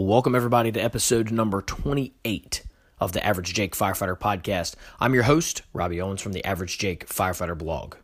Welcome, 0.00 0.36
everybody, 0.36 0.70
to 0.70 0.78
episode 0.78 1.32
number 1.32 1.60
28 1.60 2.62
of 3.00 3.10
the 3.10 3.26
Average 3.26 3.52
Jake 3.52 3.74
Firefighter 3.74 4.16
Podcast. 4.16 4.76
I'm 5.00 5.12
your 5.12 5.24
host, 5.24 5.62
Robbie 5.72 6.00
Owens 6.00 6.22
from 6.22 6.30
the 6.30 6.44
Average 6.44 6.78
Jake 6.78 7.08
Firefighter 7.08 7.58
blog. 7.58 7.96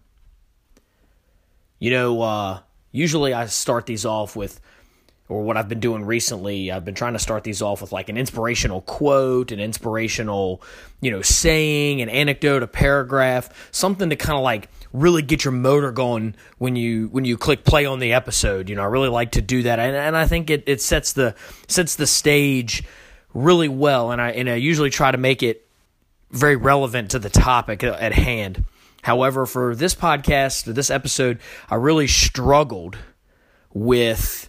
You 1.79 1.93
know, 1.93 2.21
uh, 2.21 2.59
usually 2.91 3.33
I 3.33 3.47
start 3.47 3.87
these 3.87 4.05
off 4.05 4.35
with, 4.35 4.61
or 5.29 5.45
what 5.45 5.57
I've 5.57 5.69
been 5.69 5.79
doing 5.79 6.05
recently, 6.05 6.73
I've 6.73 6.85
been 6.85 6.97
trying 6.97 7.13
to 7.13 7.21
start 7.21 7.45
these 7.45 7.63
off 7.63 7.81
with 7.81 7.93
like 7.93 8.09
an 8.09 8.17
inspirational 8.17 8.81
quote, 8.81 9.53
an 9.53 9.61
inspirational, 9.61 10.63
you 11.01 11.13
know, 11.13 11.23
saying, 11.23 12.03
an 12.03 12.09
anecdote, 12.09 12.65
a 12.65 12.67
paragraph, 12.67 13.71
something 13.71 14.11
to 14.11 14.17
kind 14.17 14.37
of 14.37 14.43
like 14.43 14.69
really 14.95 15.23
get 15.23 15.45
your 15.45 15.53
motor 15.53 15.93
going 15.93 16.37
when 16.57 16.77
you 16.77 17.09
when 17.09 17.27
you 17.27 17.37
click 17.37 17.65
play 17.65 17.85
on 17.85 17.99
the 17.99 18.15
episode. 18.15 18.71
You 18.71 18.77
know, 18.77 18.83
I 18.83 18.87
really 18.87 19.11
like 19.11 19.33
to 19.33 19.43
do 19.43 19.65
that, 19.65 19.79
and, 19.79 19.95
and 19.95 20.17
I 20.17 20.27
think 20.27 20.49
it, 20.49 20.63
it 20.67 20.81
sets 20.81 21.13
the 21.13 21.35
sets 21.69 21.97
the 21.97 22.07
stage 22.07 22.85
really 23.35 23.69
well. 23.69 24.13
And 24.13 24.23
I 24.23 24.31
and 24.31 24.49
I 24.49 24.55
usually 24.55 24.91
try 24.91 25.11
to 25.11 25.19
make 25.19 25.43
it 25.43 25.69
very 26.31 26.57
relevant 26.57 27.11
to 27.11 27.19
the 27.19 27.29
topic 27.29 27.85
at 27.85 28.13
hand. 28.13 28.65
However, 29.03 29.45
for 29.45 29.75
this 29.75 29.95
podcast, 29.95 30.65
this 30.65 30.91
episode, 30.91 31.39
I 31.69 31.75
really 31.75 32.07
struggled 32.07 32.97
with 33.75 34.49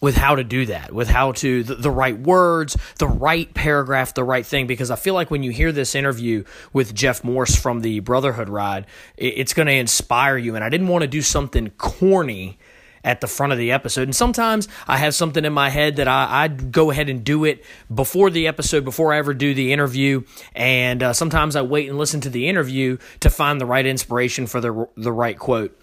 with 0.00 0.16
how 0.16 0.36
to 0.36 0.44
do 0.44 0.66
that, 0.66 0.92
with 0.92 1.08
how 1.08 1.32
to 1.32 1.62
the, 1.62 1.74
the, 1.74 1.90
right 1.90 2.18
words, 2.18 2.76
the 2.98 3.06
right 3.06 3.52
paragraph, 3.52 4.14
the 4.14 4.24
right 4.24 4.46
thing. 4.46 4.66
Because 4.66 4.90
I 4.90 4.96
feel 4.96 5.14
like 5.14 5.30
when 5.30 5.42
you 5.42 5.50
hear 5.50 5.72
this 5.72 5.94
interview 5.94 6.44
with 6.72 6.94
Jeff 6.94 7.24
Morse 7.24 7.56
from 7.56 7.80
the 7.80 8.00
Brotherhood 8.00 8.48
Ride, 8.48 8.86
it, 9.16 9.34
it's 9.36 9.54
going 9.54 9.66
to 9.66 9.74
inspire 9.74 10.36
you. 10.36 10.54
And 10.54 10.64
I 10.64 10.68
didn't 10.68 10.88
want 10.88 11.02
to 11.02 11.08
do 11.08 11.22
something 11.22 11.70
corny 11.70 12.58
at 13.04 13.20
the 13.20 13.26
front 13.26 13.52
of 13.52 13.58
the 13.58 13.72
episode. 13.72 14.02
And 14.02 14.14
sometimes 14.14 14.68
I 14.86 14.98
have 14.98 15.14
something 15.14 15.44
in 15.44 15.52
my 15.52 15.70
head 15.70 15.96
that 15.96 16.08
I, 16.08 16.44
I'd 16.44 16.72
go 16.72 16.90
ahead 16.90 17.08
and 17.08 17.24
do 17.24 17.44
it 17.44 17.64
before 17.92 18.30
the 18.30 18.46
episode, 18.46 18.84
before 18.84 19.12
I 19.12 19.18
ever 19.18 19.34
do 19.34 19.54
the 19.54 19.72
interview. 19.72 20.22
And 20.54 21.02
uh, 21.02 21.12
sometimes 21.12 21.56
I 21.56 21.62
wait 21.62 21.88
and 21.88 21.98
listen 21.98 22.20
to 22.22 22.30
the 22.30 22.48
interview 22.48 22.98
to 23.20 23.30
find 23.30 23.60
the 23.60 23.66
right 23.66 23.86
inspiration 23.86 24.46
for 24.46 24.60
the 24.60 24.88
the 24.96 25.12
right 25.12 25.38
quote. 25.38 25.78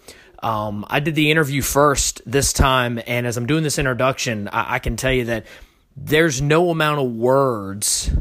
Um, 0.46 0.86
I 0.88 1.00
did 1.00 1.16
the 1.16 1.32
interview 1.32 1.60
first 1.60 2.22
this 2.24 2.52
time, 2.52 3.00
and 3.08 3.26
as 3.26 3.36
I'm 3.36 3.46
doing 3.46 3.64
this 3.64 3.80
introduction, 3.80 4.46
I, 4.52 4.74
I 4.74 4.78
can 4.78 4.94
tell 4.94 5.10
you 5.10 5.24
that 5.24 5.44
there's 5.96 6.40
no 6.40 6.70
amount 6.70 7.00
of 7.00 7.10
words 7.10 8.12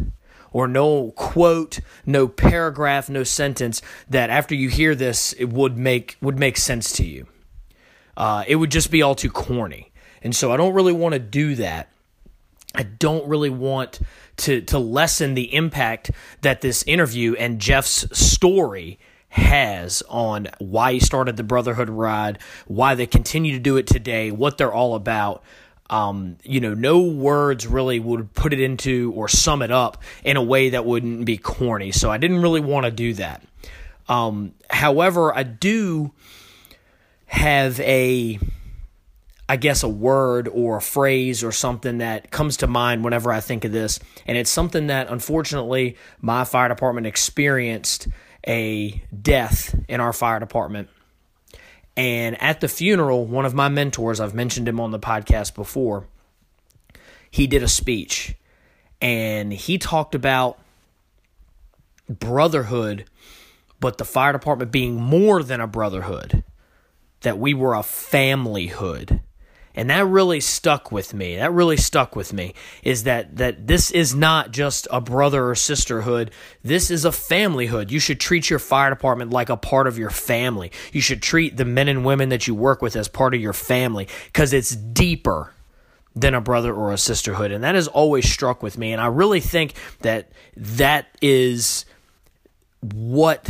or 0.51 0.67
no 0.67 1.11
quote, 1.11 1.81
no 2.03 2.27
paragraph, 2.27 3.11
no 3.11 3.23
sentence 3.23 3.83
that 4.09 4.31
after 4.31 4.55
you 4.55 4.69
hear 4.69 4.95
this 4.95 5.33
it 5.33 5.49
would 5.49 5.77
make 5.77 6.17
would 6.19 6.39
make 6.39 6.57
sense 6.57 6.93
to 6.93 7.05
you. 7.05 7.27
Uh, 8.17 8.43
it 8.47 8.55
would 8.55 8.71
just 8.71 8.89
be 8.89 9.03
all 9.03 9.13
too 9.13 9.29
corny, 9.29 9.91
and 10.23 10.35
so 10.35 10.51
I 10.51 10.57
don't 10.57 10.73
really 10.73 10.93
want 10.93 11.13
to 11.13 11.19
do 11.19 11.53
that. 11.57 11.89
I 12.73 12.81
don't 12.81 13.27
really 13.27 13.51
want 13.51 13.99
to 14.37 14.61
to 14.61 14.79
lessen 14.79 15.35
the 15.35 15.53
impact 15.53 16.09
that 16.41 16.61
this 16.61 16.81
interview 16.87 17.35
and 17.35 17.61
Jeff's 17.61 18.07
story 18.17 18.97
has 19.35 20.01
on 20.07 20.47
why 20.59 20.93
he 20.93 20.99
started 20.99 21.35
the 21.35 21.43
Brotherhood 21.43 21.89
Ride, 21.89 22.39
why 22.67 22.95
they 22.95 23.05
continue 23.05 23.51
to 23.51 23.59
do 23.59 23.75
it 23.75 23.85
today, 23.85 24.31
what 24.31 24.57
they're 24.57 24.73
all 24.73 24.95
about. 24.95 25.43
Um, 25.89 26.37
you 26.43 26.61
know, 26.61 26.73
no 26.73 27.01
words 27.01 27.67
really 27.67 27.99
would 27.99 28.33
put 28.33 28.53
it 28.53 28.61
into 28.61 29.11
or 29.13 29.27
sum 29.27 29.61
it 29.61 29.71
up 29.71 30.01
in 30.23 30.37
a 30.37 30.41
way 30.41 30.69
that 30.69 30.85
wouldn't 30.85 31.25
be 31.25 31.37
corny. 31.37 31.91
So 31.91 32.09
I 32.09 32.17
didn't 32.17 32.41
really 32.41 32.61
want 32.61 32.85
to 32.85 32.91
do 32.91 33.13
that. 33.15 33.43
Um, 34.07 34.53
however, 34.69 35.35
I 35.35 35.43
do 35.43 36.13
have 37.25 37.79
a, 37.81 38.39
I 39.49 39.57
guess, 39.57 39.83
a 39.83 39.89
word 39.89 40.47
or 40.47 40.77
a 40.77 40.81
phrase 40.81 41.43
or 41.43 41.51
something 41.51 41.97
that 41.97 42.31
comes 42.31 42.57
to 42.57 42.67
mind 42.67 43.03
whenever 43.03 43.33
I 43.33 43.41
think 43.41 43.65
of 43.65 43.73
this. 43.73 43.99
And 44.25 44.37
it's 44.37 44.49
something 44.49 44.87
that 44.87 45.09
unfortunately 45.09 45.97
my 46.21 46.45
fire 46.45 46.69
department 46.69 47.05
experienced 47.05 48.07
a 48.47 49.03
death 49.21 49.75
in 49.87 49.99
our 49.99 50.13
fire 50.13 50.39
department. 50.39 50.89
And 51.97 52.41
at 52.41 52.61
the 52.61 52.67
funeral, 52.67 53.25
one 53.25 53.45
of 53.45 53.53
my 53.53 53.69
mentors, 53.69 54.19
I've 54.19 54.33
mentioned 54.33 54.67
him 54.67 54.79
on 54.79 54.91
the 54.91 54.99
podcast 54.99 55.55
before, 55.55 56.07
he 57.31 57.47
did 57.47 57.63
a 57.63 57.67
speech 57.67 58.35
and 59.01 59.51
he 59.51 59.77
talked 59.77 60.15
about 60.15 60.59
brotherhood, 62.09 63.05
but 63.79 63.97
the 63.97 64.05
fire 64.05 64.33
department 64.33 64.71
being 64.71 64.95
more 64.95 65.43
than 65.43 65.61
a 65.61 65.67
brotherhood, 65.67 66.43
that 67.21 67.39
we 67.39 67.53
were 67.53 67.73
a 67.73 67.79
familyhood. 67.79 69.21
And 69.75 69.89
that 69.89 70.05
really 70.05 70.39
stuck 70.39 70.91
with 70.91 71.13
me. 71.13 71.35
That 71.35 71.51
really 71.51 71.77
stuck 71.77 72.15
with 72.15 72.33
me 72.33 72.53
is 72.83 73.03
that 73.03 73.37
that 73.37 73.67
this 73.67 73.91
is 73.91 74.15
not 74.15 74.51
just 74.51 74.87
a 74.89 75.01
brother 75.01 75.49
or 75.49 75.55
sisterhood. 75.55 76.31
This 76.63 76.89
is 76.89 77.03
a 77.05 77.09
familyhood. 77.09 77.91
You 77.91 77.99
should 77.99 78.19
treat 78.19 78.49
your 78.49 78.59
fire 78.59 78.89
department 78.89 79.31
like 79.31 79.49
a 79.49 79.57
part 79.57 79.87
of 79.87 79.97
your 79.97 80.09
family. 80.09 80.71
You 80.93 81.01
should 81.01 81.21
treat 81.21 81.57
the 81.57 81.65
men 81.65 81.87
and 81.87 82.05
women 82.05 82.29
that 82.29 82.47
you 82.47 82.55
work 82.55 82.81
with 82.81 82.95
as 82.95 83.07
part 83.07 83.33
of 83.33 83.41
your 83.41 83.53
family 83.53 84.07
cuz 84.33 84.53
it's 84.53 84.75
deeper 84.75 85.51
than 86.15 86.33
a 86.33 86.41
brother 86.41 86.73
or 86.73 86.93
a 86.93 86.97
sisterhood. 86.97 87.51
And 87.51 87.63
that 87.63 87.75
has 87.75 87.89
always 87.89 88.31
struck 88.31 88.63
with 88.63 88.77
me 88.77 88.93
and 88.93 89.01
I 89.01 89.07
really 89.07 89.41
think 89.41 89.73
that 90.01 90.31
that 90.55 91.07
is 91.21 91.85
what 92.81 93.49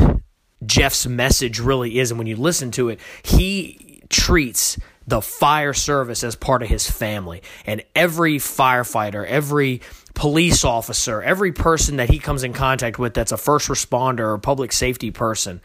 Jeff's 0.66 1.06
message 1.06 1.60
really 1.60 2.00
is 2.00 2.10
and 2.10 2.18
when 2.18 2.28
you 2.28 2.36
listen 2.36 2.72
to 2.72 2.90
it, 2.90 3.00
he 3.22 4.02
treats 4.10 4.78
the 5.08 5.22
fire 5.22 5.74
service 5.74 6.24
as 6.24 6.36
part 6.36 6.64
of 6.64 6.70
his 6.70 6.90
family. 6.90 7.44
And 7.66 7.84
every 7.96 8.38
firefighter, 8.38 9.26
every 9.26 9.82
police 10.14 10.64
officer, 10.64 11.22
every 11.22 11.52
person 11.52 11.98
that 11.98 12.10
he 12.10 12.20
comes 12.20 12.44
in 12.44 12.54
contact 12.54 12.98
with 12.98 13.14
that's 13.14 13.32
a 13.32 13.38
first 13.38 13.68
responder 13.68 14.28
or 14.28 14.38
public 14.38 14.72
safety 14.72 15.12
person 15.12 15.62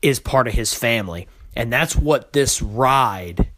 is 0.00 0.18
part 0.18 0.48
of 0.48 0.54
his 0.54 0.74
family. 0.74 1.28
And 1.54 1.72
that's 1.72 1.94
what 1.94 2.32
this 2.32 2.60
ride 2.60 3.50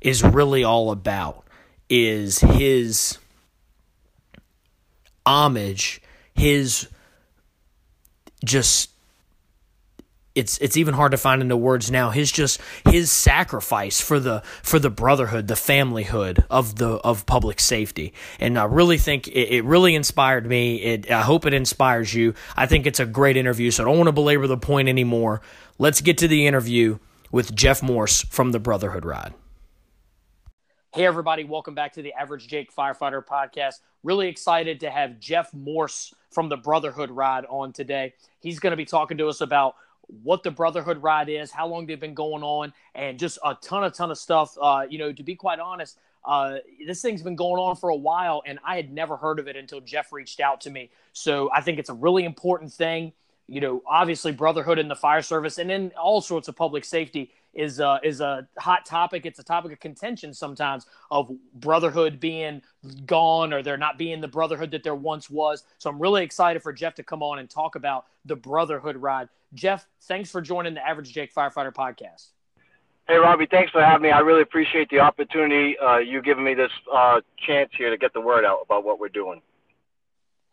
is 0.00 0.22
really 0.22 0.64
all 0.64 0.90
about 0.90 1.44
is 1.88 2.38
his 2.38 3.18
homage, 5.26 6.00
his 6.34 6.88
just 8.44 8.90
it's 10.38 10.56
it's 10.58 10.76
even 10.76 10.94
hard 10.94 11.10
to 11.10 11.18
find 11.18 11.42
into 11.42 11.56
words 11.56 11.90
now. 11.90 12.10
His 12.10 12.30
just 12.30 12.60
his 12.84 13.10
sacrifice 13.10 14.00
for 14.00 14.20
the 14.20 14.42
for 14.62 14.78
the 14.78 14.88
brotherhood 14.88 15.48
the 15.48 15.54
familyhood 15.54 16.44
of 16.48 16.76
the 16.76 16.90
of 16.98 17.26
public 17.26 17.58
safety. 17.58 18.14
And 18.38 18.56
i 18.56 18.64
really 18.64 18.98
think 18.98 19.26
it, 19.28 19.56
it 19.56 19.64
really 19.64 19.96
inspired 19.96 20.46
me. 20.46 20.76
It 20.76 21.10
i 21.10 21.22
hope 21.22 21.44
it 21.44 21.54
inspires 21.54 22.14
you. 22.14 22.34
I 22.56 22.66
think 22.66 22.86
it's 22.86 23.00
a 23.00 23.06
great 23.06 23.36
interview 23.36 23.72
so 23.72 23.82
i 23.82 23.86
don't 23.86 23.96
want 23.96 24.08
to 24.08 24.12
belabor 24.12 24.46
the 24.46 24.56
point 24.56 24.88
anymore. 24.88 25.42
Let's 25.78 26.00
get 26.00 26.18
to 26.18 26.28
the 26.28 26.46
interview 26.46 26.98
with 27.32 27.54
jeff 27.54 27.82
morse 27.82 28.22
from 28.22 28.52
the 28.52 28.60
brotherhood 28.60 29.04
ride. 29.04 29.34
Hey, 30.94 31.04
everybody, 31.04 31.44
welcome 31.44 31.74
back 31.74 31.92
to 31.94 32.02
the 32.02 32.14
Average 32.14 32.48
Jake 32.48 32.74
Firefighter 32.74 33.22
podcast. 33.24 33.74
Really 34.02 34.28
excited 34.28 34.80
to 34.80 34.90
have 34.90 35.20
Jeff 35.20 35.52
Morse 35.52 36.14
from 36.30 36.48
the 36.48 36.56
Brotherhood 36.56 37.10
Ride 37.10 37.44
on 37.44 37.72
today. 37.72 38.14
He's 38.40 38.58
going 38.58 38.70
to 38.70 38.76
be 38.76 38.86
talking 38.86 39.18
to 39.18 39.28
us 39.28 39.42
about 39.42 39.74
what 40.22 40.42
the 40.42 40.50
Brotherhood 40.50 41.02
ride 41.02 41.28
is, 41.28 41.50
how 41.50 41.66
long 41.66 41.86
they've 41.86 42.00
been 42.00 42.14
going 42.14 42.42
on, 42.42 42.72
and 42.94 43.18
just 43.18 43.38
a 43.44 43.54
ton, 43.54 43.84
a 43.84 43.90
ton 43.90 44.10
of 44.10 44.18
stuff. 44.18 44.56
Uh, 44.60 44.86
you 44.88 44.98
know, 44.98 45.12
to 45.12 45.22
be 45.22 45.34
quite 45.34 45.60
honest, 45.60 45.98
uh, 46.24 46.56
this 46.86 47.00
thing's 47.00 47.22
been 47.22 47.36
going 47.36 47.60
on 47.60 47.76
for 47.76 47.90
a 47.90 47.96
while, 47.96 48.42
and 48.46 48.58
I 48.64 48.76
had 48.76 48.92
never 48.92 49.16
heard 49.16 49.38
of 49.38 49.48
it 49.48 49.56
until 49.56 49.80
Jeff 49.80 50.12
reached 50.12 50.40
out 50.40 50.60
to 50.62 50.70
me. 50.70 50.90
So 51.12 51.50
I 51.54 51.60
think 51.60 51.78
it's 51.78 51.90
a 51.90 51.94
really 51.94 52.24
important 52.24 52.72
thing. 52.72 53.12
You 53.48 53.60
know, 53.60 53.82
obviously, 53.86 54.32
brotherhood 54.32 54.78
in 54.78 54.88
the 54.88 54.96
fire 54.96 55.22
service, 55.22 55.58
and 55.58 55.70
then 55.70 55.92
all 56.00 56.20
sorts 56.20 56.48
of 56.48 56.56
public 56.56 56.84
safety 56.84 57.30
is 57.54 57.80
uh, 57.80 57.98
is 58.02 58.20
a 58.20 58.46
hot 58.58 58.84
topic. 58.84 59.26
It's 59.26 59.38
a 59.38 59.42
topic 59.42 59.72
of 59.72 59.80
contention 59.80 60.34
sometimes 60.34 60.86
of 61.10 61.30
brotherhood 61.54 62.20
being 62.20 62.62
gone 63.06 63.52
or 63.52 63.62
there 63.62 63.76
not 63.76 63.98
being 63.98 64.20
the 64.20 64.28
brotherhood 64.28 64.70
that 64.72 64.82
there 64.82 64.94
once 64.94 65.30
was. 65.30 65.64
So 65.78 65.90
I'm 65.90 66.00
really 66.00 66.22
excited 66.22 66.62
for 66.62 66.72
Jeff 66.72 66.94
to 66.96 67.02
come 67.02 67.22
on 67.22 67.38
and 67.38 67.48
talk 67.48 67.74
about 67.74 68.06
the 68.24 68.36
brotherhood 68.36 68.96
ride. 68.96 69.28
Jeff, 69.54 69.86
thanks 70.02 70.30
for 70.30 70.40
joining 70.40 70.74
the 70.74 70.86
Average 70.86 71.12
Jake 71.12 71.34
Firefighter 71.34 71.72
podcast. 71.72 72.28
Hey, 73.08 73.16
Robbie, 73.16 73.46
thanks 73.46 73.72
for 73.72 73.82
having 73.82 74.02
me. 74.02 74.10
I 74.10 74.18
really 74.18 74.42
appreciate 74.42 74.90
the 74.90 75.00
opportunity 75.00 75.78
uh, 75.78 75.96
you 75.96 76.20
giving 76.20 76.44
me 76.44 76.52
this 76.52 76.70
uh, 76.92 77.22
chance 77.38 77.70
here 77.76 77.88
to 77.88 77.96
get 77.96 78.12
the 78.12 78.20
word 78.20 78.44
out 78.44 78.58
about 78.62 78.84
what 78.84 79.00
we're 79.00 79.08
doing. 79.08 79.40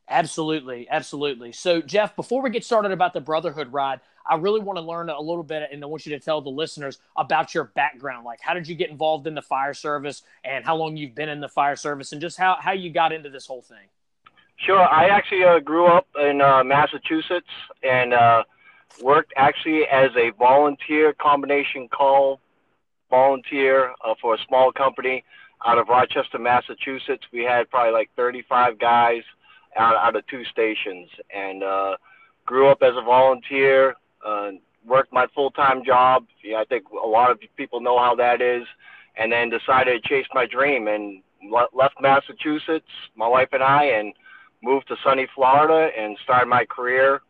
Absolutely, 0.07 0.87
absolutely. 0.89 1.51
So, 1.51 1.81
Jeff, 1.81 2.15
before 2.15 2.41
we 2.41 2.51
get 2.51 2.63
started 2.63 2.91
about 2.91 3.13
the 3.13 3.21
Brotherhood 3.21 3.73
ride, 3.73 4.01
I 4.27 4.35
really 4.35 4.59
want 4.59 4.77
to 4.77 4.81
learn 4.81 5.09
a 5.09 5.19
little 5.19 5.43
bit, 5.43 5.69
and 5.71 5.83
I 5.83 5.87
want 5.87 6.05
you 6.05 6.17
to 6.17 6.23
tell 6.23 6.41
the 6.41 6.49
listeners 6.49 6.99
about 7.15 7.53
your 7.53 7.65
background. 7.65 8.25
Like, 8.25 8.39
how 8.41 8.53
did 8.53 8.67
you 8.67 8.75
get 8.75 8.89
involved 8.89 9.25
in 9.25 9.33
the 9.33 9.41
fire 9.41 9.73
service, 9.73 10.21
and 10.43 10.63
how 10.63 10.75
long 10.75 10.95
you've 10.95 11.15
been 11.15 11.29
in 11.29 11.39
the 11.39 11.49
fire 11.49 11.75
service, 11.75 12.11
and 12.11 12.21
just 12.21 12.37
how, 12.37 12.57
how 12.59 12.71
you 12.71 12.91
got 12.91 13.13
into 13.13 13.29
this 13.29 13.47
whole 13.47 13.61
thing? 13.61 13.87
Sure. 14.57 14.81
I 14.81 15.09
actually 15.09 15.43
uh, 15.43 15.59
grew 15.59 15.87
up 15.87 16.07
in 16.19 16.39
uh, 16.39 16.63
Massachusetts 16.63 17.49
and 17.83 18.13
uh, 18.13 18.43
worked 19.01 19.33
actually 19.35 19.85
as 19.91 20.11
a 20.15 20.31
volunteer 20.37 21.13
combination 21.13 21.87
call 21.89 22.39
volunteer 23.09 23.91
uh, 24.03 24.15
for 24.21 24.35
a 24.35 24.37
small 24.47 24.71
company. 24.71 25.23
out 25.65 25.77
of 25.77 25.87
Rochester, 25.89 26.39
Massachusetts. 26.39 27.23
We 27.31 27.43
had 27.43 27.69
probably 27.69 27.93
like 27.93 28.09
35 28.15 28.79
guys 28.79 29.23
out, 29.77 29.95
out 29.95 30.15
of 30.15 30.25
two 30.27 30.43
stations, 30.45 31.09
and 31.35 31.63
uh, 31.63 31.97
grew 32.45 32.67
up 32.69 32.79
as 32.81 32.93
a 32.95 33.01
volunteer. 33.01 33.95
Uh, 34.25 34.51
worked 34.85 35.11
my 35.11 35.25
full-time 35.33 35.83
job. 35.83 36.25
Yeah, 36.43 36.57
I 36.57 36.65
think 36.65 36.85
a 36.91 37.07
lot 37.07 37.31
of 37.31 37.39
people 37.57 37.81
know 37.81 37.97
how 37.97 38.15
that 38.15 38.41
is, 38.41 38.63
and 39.17 39.31
then 39.31 39.49
decided 39.49 40.03
to 40.03 40.09
chase 40.09 40.27
my 40.33 40.45
dream 40.45 40.87
and 40.87 41.21
le- 41.43 41.67
left 41.73 41.95
Massachusetts, 42.01 42.89
my 43.15 43.27
wife 43.27 43.49
and 43.51 43.63
I, 43.63 43.85
and 43.85 44.13
moved 44.63 44.87
to 44.87 44.95
sunny 45.03 45.27
Florida 45.35 45.89
and 45.97 46.17
started 46.23 46.47
my 46.47 46.65
career 46.65 47.21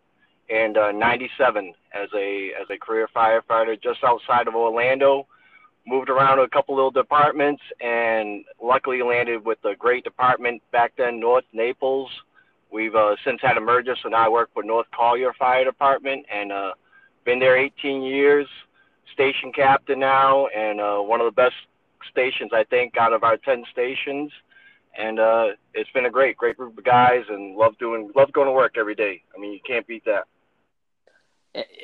in 0.49 0.75
uh, 0.77 0.91
97 0.91 1.73
as 1.93 2.09
a 2.15 2.51
as 2.59 2.67
a 2.69 2.77
career 2.77 3.07
firefighter 3.15 3.81
just 3.81 4.03
outside 4.03 4.47
of 4.47 4.55
Orlando. 4.55 5.27
Moved 5.87 6.09
around 6.09 6.37
to 6.37 6.43
a 6.43 6.49
couple 6.49 6.75
little 6.75 6.91
departments 6.91 7.61
and 7.79 8.43
luckily 8.61 9.03
landed 9.03 9.45
with 9.45 9.59
a 9.65 9.75
great 9.75 10.03
department 10.03 10.63
back 10.71 10.93
then, 10.97 11.19
North 11.19 11.43
Naples. 11.53 12.09
We've 12.71 12.95
uh, 12.95 13.15
since 13.23 13.41
had 13.41 13.57
a 13.57 13.61
merger, 13.61 13.95
so 14.01 14.09
now 14.09 14.25
I 14.25 14.29
work 14.29 14.49
for 14.53 14.63
North 14.63 14.87
Collier 14.93 15.33
Fire 15.33 15.63
Department 15.63 16.25
and 16.33 16.51
uh, 16.51 16.73
been 17.23 17.39
there 17.39 17.57
18 17.57 18.01
years. 18.03 18.47
Station 19.13 19.53
captain 19.53 19.99
now, 19.99 20.47
and 20.47 20.81
uh, 20.81 20.97
one 20.97 21.21
of 21.21 21.25
the 21.25 21.31
best 21.31 21.55
stations 22.11 22.51
I 22.53 22.65
think 22.65 22.97
out 22.97 23.13
of 23.13 23.23
our 23.23 23.37
10 23.37 23.63
stations. 23.71 24.31
And 24.97 25.19
uh, 25.19 25.47
it's 25.73 25.89
been 25.91 26.05
a 26.05 26.09
great, 26.09 26.37
great 26.37 26.57
group 26.57 26.77
of 26.77 26.83
guys, 26.83 27.23
and 27.29 27.55
love 27.55 27.77
doing, 27.77 28.11
love 28.15 28.31
going 28.33 28.47
to 28.47 28.51
work 28.51 28.75
every 28.77 28.95
day. 28.95 29.23
I 29.35 29.39
mean, 29.39 29.53
you 29.53 29.59
can't 29.65 29.85
beat 29.87 30.05
that. 30.05 30.25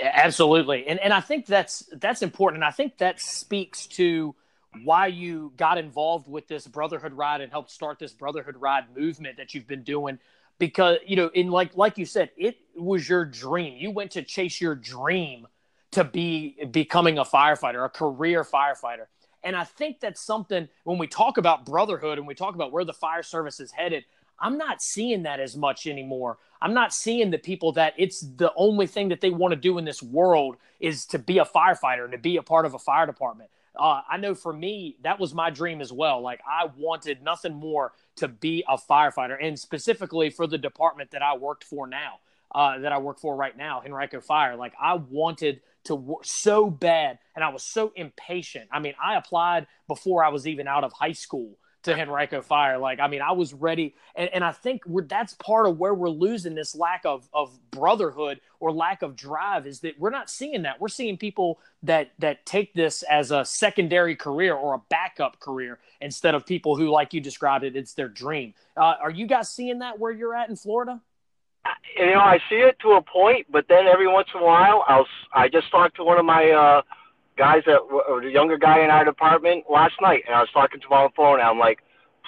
Absolutely, 0.01 0.85
and 0.87 0.99
and 0.99 1.13
I 1.13 1.21
think 1.21 1.45
that's 1.45 1.89
that's 1.93 2.21
important. 2.21 2.61
And 2.61 2.65
I 2.65 2.71
think 2.71 2.97
that 2.97 3.21
speaks 3.21 3.87
to 3.87 4.35
why 4.83 5.07
you 5.07 5.53
got 5.55 5.77
involved 5.77 6.27
with 6.27 6.47
this 6.47 6.67
brotherhood 6.67 7.13
ride 7.13 7.41
and 7.41 7.51
helped 7.51 7.71
start 7.71 7.99
this 7.99 8.13
brotherhood 8.13 8.55
ride 8.57 8.85
movement 8.97 9.37
that 9.37 9.53
you've 9.53 9.67
been 9.67 9.83
doing. 9.83 10.19
Because 10.61 10.99
you 11.07 11.15
know, 11.15 11.31
in 11.33 11.49
like 11.49 11.75
like 11.75 11.97
you 11.97 12.05
said, 12.05 12.29
it 12.37 12.55
was 12.75 13.09
your 13.09 13.25
dream. 13.25 13.77
You 13.79 13.89
went 13.89 14.11
to 14.11 14.21
chase 14.21 14.61
your 14.61 14.75
dream 14.75 15.47
to 15.89 16.03
be 16.03 16.55
becoming 16.69 17.17
a 17.17 17.25
firefighter, 17.25 17.83
a 17.83 17.89
career 17.89 18.43
firefighter. 18.43 19.07
And 19.43 19.55
I 19.55 19.63
think 19.63 19.99
that's 19.99 20.21
something 20.21 20.69
when 20.83 20.99
we 20.99 21.07
talk 21.07 21.39
about 21.39 21.65
brotherhood 21.65 22.19
and 22.19 22.27
we 22.27 22.35
talk 22.35 22.53
about 22.53 22.71
where 22.71 22.85
the 22.85 22.93
fire 22.93 23.23
service 23.23 23.59
is 23.59 23.71
headed, 23.71 24.05
I'm 24.37 24.59
not 24.59 24.83
seeing 24.83 25.23
that 25.23 25.39
as 25.39 25.57
much 25.57 25.87
anymore. 25.87 26.37
I'm 26.61 26.75
not 26.75 26.93
seeing 26.93 27.31
the 27.31 27.39
people 27.39 27.71
that 27.71 27.95
it's 27.97 28.21
the 28.21 28.53
only 28.55 28.85
thing 28.85 29.09
that 29.09 29.19
they 29.19 29.31
want 29.31 29.53
to 29.53 29.59
do 29.59 29.79
in 29.79 29.83
this 29.83 30.03
world 30.03 30.57
is 30.79 31.07
to 31.07 31.17
be 31.17 31.39
a 31.39 31.45
firefighter 31.45 32.03
and 32.03 32.11
to 32.11 32.19
be 32.19 32.37
a 32.37 32.43
part 32.43 32.67
of 32.67 32.75
a 32.75 32.79
fire 32.79 33.07
department. 33.07 33.49
Uh, 33.77 34.01
I 34.09 34.17
know 34.17 34.35
for 34.35 34.51
me, 34.51 34.97
that 35.03 35.19
was 35.19 35.33
my 35.33 35.49
dream 35.49 35.81
as 35.81 35.91
well. 35.91 36.21
Like 36.21 36.41
I 36.45 36.69
wanted 36.77 37.23
nothing 37.23 37.53
more 37.53 37.93
to 38.17 38.27
be 38.27 38.63
a 38.67 38.77
firefighter, 38.77 39.37
and 39.41 39.57
specifically 39.57 40.29
for 40.29 40.47
the 40.47 40.57
department 40.57 41.11
that 41.11 41.21
I 41.21 41.37
worked 41.37 41.63
for 41.63 41.87
now, 41.87 42.19
uh, 42.53 42.79
that 42.79 42.91
I 42.91 42.97
work 42.99 43.19
for 43.19 43.35
right 43.35 43.55
now, 43.55 43.81
Henrico 43.85 44.19
Fire. 44.19 44.55
Like 44.55 44.73
I 44.79 44.95
wanted 44.95 45.61
to 45.85 45.95
work 45.95 46.25
so 46.25 46.69
bad, 46.69 47.19
and 47.35 47.43
I 47.43 47.49
was 47.49 47.63
so 47.63 47.91
impatient. 47.95 48.69
I 48.71 48.79
mean, 48.79 48.93
I 49.01 49.15
applied 49.15 49.67
before 49.87 50.23
I 50.23 50.29
was 50.29 50.47
even 50.47 50.67
out 50.67 50.83
of 50.83 50.91
high 50.93 51.13
school 51.13 51.57
to 51.83 51.93
Henrico 51.99 52.41
Fire. 52.41 52.77
Like, 52.77 52.99
I 52.99 53.07
mean, 53.07 53.21
I 53.21 53.31
was 53.31 53.53
ready, 53.53 53.95
and, 54.15 54.29
and 54.33 54.43
I 54.43 54.51
think 54.51 54.83
we're, 54.85 55.03
that's 55.03 55.33
part 55.35 55.67
of 55.67 55.79
where 55.79 55.93
we're 55.93 56.09
losing 56.09 56.55
this 56.55 56.75
lack 56.75 57.01
of 57.05 57.27
of 57.33 57.57
brotherhood 57.71 58.39
or 58.59 58.71
lack 58.71 59.01
of 59.01 59.15
drive 59.15 59.65
is 59.65 59.79
that 59.79 59.99
we're 59.99 60.11
not 60.11 60.29
seeing 60.29 60.63
that. 60.63 60.79
We're 60.79 60.89
seeing 60.89 61.17
people 61.17 61.59
that 61.83 62.11
that 62.19 62.45
take 62.45 62.73
this 62.73 63.03
as 63.03 63.31
a 63.31 63.43
secondary 63.45 64.15
career 64.15 64.53
or 64.53 64.75
a 64.75 64.81
backup 64.89 65.39
career 65.39 65.79
instead 65.99 66.35
of 66.35 66.45
people 66.45 66.75
who, 66.75 66.89
like 66.89 67.13
you 67.13 67.21
described 67.21 67.63
it, 67.65 67.75
it's 67.75 67.93
their 67.93 68.09
dream. 68.09 68.53
Uh, 68.77 68.95
are 69.01 69.11
you 69.11 69.25
guys 69.25 69.49
seeing 69.49 69.79
that 69.79 69.99
where 69.99 70.11
you're 70.11 70.35
at 70.35 70.49
in 70.49 70.55
Florida? 70.55 71.01
You 71.97 72.07
know, 72.13 72.19
I 72.19 72.39
see 72.49 72.55
it 72.55 72.77
to 72.79 72.93
a 72.93 73.01
point, 73.01 73.47
but 73.51 73.65
then 73.67 73.85
every 73.87 74.07
once 74.07 74.27
in 74.33 74.41
a 74.41 74.45
while, 74.45 74.83
I'll 74.87 75.07
I 75.33 75.47
just 75.47 75.69
talked 75.71 75.95
to 75.97 76.03
one 76.03 76.19
of 76.19 76.25
my. 76.25 76.51
uh 76.51 76.81
guys 77.41 77.63
that 77.65 77.79
were 77.89 78.21
the 78.21 78.29
younger 78.29 78.55
guy 78.55 78.83
in 78.83 78.91
our 78.91 79.03
department 79.03 79.63
last 79.67 79.95
night, 79.99 80.21
and 80.27 80.35
I 80.35 80.41
was 80.41 80.49
talking 80.53 80.79
to 80.79 80.85
him 80.85 80.93
on 80.93 81.09
the 81.09 81.15
phone. 81.15 81.39
And 81.39 81.47
I'm 81.49 81.57
like, 81.57 81.79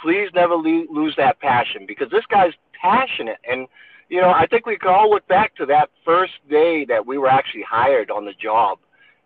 please 0.02 0.30
never 0.34 0.56
le- 0.56 0.88
lose 0.90 1.14
that 1.18 1.40
passion 1.40 1.86
because 1.88 2.10
this 2.10 2.26
guy's 2.26 2.54
passionate. 2.82 3.38
And 3.48 3.68
you 4.10 4.20
know, 4.20 4.32
I 4.32 4.48
think 4.48 4.66
we 4.66 4.76
can 4.76 4.90
all 4.90 5.12
look 5.12 5.28
back 5.28 5.54
to 5.58 5.68
that 5.68 5.92
first 6.04 6.34
day 6.50 6.84
that 6.86 7.06
we 7.06 7.20
were 7.20 7.30
actually 7.30 7.62
hired 7.62 8.10
on 8.10 8.26
the 8.26 8.34
job. 8.34 8.80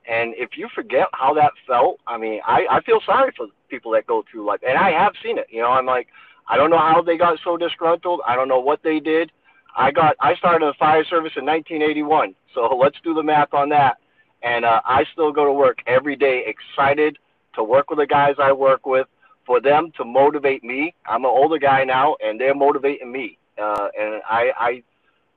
And 0.10 0.34
if 0.36 0.57
you 0.57 0.68
forget 0.75 1.07
how 1.13 1.34
that 1.36 1.54
felt, 1.66 2.01
I 2.06 2.18
mean, 2.18 2.42
I, 2.45 2.66
I 2.69 2.81
feel 2.81 3.00
sorry 3.06 3.31
for 3.38 3.48
people 3.69 3.92
that 3.94 4.07
go 4.07 4.25
through 4.30 4.45
life. 4.45 4.60
And 4.68 4.78
I 4.78 4.92
have 4.92 5.13
seen 5.24 5.38
it. 5.38 5.48
You 5.50 5.62
know, 5.62 5.69
I'm 5.69 5.86
like, 5.86 6.07
I 6.50 6.57
don't 6.57 6.69
know 6.69 6.80
how 6.80 7.01
they 7.01 7.18
got 7.18 7.40
so 7.45 7.56
disgruntled. 7.56 8.19
I 8.28 8.36
don't 8.36 8.50
know 8.50 8.60
what 8.60 8.83
they 8.83 9.00
did. 9.00 9.31
I 9.74 9.92
got 9.92 10.18
I 10.19 10.36
started 10.36 10.66
the 10.66 10.74
fire 10.78 11.06
service 11.06 11.33
in 11.38 11.45
1981. 11.45 12.36
So 12.54 12.75
let's 12.83 12.98
do 13.06 13.13
the 13.13 13.24
math 13.24 13.54
on 13.54 13.69
that 13.69 13.98
and 14.44 14.66
uh, 14.66 14.81
I 14.86 15.06
still 15.13 15.31
go 15.31 15.45
to 15.45 15.54
work 15.54 15.80
every 15.88 16.16
day 16.16 16.44
excited 16.45 17.18
to 17.56 17.63
work 17.63 17.89
with 17.89 18.00
the 18.00 18.07
guys 18.07 18.36
I 18.39 18.51
work 18.51 18.86
with, 18.86 19.07
for 19.45 19.62
them 19.62 19.92
to 19.98 20.06
motivate 20.06 20.63
me. 20.63 20.94
I'm 21.06 21.24
an 21.24 21.31
older 21.31 21.57
guy 21.57 21.84
now, 21.86 22.16
and 22.24 22.39
they're 22.39 22.54
motivating 22.54 23.12
me. 23.12 23.38
Uh, 23.57 23.88
and 24.00 24.22
I, 24.30 24.51
I, 24.57 24.84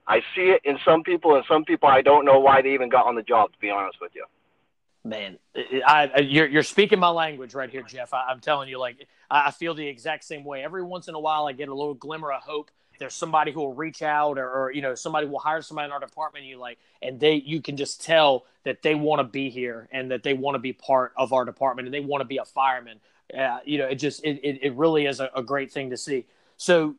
I 0.06 0.20
see 0.34 0.50
it 0.50 0.60
in 0.64 0.78
some 0.84 1.02
people, 1.02 1.36
and 1.36 1.44
some 1.48 1.64
people 1.64 1.88
I 1.88 2.02
don't 2.02 2.24
know 2.24 2.40
why 2.40 2.60
they 2.60 2.74
even 2.74 2.88
got 2.88 3.06
on 3.06 3.14
the 3.14 3.22
job. 3.22 3.52
To 3.52 3.58
be 3.58 3.70
honest 3.70 3.98
with 4.00 4.12
you. 4.14 4.24
Man, 5.02 5.38
I, 5.86 6.20
you're 6.20 6.46
you're 6.46 6.62
speaking 6.62 6.98
my 6.98 7.08
language 7.08 7.54
right 7.54 7.70
here, 7.70 7.82
Jeff. 7.82 8.12
I, 8.12 8.30
am 8.30 8.40
telling 8.40 8.68
you, 8.68 8.78
like 8.78 9.06
I 9.30 9.50
feel 9.50 9.72
the 9.74 9.86
exact 9.86 10.24
same 10.24 10.44
way. 10.44 10.62
Every 10.62 10.82
once 10.82 11.08
in 11.08 11.14
a 11.14 11.20
while, 11.20 11.46
I 11.46 11.52
get 11.52 11.70
a 11.70 11.74
little 11.74 11.94
glimmer 11.94 12.32
of 12.32 12.42
hope 12.42 12.70
there's 13.00 13.14
somebody 13.14 13.50
who 13.50 13.60
will 13.60 13.72
reach 13.72 14.02
out 14.02 14.38
or, 14.38 14.48
or, 14.48 14.72
you 14.72 14.82
know 14.82 14.94
somebody 14.94 15.26
will 15.26 15.38
hire 15.40 15.62
somebody 15.62 15.86
in 15.86 15.92
our 15.92 15.98
department 15.98 16.44
you 16.44 16.58
like 16.58 16.78
and 17.02 17.18
they 17.18 17.34
you 17.34 17.60
can 17.60 17.76
just 17.76 18.04
tell 18.04 18.44
that 18.64 18.82
they 18.82 18.94
want 18.94 19.18
to 19.18 19.24
be 19.24 19.50
here 19.50 19.88
and 19.90 20.10
that 20.10 20.22
they 20.22 20.34
want 20.34 20.54
to 20.54 20.60
be 20.60 20.72
part 20.72 21.12
of 21.16 21.32
our 21.32 21.44
department 21.44 21.88
and 21.88 21.94
they 21.94 22.00
want 22.00 22.20
to 22.20 22.26
be 22.26 22.36
a 22.36 22.44
fireman. 22.44 23.00
Uh, 23.36 23.58
you 23.64 23.78
know 23.78 23.86
it 23.86 23.96
just 23.96 24.22
it, 24.24 24.38
it, 24.44 24.58
it 24.62 24.74
really 24.74 25.06
is 25.06 25.18
a, 25.18 25.30
a 25.34 25.42
great 25.42 25.72
thing 25.72 25.90
to 25.90 25.96
see. 25.96 26.26
So 26.58 26.94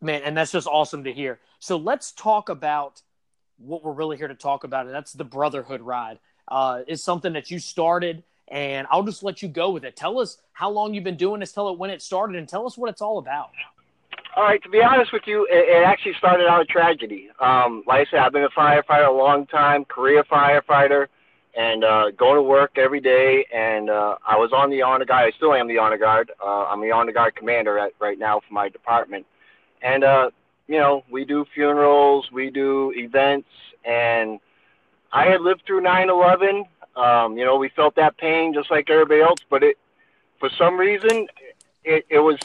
man 0.00 0.22
and 0.22 0.36
that's 0.36 0.52
just 0.52 0.68
awesome 0.68 1.02
to 1.04 1.12
hear. 1.12 1.40
So 1.58 1.76
let's 1.76 2.12
talk 2.12 2.48
about 2.48 3.02
what 3.56 3.82
we're 3.82 3.92
really 3.92 4.18
here 4.18 4.28
to 4.28 4.34
talk 4.34 4.64
about 4.64 4.86
and 4.86 4.94
that's 4.94 5.14
the 5.14 5.24
brotherhood 5.24 5.80
ride. 5.80 6.20
Uh, 6.46 6.82
is 6.86 7.02
something 7.02 7.32
that 7.32 7.50
you 7.50 7.58
started 7.58 8.22
and 8.48 8.86
i'll 8.90 9.04
just 9.04 9.22
let 9.22 9.40
you 9.42 9.48
go 9.48 9.70
with 9.70 9.84
it. 9.84 9.96
Tell 9.96 10.18
us 10.18 10.36
how 10.52 10.68
long 10.68 10.92
you've 10.92 11.04
been 11.04 11.16
doing 11.16 11.40
this 11.40 11.52
tell 11.52 11.70
it 11.70 11.78
when 11.78 11.88
it 11.88 12.02
started 12.02 12.36
and 12.36 12.46
tell 12.46 12.66
us 12.66 12.76
what 12.76 12.90
it's 12.90 13.00
all 13.00 13.18
about 13.18 13.50
all 14.36 14.44
right, 14.44 14.62
to 14.62 14.68
be 14.68 14.82
honest 14.82 15.12
with 15.12 15.22
you, 15.26 15.46
it, 15.50 15.68
it 15.68 15.84
actually 15.84 16.14
started 16.14 16.46
out 16.46 16.62
a 16.62 16.64
tragedy. 16.64 17.28
Um, 17.38 17.84
like 17.86 18.08
I 18.08 18.10
said, 18.10 18.20
I've 18.20 18.32
been 18.32 18.44
a 18.44 18.50
firefighter 18.50 19.08
a 19.08 19.12
long 19.12 19.46
time, 19.46 19.84
career 19.84 20.24
firefighter, 20.24 21.08
and 21.54 21.84
uh, 21.84 22.10
going 22.12 22.36
to 22.36 22.42
work 22.42 22.78
every 22.78 23.00
day. 23.00 23.46
And 23.52 23.90
uh, 23.90 24.16
I 24.26 24.36
was 24.36 24.52
on 24.52 24.70
the 24.70 24.82
honor 24.82 25.04
guard. 25.04 25.32
I 25.32 25.36
still 25.36 25.52
am 25.52 25.68
the 25.68 25.78
honor 25.78 25.98
guard. 25.98 26.32
Uh, 26.42 26.64
I'm 26.64 26.80
the 26.80 26.92
honor 26.92 27.12
guard 27.12 27.36
commander 27.36 27.78
at, 27.78 27.92
right 28.00 28.18
now 28.18 28.40
for 28.40 28.54
my 28.54 28.70
department. 28.70 29.26
And 29.82 30.02
uh, 30.02 30.30
you 30.66 30.78
know, 30.78 31.04
we 31.10 31.24
do 31.24 31.44
funerals, 31.54 32.30
we 32.32 32.50
do 32.50 32.92
events, 32.96 33.48
and 33.84 34.40
I 35.12 35.26
had 35.26 35.42
lived 35.42 35.64
through 35.66 35.82
9/11. 35.82 36.66
Um, 36.96 37.36
you 37.36 37.44
know, 37.44 37.56
we 37.56 37.68
felt 37.70 37.96
that 37.96 38.16
pain 38.16 38.54
just 38.54 38.70
like 38.70 38.88
everybody 38.88 39.20
else, 39.20 39.40
but 39.50 39.62
it, 39.62 39.76
for 40.38 40.48
some 40.56 40.78
reason, 40.78 41.26
it, 41.84 42.06
it 42.08 42.18
was 42.18 42.38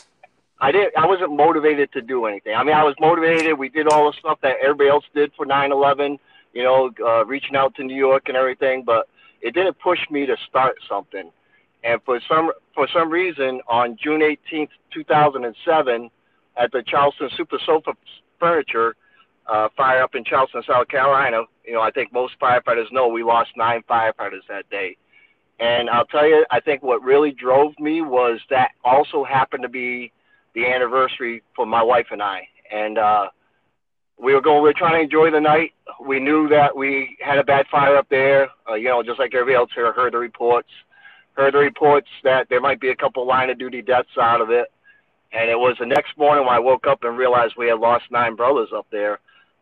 I 0.60 0.72
didn't. 0.72 0.98
I 0.98 1.06
wasn't 1.06 1.36
motivated 1.36 1.92
to 1.94 2.02
do 2.02 2.26
anything. 2.26 2.56
I 2.56 2.64
mean, 2.64 2.76
I 2.76 2.84
was 2.84 2.96
motivated. 3.00 3.58
We 3.58 3.70
did 3.70 3.88
all 3.88 4.12
the 4.12 4.18
stuff 4.18 4.40
that 4.42 4.56
everybody 4.62 4.90
else 4.90 5.06
did 5.14 5.32
for 5.36 5.46
9/11. 5.46 6.18
You 6.54 6.64
know, 6.64 6.92
uh, 7.06 7.26
reaching 7.26 7.56
out 7.56 7.76
to 7.76 7.84
New 7.84 7.96
York 7.96 8.24
and 8.28 8.38
everything, 8.38 8.84
but 8.84 9.08
it 9.42 9.54
didn't 9.54 9.78
push 9.80 10.00
me 10.10 10.26
to 10.26 10.36
start 10.50 10.78
something. 10.90 11.32
And 11.84 12.02
for 12.04 12.20
some 12.28 12.52
for 12.74 12.88
some 12.92 13.10
reason, 13.10 13.62
on 13.68 13.98
June 14.02 14.22
18th, 14.22 14.70
2007, 14.92 16.10
at 16.58 16.72
the 16.72 16.82
Charleston 16.84 17.30
Super 17.38 17.60
Sofa 17.66 17.94
Furniture 18.40 18.96
uh, 19.48 19.70
fire 19.78 20.04
up 20.04 20.16
in 20.16 20.24
Charleston, 20.24 20.64
South 20.68 20.88
Carolina, 20.88 21.44
you 21.66 21.74
know, 21.74 21.82
I 21.82 21.92
think 21.92 22.12
most 22.12 22.40
firefighters 22.40 22.92
know 22.92 23.08
we 23.08 23.24
lost 23.24 23.52
nine 23.56 23.82
firefighters 23.90 24.46
that 24.50 24.70
day. 24.70 24.98
And 25.60 25.90
I'll 25.90 26.06
tell 26.06 26.28
you, 26.28 26.46
I 26.52 26.60
think 26.60 26.84
what 26.84 27.02
really 27.02 27.32
drove 27.32 27.74
me 27.80 28.02
was 28.02 28.40
that 28.50 28.72
also 28.84 29.24
happened 29.24 29.64
to 29.64 29.70
be 29.70 30.12
the 30.58 30.66
anniversary 30.66 31.44
for 31.56 31.68
my 31.68 31.84
wife 31.84 32.08
and 32.10 32.22
I. 32.22 32.48
And 32.72 32.98
uh, 32.98 33.28
we 34.18 34.34
were 34.34 34.42
going, 34.42 34.64
we 34.64 34.70
were 34.70 34.74
trying 34.74 34.96
to 34.96 35.02
enjoy 35.02 35.30
the 35.30 35.40
night. 35.40 35.74
We 36.04 36.20
knew 36.20 36.50
that 36.50 36.76
we 36.76 37.16
had 37.22 37.38
a 37.38 37.44
bad 37.44 37.68
fire 37.68 37.96
up 37.96 38.10
there, 38.10 38.50
uh, 38.68 38.74
you 38.74 38.90
know, 38.90 39.04
just 39.04 39.20
like 39.20 39.36
everybody 39.36 39.56
else 39.56 39.70
here, 39.76 39.94
heard 39.94 40.14
the 40.14 40.18
reports, 40.18 40.70
heard 41.34 41.54
the 41.54 41.60
reports 41.60 42.08
that 42.24 42.50
there 42.50 42.60
might 42.60 42.82
be 42.82 42.90
a 42.90 42.96
couple 42.96 43.26
line 43.28 43.52
of 43.52 43.60
duty 43.60 43.84
deaths 43.84 44.10
out 44.20 44.42
of 44.42 44.50
it. 44.50 44.72
And 45.32 45.48
it 45.48 45.60
was 45.60 45.76
the 45.80 45.86
next 45.86 46.18
morning 46.18 46.44
when 46.44 46.56
I 46.56 46.60
woke 46.60 46.88
up 46.88 47.04
and 47.04 47.16
realized 47.16 47.54
we 47.56 47.68
had 47.68 47.80
lost 47.80 48.06
nine 48.10 48.36
brothers 48.36 48.70
up 48.76 48.88
there. 48.92 49.20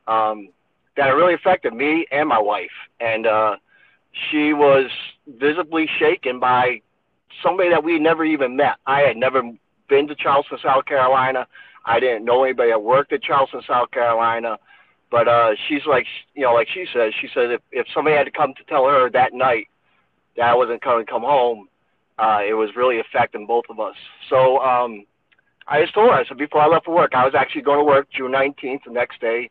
Um, 0.07 0.49
that 0.95 1.09
it 1.09 1.13
really 1.13 1.33
affected 1.33 1.73
me 1.73 2.07
and 2.09 2.29
my 2.29 2.39
wife. 2.39 2.71
And 3.01 3.27
uh, 3.27 3.57
she 4.29 4.53
was 4.53 4.89
visibly 5.27 5.89
shaken 5.99 6.39
by 6.39 6.79
somebody 7.43 7.69
that 7.71 7.83
we 7.83 7.99
never 7.99 8.23
even 8.23 8.55
met. 8.55 8.77
I 8.87 9.01
had 9.01 9.17
never 9.17 9.41
been 9.87 10.07
to 10.07 10.15
Charleston, 10.15 10.57
South 10.63 10.85
Carolina. 10.85 11.47
I 11.85 11.99
didn't 11.99 12.25
know 12.25 12.43
anybody 12.43 12.71
that 12.71 12.81
worked 12.81 13.13
at 13.13 13.23
Charleston, 13.23 13.61
South 13.67 13.91
Carolina. 13.91 14.57
But 15.11 15.27
uh, 15.27 15.51
she's 15.67 15.85
like, 15.85 16.05
you 16.33 16.43
know, 16.43 16.53
like 16.53 16.67
she 16.73 16.85
says, 16.93 17.13
she 17.21 17.27
said 17.33 17.51
if, 17.51 17.61
if 17.71 17.87
somebody 17.93 18.15
had 18.15 18.25
to 18.25 18.31
come 18.31 18.53
to 18.55 18.63
tell 18.65 18.85
her 18.85 19.09
that 19.11 19.33
night 19.33 19.67
that 20.35 20.49
I 20.49 20.55
wasn't 20.55 20.83
going 20.83 21.05
to 21.05 21.11
come 21.11 21.21
home, 21.21 21.67
uh, 22.17 22.39
it 22.47 22.53
was 22.53 22.69
really 22.75 22.99
affecting 22.99 23.45
both 23.45 23.65
of 23.69 23.79
us. 23.79 23.95
So 24.29 24.59
um, 24.59 25.05
I 25.67 25.81
just 25.81 25.93
told 25.93 26.09
her, 26.09 26.15
I 26.15 26.25
said, 26.27 26.37
before 26.37 26.61
I 26.61 26.67
left 26.67 26.85
for 26.85 26.95
work, 26.95 27.13
I 27.13 27.25
was 27.25 27.35
actually 27.35 27.61
going 27.61 27.79
to 27.79 27.83
work 27.83 28.07
June 28.11 28.31
19th, 28.31 28.79
the 28.85 28.91
next 28.91 29.21
day. 29.21 29.49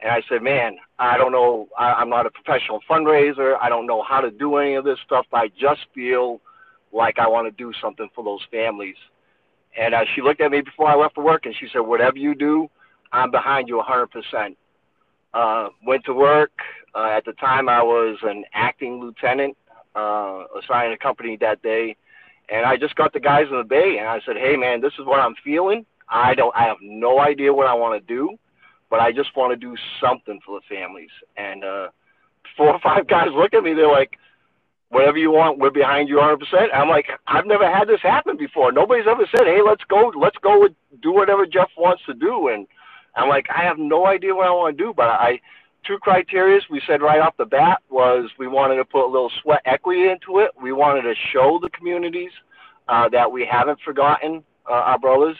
And 0.00 0.10
I 0.10 0.22
said, 0.28 0.42
man, 0.42 0.76
I 0.98 1.16
don't 1.16 1.32
know. 1.32 1.68
I, 1.78 1.92
I'm 1.94 2.10
not 2.10 2.26
a 2.26 2.30
professional 2.30 2.80
fundraiser. 2.88 3.56
I 3.60 3.68
don't 3.68 3.86
know 3.86 4.02
how 4.02 4.20
to 4.20 4.30
do 4.30 4.56
any 4.56 4.74
of 4.74 4.84
this 4.84 4.98
stuff. 5.04 5.26
I 5.32 5.48
just 5.48 5.80
feel 5.94 6.40
like 6.92 7.18
I 7.18 7.28
want 7.28 7.46
to 7.46 7.50
do 7.50 7.72
something 7.80 8.08
for 8.14 8.22
those 8.22 8.44
families. 8.50 8.96
And 9.78 9.94
uh, 9.94 10.04
she 10.14 10.22
looked 10.22 10.40
at 10.40 10.50
me 10.50 10.62
before 10.62 10.88
I 10.88 10.94
left 10.94 11.14
for 11.14 11.24
work 11.24 11.46
and 11.46 11.54
she 11.58 11.68
said, 11.72 11.80
whatever 11.80 12.16
you 12.16 12.34
do, 12.34 12.68
I'm 13.12 13.30
behind 13.30 13.68
you 13.68 13.82
100%. 13.86 14.56
Uh, 15.34 15.68
went 15.86 16.04
to 16.06 16.14
work. 16.14 16.52
Uh, 16.94 17.10
at 17.10 17.24
the 17.26 17.32
time, 17.32 17.68
I 17.68 17.82
was 17.82 18.16
an 18.22 18.44
acting 18.54 19.00
lieutenant 19.00 19.56
uh, 19.94 20.44
assigned 20.62 20.92
a 20.92 20.98
company 20.98 21.36
that 21.40 21.62
day. 21.62 21.96
And 22.48 22.64
I 22.64 22.76
just 22.76 22.94
got 22.94 23.12
the 23.12 23.20
guys 23.20 23.46
in 23.50 23.56
the 23.56 23.64
bay 23.64 23.96
and 23.98 24.08
I 24.08 24.20
said, 24.24 24.36
hey, 24.36 24.56
man, 24.56 24.80
this 24.80 24.92
is 24.98 25.04
what 25.04 25.18
I'm 25.20 25.34
feeling. 25.42 25.84
I 26.08 26.34
don't, 26.34 26.54
I 26.54 26.64
have 26.64 26.76
no 26.80 27.18
idea 27.18 27.52
what 27.52 27.66
I 27.66 27.74
want 27.74 28.00
to 28.00 28.14
do, 28.14 28.36
but 28.88 29.00
I 29.00 29.10
just 29.10 29.36
want 29.36 29.52
to 29.52 29.56
do 29.56 29.74
something 30.00 30.38
for 30.46 30.60
the 30.60 30.74
families. 30.74 31.10
And 31.36 31.64
uh, 31.64 31.88
four 32.56 32.68
or 32.68 32.78
five 32.80 33.08
guys 33.08 33.28
looked 33.32 33.54
at 33.54 33.64
me. 33.64 33.74
They're 33.74 33.90
like, 33.90 34.16
whatever 34.96 35.18
you 35.18 35.30
want, 35.30 35.58
we're 35.58 35.70
behind 35.70 36.08
you 36.08 36.16
100%. 36.16 36.40
I'm 36.72 36.88
like, 36.88 37.08
I've 37.26 37.44
never 37.44 37.70
had 37.70 37.86
this 37.86 38.00
happen 38.00 38.38
before. 38.38 38.72
Nobody's 38.72 39.06
ever 39.06 39.26
said, 39.30 39.44
hey, 39.44 39.60
let's 39.60 39.84
go, 39.84 40.10
let's 40.18 40.38
go 40.38 40.64
and 40.64 40.74
do 41.02 41.12
whatever 41.12 41.44
Jeff 41.44 41.68
wants 41.76 42.02
to 42.06 42.14
do. 42.14 42.48
And 42.48 42.66
I'm 43.14 43.28
like, 43.28 43.46
I 43.54 43.62
have 43.62 43.76
no 43.76 44.06
idea 44.06 44.34
what 44.34 44.46
I 44.46 44.50
want 44.52 44.78
to 44.78 44.82
do, 44.82 44.94
but 44.96 45.08
I, 45.08 45.38
two 45.86 45.98
criterias 45.98 46.62
we 46.70 46.80
said 46.86 47.02
right 47.02 47.20
off 47.20 47.36
the 47.36 47.44
bat 47.44 47.82
was 47.90 48.30
we 48.38 48.48
wanted 48.48 48.76
to 48.76 48.86
put 48.86 49.04
a 49.04 49.12
little 49.12 49.30
sweat 49.42 49.60
equity 49.66 50.08
into 50.08 50.38
it. 50.38 50.52
We 50.58 50.72
wanted 50.72 51.02
to 51.02 51.14
show 51.30 51.58
the 51.60 51.68
communities 51.68 52.32
uh, 52.88 53.10
that 53.10 53.30
we 53.30 53.44
haven't 53.44 53.80
forgotten 53.84 54.42
uh, 54.66 54.72
our 54.72 54.98
brothers, 54.98 55.36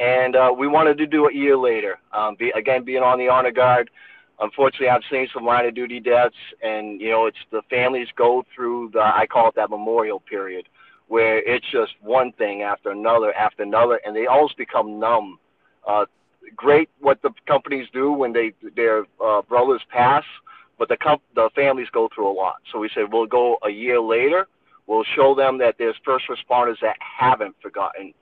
and 0.00 0.34
uh, 0.34 0.52
we 0.58 0.66
wanted 0.66 0.98
to 0.98 1.06
do 1.06 1.28
it 1.28 1.36
a 1.36 1.38
year 1.38 1.56
later. 1.56 2.00
Um, 2.12 2.34
be, 2.36 2.50
again, 2.50 2.82
being 2.82 3.04
on 3.04 3.20
the 3.20 3.28
honor 3.28 3.52
guard, 3.52 3.90
unfortunately, 4.40 4.88
I've 4.88 5.02
seen 5.10 5.28
some 5.32 5.44
line 5.44 5.66
of 5.66 5.74
duty 5.74 6.00
deaths, 6.00 6.36
and 6.62 7.00
you 7.00 7.10
know, 7.10 7.26
it's 7.26 7.38
the 7.50 7.62
families 7.70 8.08
go 8.16 8.44
through 8.54 8.90
the 8.92 9.00
I 9.00 9.26
call 9.26 9.48
it 9.48 9.54
that 9.56 9.70
memorial 9.70 10.20
period, 10.20 10.66
where 11.08 11.38
it's 11.38 11.66
just 11.70 11.92
one 12.00 12.32
thing 12.32 12.62
after 12.62 12.90
another 12.90 13.32
after 13.34 13.62
another, 13.62 14.00
and 14.04 14.14
they 14.14 14.26
almost 14.26 14.56
become 14.56 14.98
numb. 14.98 15.38
Uh, 15.86 16.06
great 16.56 16.88
what 17.00 17.20
the 17.22 17.30
companies 17.46 17.88
do 17.92 18.12
when 18.12 18.32
they 18.32 18.52
their 18.76 19.04
uh, 19.24 19.42
brothers 19.42 19.82
pass, 19.90 20.24
but 20.78 20.88
the 20.88 20.96
comp- 20.96 21.22
the 21.34 21.50
families 21.54 21.88
go 21.92 22.08
through 22.14 22.30
a 22.30 22.32
lot. 22.32 22.56
So 22.72 22.78
we 22.78 22.90
said 22.94 23.12
we'll 23.12 23.26
go 23.26 23.58
a 23.64 23.70
year 23.70 24.00
later. 24.00 24.46
We'll 24.86 25.04
show 25.04 25.34
them 25.34 25.58
that 25.58 25.76
there's 25.78 25.96
first 26.04 26.26
responders 26.28 26.80
that 26.80 26.96
haven't 27.00 27.56
forgotten. 27.60 28.14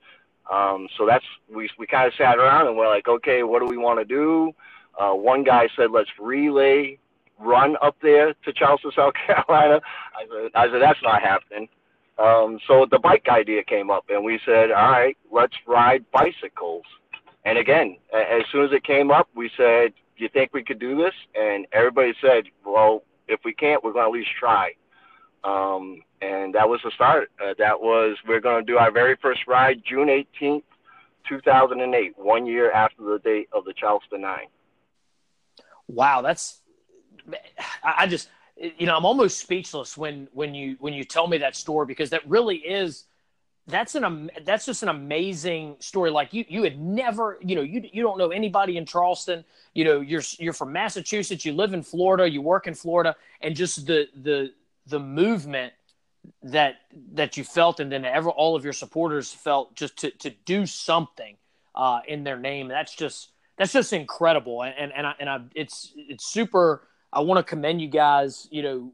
Um, 0.51 0.87
so 0.97 1.05
that's 1.05 1.25
we 1.53 1.69
we 1.77 1.87
kind 1.87 2.07
of 2.07 2.13
sat 2.17 2.37
around 2.37 2.67
and 2.67 2.77
we're 2.77 2.89
like, 2.89 3.07
okay, 3.07 3.43
what 3.43 3.59
do 3.59 3.65
we 3.67 3.77
want 3.77 3.99
to 3.99 4.05
do? 4.05 4.53
Uh, 4.97 5.13
one 5.13 5.43
guy 5.43 5.67
said, 5.75 5.91
let's 5.91 6.09
relay 6.19 6.99
run 7.39 7.75
up 7.81 7.95
there 8.01 8.33
to 8.45 8.53
Charleston, 8.53 8.91
South 8.95 9.13
Carolina. 9.13 9.81
I 10.15 10.25
said, 10.27 10.51
I 10.55 10.71
said 10.71 10.81
that's 10.81 11.01
not 11.03 11.21
happening. 11.21 11.67
Um, 12.17 12.59
so 12.67 12.87
the 12.89 12.97
bike 12.97 13.27
idea 13.29 13.63
came 13.63 13.91
up, 13.91 14.05
and 14.09 14.23
we 14.23 14.39
said, 14.43 14.71
all 14.71 14.91
right, 14.91 15.17
let's 15.31 15.55
ride 15.67 16.03
bicycles. 16.11 16.85
And 17.45 17.57
again, 17.57 17.97
as 18.13 18.41
soon 18.51 18.65
as 18.65 18.71
it 18.71 18.83
came 18.83 19.11
up, 19.11 19.29
we 19.35 19.51
said, 19.55 19.93
do 20.17 20.23
you 20.23 20.29
think 20.29 20.51
we 20.51 20.63
could 20.63 20.79
do 20.79 20.97
this? 20.97 21.13
And 21.35 21.67
everybody 21.71 22.13
said, 22.19 22.45
well, 22.65 23.03
if 23.27 23.39
we 23.45 23.53
can't, 23.53 23.83
we're 23.83 23.93
going 23.93 24.05
to 24.05 24.09
at 24.09 24.19
least 24.19 24.31
try. 24.37 24.73
Um, 25.43 26.01
and 26.21 26.55
that 26.55 26.67
was 26.67 26.81
the 26.83 26.91
start. 26.95 27.29
Uh, 27.39 27.53
that 27.59 27.79
was, 27.79 28.17
we're 28.27 28.41
going 28.41 28.65
to 28.65 28.71
do 28.71 28.79
our 28.79 28.91
very 28.91 29.15
first 29.21 29.41
ride 29.47 29.83
June 29.85 30.07
18th, 30.07 30.63
2008, 31.29 32.17
one 32.17 32.47
year 32.47 32.71
after 32.71 33.03
the 33.03 33.19
date 33.19 33.47
of 33.53 33.63
the 33.63 33.73
Charleston 33.73 34.21
Nine 34.21 34.47
wow, 35.87 36.21
that's 36.21 36.59
I 37.83 38.07
just 38.07 38.29
you 38.57 38.85
know 38.85 38.95
I'm 38.95 39.05
almost 39.05 39.39
speechless 39.39 39.97
when 39.97 40.27
when 40.33 40.55
you 40.55 40.77
when 40.79 40.93
you 40.93 41.03
tell 41.03 41.27
me 41.27 41.37
that 41.39 41.55
story 41.55 41.85
because 41.85 42.09
that 42.11 42.27
really 42.27 42.57
is 42.57 43.05
that's 43.67 43.95
an 43.95 44.31
that's 44.45 44.65
just 44.65 44.83
an 44.83 44.89
amazing 44.89 45.75
story. 45.79 46.09
Like 46.09 46.33
you 46.33 46.45
you 46.47 46.63
had 46.63 46.79
never 46.79 47.37
you 47.41 47.55
know 47.55 47.61
you 47.61 47.87
you 47.91 48.01
don't 48.01 48.17
know 48.17 48.29
anybody 48.29 48.77
in 48.77 48.85
Charleston. 48.85 49.43
You 49.73 49.83
know 49.83 50.01
you're 50.01 50.23
you're 50.39 50.53
from 50.53 50.71
Massachusetts 50.71 51.45
you 51.45 51.53
live 51.53 51.73
in 51.73 51.83
Florida 51.83 52.29
you 52.29 52.41
work 52.41 52.67
in 52.67 52.73
Florida 52.73 53.15
and 53.41 53.55
just 53.55 53.85
the 53.85 54.07
the 54.23 54.53
the 54.87 54.99
movement 54.99 55.73
that 56.43 56.75
that 57.13 57.37
you 57.37 57.43
felt 57.43 57.79
and 57.79 57.91
then 57.91 58.05
ever 58.05 58.29
all 58.29 58.55
of 58.55 58.63
your 58.63 58.73
supporters 58.73 59.31
felt 59.31 59.75
just 59.75 59.97
to 59.97 60.11
to 60.11 60.29
do 60.45 60.65
something 60.65 61.35
uh, 61.75 61.99
in 62.07 62.23
their 62.23 62.37
name. 62.37 62.67
That's 62.67 62.95
just 62.95 63.29
that's 63.57 63.73
just 63.73 63.93
incredible. 63.93 64.63
And 64.63 64.73
and 64.77 64.91
and, 64.95 65.07
I, 65.07 65.13
and 65.19 65.29
I, 65.29 65.39
it's 65.55 65.93
it's 65.95 66.31
super. 66.31 66.87
I 67.11 67.21
want 67.21 67.39
to 67.39 67.43
commend 67.43 67.81
you 67.81 67.87
guys. 67.87 68.47
You 68.51 68.63
know, 68.63 68.93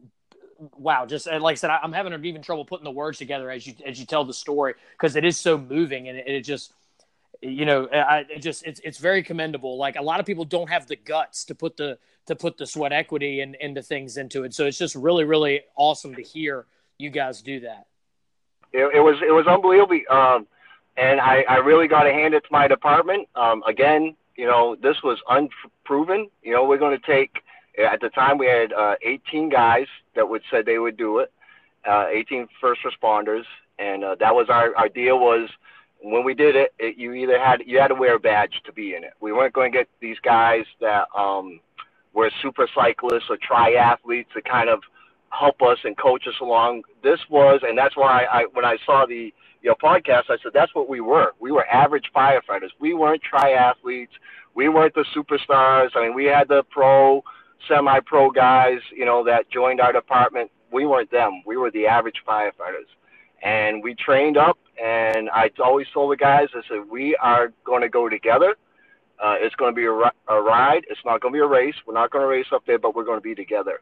wow, 0.77 1.05
just 1.05 1.27
like 1.27 1.53
I 1.53 1.55
said, 1.55 1.69
I, 1.69 1.79
am 1.83 1.91
having 1.91 2.13
even 2.25 2.41
trouble 2.41 2.65
putting 2.65 2.83
the 2.83 2.91
words 2.91 3.17
together 3.17 3.49
as 3.49 3.65
you 3.67 3.73
as 3.85 3.99
you 3.99 4.05
tell 4.05 4.25
the 4.25 4.33
story 4.33 4.75
because 4.91 5.15
it 5.15 5.25
is 5.25 5.39
so 5.39 5.57
moving 5.57 6.07
and 6.07 6.17
it, 6.17 6.27
it 6.27 6.41
just 6.41 6.73
you 7.41 7.65
know 7.65 7.87
I, 7.87 8.25
it 8.29 8.39
just 8.41 8.65
it's 8.65 8.79
it's 8.83 8.97
very 8.97 9.21
commendable 9.21 9.77
like 9.77 9.97
a 9.97 10.01
lot 10.01 10.19
of 10.19 10.25
people 10.25 10.45
don't 10.45 10.69
have 10.69 10.87
the 10.87 10.95
guts 10.95 11.45
to 11.45 11.55
put 11.55 11.75
the 11.75 11.97
to 12.27 12.35
put 12.35 12.57
the 12.57 12.65
sweat 12.65 12.93
equity 12.93 13.41
and 13.41 13.55
into 13.55 13.81
things 13.81 14.17
into 14.17 14.43
it 14.43 14.53
so 14.53 14.65
it's 14.65 14.77
just 14.77 14.95
really 14.95 15.25
really 15.25 15.61
awesome 15.75 16.15
to 16.15 16.21
hear 16.21 16.65
you 16.97 17.09
guys 17.09 17.41
do 17.41 17.59
that 17.59 17.87
it, 18.71 18.95
it 18.95 18.99
was 19.01 19.17
it 19.21 19.31
was 19.31 19.45
unbelievable 19.45 19.99
um, 20.09 20.47
and 20.95 21.19
I, 21.19 21.43
I 21.49 21.57
really 21.57 21.87
got 21.87 22.03
to 22.03 22.13
hand 22.13 22.33
it 22.33 22.41
to 22.41 22.49
my 22.51 22.67
department 22.67 23.27
um, 23.35 23.61
again 23.67 24.15
you 24.35 24.45
know, 24.45 24.75
this 24.81 24.97
was 25.03 25.19
unproven. 25.29 26.29
You 26.41 26.53
know, 26.53 26.65
we're 26.65 26.77
going 26.77 26.97
to 26.99 27.05
take, 27.05 27.37
at 27.77 28.01
the 28.01 28.09
time 28.09 28.37
we 28.37 28.47
had 28.47 28.73
uh, 28.73 28.95
18 29.03 29.49
guys 29.49 29.87
that 30.15 30.27
would 30.27 30.41
said 30.49 30.65
they 30.65 30.79
would 30.79 30.97
do 30.97 31.19
it, 31.19 31.31
uh, 31.87 32.07
18 32.11 32.47
first 32.59 32.81
responders. 32.83 33.43
And 33.79 34.03
uh, 34.03 34.15
that 34.19 34.33
was 34.33 34.47
our, 34.49 34.75
our 34.75 34.89
deal 34.89 35.19
was 35.19 35.49
when 36.01 36.23
we 36.23 36.33
did 36.33 36.55
it, 36.55 36.73
it, 36.79 36.97
you 36.97 37.13
either 37.13 37.39
had, 37.39 37.63
you 37.65 37.79
had 37.79 37.87
to 37.87 37.95
wear 37.95 38.15
a 38.15 38.19
badge 38.19 38.61
to 38.65 38.73
be 38.73 38.95
in 38.95 39.03
it. 39.03 39.13
We 39.21 39.31
weren't 39.31 39.53
going 39.53 39.71
to 39.71 39.77
get 39.77 39.87
these 40.01 40.17
guys 40.23 40.65
that 40.81 41.07
um, 41.17 41.59
were 42.13 42.31
super 42.41 42.67
cyclists 42.73 43.29
or 43.29 43.37
triathletes 43.37 44.31
to 44.33 44.41
kind 44.41 44.69
of 44.69 44.81
help 45.29 45.61
us 45.61 45.79
and 45.83 45.97
coach 45.97 46.27
us 46.27 46.35
along. 46.41 46.83
This 47.03 47.19
was, 47.29 47.61
and 47.63 47.77
that's 47.77 47.97
why 47.97 48.25
I, 48.31 48.45
when 48.53 48.65
I 48.65 48.77
saw 48.85 49.05
the, 49.05 49.33
your 49.63 49.75
podcast, 49.75 50.23
I 50.29 50.37
said 50.43 50.51
that's 50.53 50.75
what 50.75 50.89
we 50.89 50.99
were. 51.01 51.33
We 51.39 51.51
were 51.51 51.65
average 51.67 52.11
firefighters. 52.15 52.69
We 52.79 52.93
weren't 52.93 53.21
triathletes. 53.23 54.09
We 54.53 54.69
weren't 54.69 54.93
the 54.93 55.05
superstars. 55.15 55.89
I 55.95 56.01
mean, 56.03 56.13
we 56.13 56.25
had 56.25 56.47
the 56.49 56.63
pro, 56.69 57.23
semi-pro 57.67 58.31
guys, 58.31 58.79
you 58.95 59.05
know, 59.05 59.23
that 59.23 59.49
joined 59.49 59.79
our 59.79 59.93
department. 59.93 60.51
We 60.71 60.85
weren't 60.85 61.09
them. 61.11 61.43
We 61.45 61.57
were 61.57 61.71
the 61.71 61.87
average 61.87 62.21
firefighters, 62.27 62.89
and 63.41 63.81
we 63.81 63.95
trained 63.95 64.37
up. 64.37 64.59
And 64.83 65.29
I 65.29 65.49
always 65.63 65.87
told 65.93 66.11
the 66.11 66.17
guys, 66.17 66.49
I 66.53 66.61
said, 66.67 66.89
we 66.89 67.15
are 67.15 67.53
going 67.63 67.81
to 67.81 67.89
go 67.89 68.09
together. 68.09 68.55
Uh, 69.23 69.35
it's 69.39 69.55
going 69.55 69.71
to 69.71 69.75
be 69.75 69.85
a, 69.85 69.91
a 70.33 70.41
ride. 70.41 70.83
It's 70.89 70.99
not 71.05 71.21
going 71.21 71.33
to 71.33 71.37
be 71.37 71.41
a 71.41 71.47
race. 71.47 71.75
We're 71.87 71.93
not 71.93 72.11
going 72.11 72.23
to 72.23 72.27
race 72.27 72.47
up 72.51 72.65
there, 72.65 72.79
but 72.79 72.95
we're 72.95 73.05
going 73.05 73.19
to 73.19 73.23
be 73.23 73.35
together. 73.35 73.79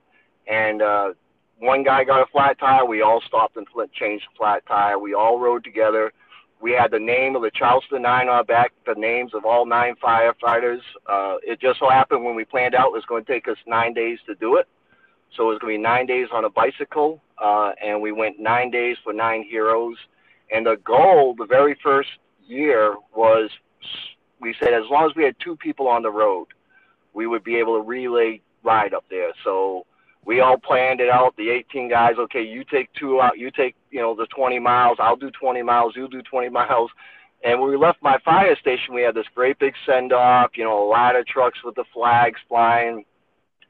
And 0.47 0.81
uh, 0.81 1.13
one 1.61 1.83
guy 1.83 2.03
got 2.03 2.21
a 2.21 2.31
flat 2.31 2.59
tire. 2.59 2.85
We 2.85 3.03
all 3.03 3.21
stopped 3.21 3.55
and 3.55 3.67
changed 3.93 4.25
the 4.33 4.37
flat 4.37 4.65
tire. 4.67 4.97
We 4.97 5.13
all 5.13 5.39
rode 5.39 5.63
together. 5.63 6.11
We 6.59 6.71
had 6.71 6.91
the 6.91 6.99
name 6.99 7.35
of 7.35 7.43
the 7.43 7.51
Charleston 7.51 8.01
Nine 8.01 8.27
on 8.27 8.35
our 8.35 8.43
back, 8.43 8.71
the 8.85 8.95
names 8.95 9.33
of 9.35 9.45
all 9.45 9.65
nine 9.65 9.95
firefighters. 10.03 10.81
Uh, 11.07 11.37
it 11.43 11.59
just 11.59 11.79
so 11.79 11.89
happened 11.89 12.25
when 12.25 12.35
we 12.35 12.45
planned 12.45 12.73
out 12.73 12.87
it 12.87 12.93
was 12.93 13.05
going 13.05 13.23
to 13.23 13.31
take 13.31 13.47
us 13.47 13.57
nine 13.67 13.93
days 13.93 14.17
to 14.25 14.35
do 14.35 14.55
it. 14.57 14.67
So 15.35 15.45
it 15.45 15.53
was 15.53 15.59
going 15.59 15.75
to 15.75 15.77
be 15.77 15.83
nine 15.83 16.07
days 16.07 16.27
on 16.33 16.45
a 16.45 16.49
bicycle, 16.49 17.21
uh, 17.37 17.71
and 17.83 18.01
we 18.01 18.11
went 18.11 18.39
nine 18.39 18.71
days 18.71 18.97
for 19.03 19.13
nine 19.13 19.43
heroes. 19.43 19.97
And 20.51 20.65
the 20.65 20.77
goal, 20.83 21.35
the 21.37 21.45
very 21.45 21.77
first 21.81 22.09
year, 22.45 22.95
was 23.15 23.49
we 24.39 24.55
said 24.59 24.73
as 24.73 24.83
long 24.89 25.09
as 25.09 25.15
we 25.15 25.23
had 25.23 25.35
two 25.39 25.55
people 25.55 25.87
on 25.87 26.01
the 26.01 26.11
road, 26.11 26.47
we 27.13 27.27
would 27.27 27.43
be 27.43 27.55
able 27.57 27.75
to 27.75 27.87
relay 27.87 28.41
ride 28.63 28.93
up 28.93 29.05
there. 29.09 29.31
So 29.43 29.85
we 30.25 30.39
all 30.39 30.57
planned 30.57 31.01
it 31.01 31.09
out. 31.09 31.35
The 31.37 31.49
18 31.49 31.89
guys, 31.89 32.13
okay, 32.17 32.43
you 32.43 32.63
take 32.63 32.93
two 32.93 33.21
out, 33.21 33.37
you 33.37 33.49
take, 33.51 33.75
you 33.89 33.99
know, 33.99 34.15
the 34.15 34.27
20 34.27 34.59
miles. 34.59 34.97
I'll 34.99 35.15
do 35.15 35.31
20 35.31 35.61
miles. 35.63 35.93
You 35.95 36.07
do 36.07 36.21
20 36.21 36.49
miles. 36.49 36.91
And 37.43 37.59
when 37.59 37.71
we 37.71 37.77
left 37.77 38.03
my 38.03 38.19
fire 38.23 38.55
station, 38.55 38.93
we 38.93 39.01
had 39.01 39.15
this 39.15 39.25
great 39.33 39.57
big 39.57 39.73
send 39.85 40.13
off, 40.13 40.51
you 40.55 40.63
know, 40.63 40.83
a 40.83 40.87
lot 40.87 41.15
of 41.15 41.25
trucks 41.25 41.59
with 41.63 41.75
the 41.75 41.85
flags 41.91 42.39
flying. 42.47 43.03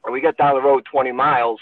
And 0.03 0.13
we 0.13 0.19
got 0.19 0.35
down 0.35 0.55
the 0.55 0.61
road 0.61 0.83
20 0.91 1.11
miles, 1.13 1.59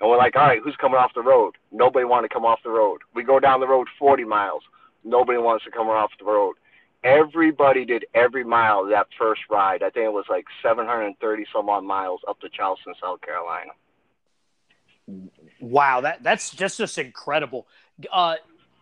and 0.00 0.10
we're 0.10 0.16
like, 0.16 0.34
all 0.34 0.46
right, 0.46 0.60
who's 0.62 0.76
coming 0.76 0.98
off 0.98 1.12
the 1.14 1.22
road? 1.22 1.54
Nobody 1.70 2.04
wanted 2.04 2.28
to 2.28 2.34
come 2.34 2.44
off 2.44 2.58
the 2.64 2.70
road. 2.70 3.02
We 3.14 3.22
go 3.22 3.38
down 3.38 3.60
the 3.60 3.68
road 3.68 3.86
40 3.98 4.24
miles. 4.24 4.62
Nobody 5.04 5.38
wants 5.38 5.64
to 5.64 5.70
come 5.70 5.88
off 5.88 6.10
the 6.18 6.24
road. 6.24 6.56
everybody 7.04 7.84
did 7.84 8.04
every 8.14 8.44
mile 8.44 8.80
of 8.80 8.90
that 8.90 9.08
first 9.18 9.42
ride. 9.50 9.82
I 9.82 9.90
think 9.90 10.06
it 10.06 10.12
was 10.12 10.26
like 10.28 10.44
730 10.62 11.44
some 11.52 11.68
odd 11.68 11.84
miles 11.84 12.20
up 12.28 12.40
to 12.40 12.48
Charleston, 12.48 12.94
South 13.00 13.20
Carolina. 13.22 13.72
Wow, 15.60 16.02
that 16.02 16.22
that's 16.22 16.50
just 16.50 16.78
just 16.78 16.98
incredible. 16.98 17.66
Uh, 18.10 18.36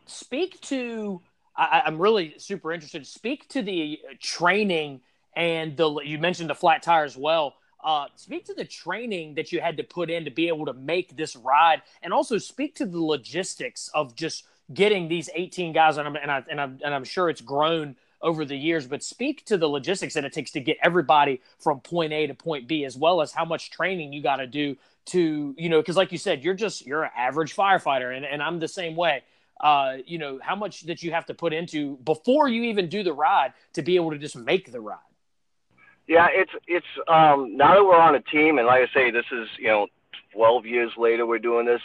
speak 0.06 0.60
to 0.62 1.20
I, 1.56 1.82
am 1.86 1.98
really 1.98 2.34
super 2.38 2.72
interested. 2.72 3.06
Speak 3.06 3.48
to 3.50 3.62
the 3.62 4.00
training 4.20 5.00
and 5.36 5.76
the 5.76 6.00
you 6.04 6.18
mentioned 6.18 6.50
the 6.50 6.54
flat 6.54 6.82
tire 6.82 7.04
as 7.04 7.16
well. 7.16 7.54
Uh, 7.82 8.06
speak 8.14 8.44
to 8.46 8.54
the 8.54 8.64
training 8.64 9.34
that 9.34 9.52
you 9.52 9.60
had 9.60 9.76
to 9.76 9.82
put 9.82 10.10
in 10.10 10.24
to 10.24 10.30
be 10.30 10.48
able 10.48 10.66
to 10.66 10.72
make 10.72 11.16
this 11.16 11.36
ride, 11.36 11.82
and 12.02 12.12
also 12.12 12.38
speak 12.38 12.74
to 12.76 12.86
the 12.86 13.00
logistics 13.00 13.90
of 13.94 14.14
just 14.14 14.44
getting 14.72 15.08
these 15.08 15.28
18 15.34 15.72
guys. 15.72 15.96
And 15.96 16.06
I'm 16.08 16.16
and, 16.16 16.30
I, 16.30 16.44
and 16.50 16.60
I'm 16.60 16.78
and 16.84 16.94
I'm 16.94 17.04
sure 17.04 17.28
it's 17.30 17.40
grown 17.40 17.96
over 18.22 18.44
the 18.44 18.56
years, 18.56 18.86
but 18.86 19.02
speak 19.02 19.44
to 19.46 19.56
the 19.56 19.66
logistics 19.66 20.14
that 20.14 20.24
it 20.24 20.32
takes 20.32 20.50
to 20.50 20.60
get 20.60 20.76
everybody 20.82 21.40
from 21.58 21.80
point 21.80 22.12
A 22.12 22.26
to 22.26 22.34
point 22.34 22.68
B, 22.68 22.84
as 22.84 22.96
well 22.96 23.22
as 23.22 23.32
how 23.32 23.44
much 23.44 23.70
training 23.70 24.12
you 24.12 24.22
got 24.22 24.36
to 24.36 24.46
do 24.46 24.76
to, 25.06 25.54
you 25.56 25.68
know, 25.68 25.80
because 25.80 25.96
like 25.96 26.12
you 26.12 26.18
said, 26.18 26.44
you're 26.44 26.54
just 26.54 26.86
you're 26.86 27.04
an 27.04 27.10
average 27.16 27.54
firefighter, 27.54 28.14
and, 28.14 28.24
and 28.24 28.42
I'm 28.42 28.58
the 28.58 28.68
same 28.68 28.96
way. 28.96 29.22
Uh, 29.60 29.98
you 30.06 30.18
know, 30.18 30.38
how 30.42 30.56
much 30.56 30.82
that 30.82 31.02
you 31.02 31.12
have 31.12 31.26
to 31.26 31.34
put 31.34 31.52
into 31.52 31.96
before 31.98 32.48
you 32.48 32.64
even 32.64 32.88
do 32.88 33.02
the 33.02 33.12
ride 33.12 33.52
to 33.74 33.82
be 33.82 33.96
able 33.96 34.10
to 34.10 34.18
just 34.18 34.36
make 34.36 34.72
the 34.72 34.80
ride. 34.80 34.98
Yeah, 36.06 36.28
it's 36.30 36.52
it's 36.66 36.86
um, 37.08 37.56
now 37.56 37.74
that 37.74 37.84
we're 37.84 38.00
on 38.00 38.14
a 38.14 38.20
team, 38.20 38.58
and 38.58 38.66
like 38.66 38.88
I 38.88 38.94
say, 38.94 39.10
this 39.10 39.26
is 39.30 39.48
you 39.58 39.68
know, 39.68 39.86
12 40.32 40.66
years 40.66 40.92
later 40.96 41.26
we're 41.26 41.38
doing 41.38 41.66
this. 41.66 41.82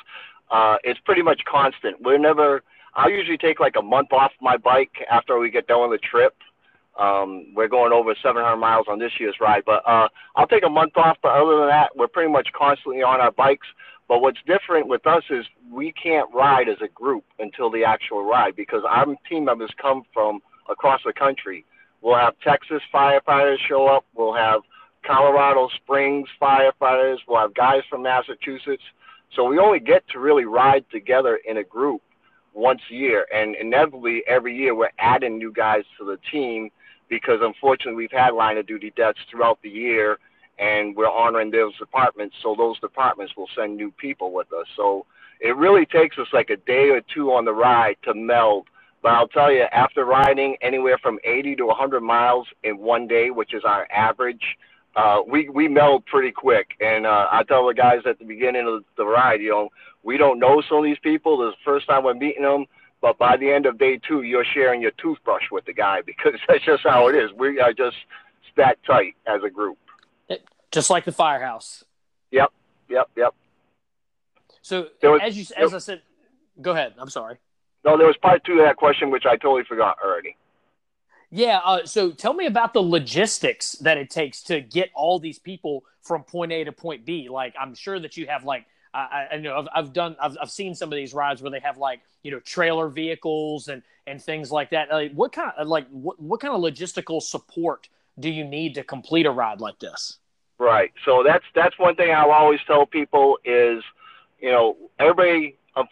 Uh, 0.50 0.78
it's 0.84 1.00
pretty 1.02 1.22
much 1.22 1.42
constant. 1.46 2.02
We're 2.02 2.18
never 2.18 2.64
I 2.96 3.10
usually 3.10 3.38
take 3.38 3.60
like 3.60 3.76
a 3.76 3.82
month 3.82 4.14
off 4.14 4.32
my 4.42 4.58
bike 4.58 5.06
after 5.10 5.38
we 5.38 5.50
get 5.50 5.68
done 5.68 5.90
with 5.90 6.00
the 6.00 6.08
trip. 6.08 6.36
Um, 6.98 7.48
we're 7.54 7.68
going 7.68 7.92
over 7.92 8.16
700 8.22 8.56
miles 8.58 8.86
on 8.88 9.00
this 9.00 9.12
year's 9.20 9.36
ride, 9.42 9.64
but 9.66 9.88
uh, 9.88 10.08
I'll 10.36 10.48
take 10.48 10.64
a 10.66 10.70
month 10.70 10.96
off. 10.96 11.18
But 11.22 11.34
other 11.34 11.60
than 11.60 11.68
that, 11.68 11.96
we're 11.96 12.08
pretty 12.08 12.32
much 12.32 12.50
constantly 12.58 13.04
on 13.04 13.20
our 13.20 13.32
bikes. 13.32 13.68
But 14.08 14.22
what's 14.22 14.38
different 14.46 14.88
with 14.88 15.06
us 15.08 15.24
is 15.30 15.46
we 15.72 15.92
can't 15.92 16.30
ride 16.34 16.70
as 16.70 16.78
a 16.82 16.88
group 16.88 17.26
until 17.40 17.70
the 17.72 17.84
actual 17.84 18.24
ride 18.24 18.56
because 18.56 18.84
our 18.88 19.06
team 19.28 19.46
members 19.46 19.72
come 19.82 20.04
from 20.14 20.42
across 20.70 21.02
the 21.06 21.14
country. 21.14 21.66
We'll 22.02 22.16
have 22.16 22.36
Texas 22.44 22.82
firefighters 22.94 23.58
show 23.68 23.88
up. 23.88 24.06
We'll 24.14 24.36
have 24.36 24.62
Colorado 25.06 25.70
Springs 25.76 26.30
firefighters. 26.42 27.18
We'll 27.28 27.42
have 27.42 27.56
guys 27.56 27.82
from 27.90 28.04
Massachusetts. 28.04 28.84
So 29.36 29.44
we 29.44 29.58
only 29.58 29.80
get 29.80 30.08
to 30.10 30.20
really 30.20 30.46
ride 30.46 30.86
together 30.92 31.40
in 31.46 31.58
a 31.58 31.64
group 31.64 32.02
once 32.54 32.82
a 32.92 32.94
year. 32.94 33.26
And 33.34 33.56
inevitably, 33.56 34.24
every 34.28 34.56
year 34.56 34.76
we're 34.76 34.92
adding 35.00 35.38
new 35.38 35.52
guys 35.52 35.84
to 35.98 36.06
the 36.06 36.20
team 36.32 36.70
because 37.10 37.40
unfortunately 37.42 37.96
we've 37.96 38.12
had 38.12 38.34
line 38.34 38.58
of 38.58 38.66
duty 38.66 38.92
deaths 38.96 39.20
throughout 39.30 39.60
the 39.62 39.70
year 39.70 40.20
and 40.58 40.96
we're 40.96 41.10
honoring 41.10 41.52
those 41.52 41.78
departments. 41.78 42.36
So 42.42 42.56
those 42.58 42.80
departments 42.80 43.34
will 43.36 43.50
send 43.56 43.76
new 43.76 43.92
people 43.92 44.32
with 44.32 44.52
us. 44.54 44.68
So 44.76 45.06
it 45.40 45.56
really 45.56 45.86
takes 45.86 46.18
us 46.18 46.28
like 46.34 46.50
a 46.50 46.58
day 46.58 46.90
or 46.90 47.02
two 47.14 47.32
on 47.34 47.46
the 47.46 47.54
ride 47.54 47.98
to 48.04 48.14
meld. 48.14 48.68
But 49.02 49.14
I'll 49.14 49.28
tell 49.28 49.52
you, 49.52 49.64
after 49.72 50.06
riding 50.06 50.56
anywhere 50.62 50.98
from 50.98 51.20
80 51.24 51.58
to 51.58 51.66
100 51.68 52.02
miles 52.02 52.48
in 52.64 52.78
one 52.78 53.08
day, 53.08 53.30
which 53.30 53.54
is 53.54 53.64
our 53.64 53.88
average, 53.92 54.58
uh, 54.96 55.22
we 55.28 55.50
we 55.50 55.68
meld 55.68 56.06
pretty 56.06 56.32
quick. 56.32 56.70
And 56.80 57.06
uh, 57.06 57.28
I 57.32 57.44
tell 57.44 57.68
the 57.68 57.74
guys 57.74 58.00
at 58.06 58.18
the 58.18 58.26
beginning 58.26 58.68
of 58.68 58.84
the 58.98 59.06
ride, 59.06 59.42
you 59.42 59.50
know, 59.50 59.70
we 60.04 60.18
don't 60.18 60.40
know 60.40 60.64
some 60.68 60.80
of 60.80 60.84
these 60.86 60.98
people. 61.04 61.38
This 61.38 61.50
is 61.50 61.56
the 61.64 61.72
first 61.72 61.88
time 61.88 62.04
we're 62.04 62.14
meeting 62.14 62.44
them. 62.44 62.66
But 63.06 63.20
by 63.20 63.38
the 63.38 63.52
end 63.52 63.68
of 63.68 63.78
day 63.78 64.00
two, 64.00 64.24
you're 64.24 64.44
sharing 64.44 64.82
your 64.82 64.90
toothbrush 65.00 65.44
with 65.52 65.64
the 65.66 65.74
guy 65.74 66.02
because 66.02 66.34
that's 66.48 66.66
just 66.66 66.82
how 66.82 67.08
it 67.08 67.14
is. 67.14 67.30
We 67.38 67.60
are 67.60 67.72
just 67.72 67.98
that 68.58 68.80
tight 68.84 69.14
as 69.28 69.44
a 69.44 69.50
group. 69.52 69.78
Just 70.72 70.90
like 70.90 71.06
the 71.06 71.12
firehouse. 71.12 71.84
Yep, 72.32 72.52
yep, 72.90 73.08
yep. 73.16 73.36
So 74.64 74.88
was, 75.04 75.22
as 75.24 75.38
you 75.38 75.46
as 75.56 75.76
I 75.76 75.78
said, 75.78 76.02
go 76.60 76.72
ahead. 76.72 76.96
I'm 76.98 77.12
sorry. 77.12 77.38
No, 77.86 77.96
there 77.96 78.08
was 78.08 78.18
part 78.24 78.44
two 78.44 78.54
of 78.54 78.66
that 78.66 78.76
question 78.76 79.12
which 79.12 79.28
I 79.28 79.36
totally 79.36 79.66
forgot 79.66 79.98
already. 80.04 80.36
Yeah. 81.30 81.60
Uh, 81.64 81.86
so 81.86 82.10
tell 82.10 82.34
me 82.34 82.48
about 82.48 82.74
the 82.74 82.82
logistics 82.82 83.74
that 83.74 84.00
it 84.00 84.10
takes 84.10 84.42
to 84.46 84.62
get 84.62 84.90
all 84.96 85.20
these 85.20 85.38
people 85.38 85.84
from 86.02 86.24
point 86.24 86.52
A 86.52 86.64
to 86.64 86.72
point 86.72 87.06
B. 87.06 87.30
Like, 87.30 87.54
I'm 87.60 87.76
sure 87.76 88.00
that 88.00 88.18
you 88.18 88.26
have 88.26 88.46
like 88.46 88.66
I, 88.96 89.28
I 89.34 89.38
know 89.38 89.58
I've, 89.58 89.68
I've 89.74 89.94
done 89.94 90.16
I've, 90.20 90.38
I've 90.42 90.52
seen 90.52 90.74
some 90.76 90.92
of 90.92 90.96
these 90.96 91.14
rides 91.14 91.42
where 91.42 91.52
they 91.52 91.60
have 91.60 91.78
like 91.78 92.02
you 92.24 92.32
know 92.32 92.40
trailer 92.40 92.88
vehicles 92.88 93.68
and 93.68 93.84
and 94.08 94.22
things 94.22 94.52
like 94.52 94.70
that. 94.72 94.90
Like, 94.90 95.14
what 95.14 95.32
kind 95.32 95.52
of 95.58 95.68
like 95.68 95.88
what 95.90 96.20
what 96.22 96.40
kind 96.40 96.54
of 96.54 96.62
logistical 96.62 97.22
support 97.22 97.90
do 98.20 98.30
you 98.30 98.44
need 98.44 98.76
to 98.76 98.84
complete 98.84 99.26
a 99.26 99.32
ride 99.32 99.60
like 99.60 99.80
this? 99.80 100.20
Right. 100.58 100.94
So 101.04 101.24
that's 101.24 101.46
that's 101.54 101.78
one 101.78 101.96
thing 101.96 102.14
I'll 102.14 102.32
always 102.32 102.60
tell 102.66 102.86
people 102.86 103.38
is, 103.44 103.84
you 104.40 104.52
know, 104.52 104.78
everybody 105.00 105.58
um, 105.76 105.88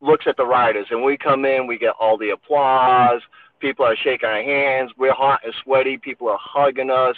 looks 0.00 0.26
at 0.26 0.36
the 0.36 0.46
riders, 0.46 0.86
and 0.90 1.02
we 1.02 1.16
come 1.16 1.44
in, 1.44 1.66
we 1.66 1.78
get 1.78 1.94
all 1.98 2.16
the 2.16 2.30
applause. 2.30 3.20
People 3.58 3.84
are 3.84 3.96
shaking 3.96 4.28
our 4.28 4.42
hands. 4.42 4.92
We're 4.96 5.12
hot 5.12 5.40
and 5.44 5.52
sweaty. 5.64 5.98
People 5.98 6.28
are 6.28 6.38
hugging 6.40 6.90
us. 6.90 7.16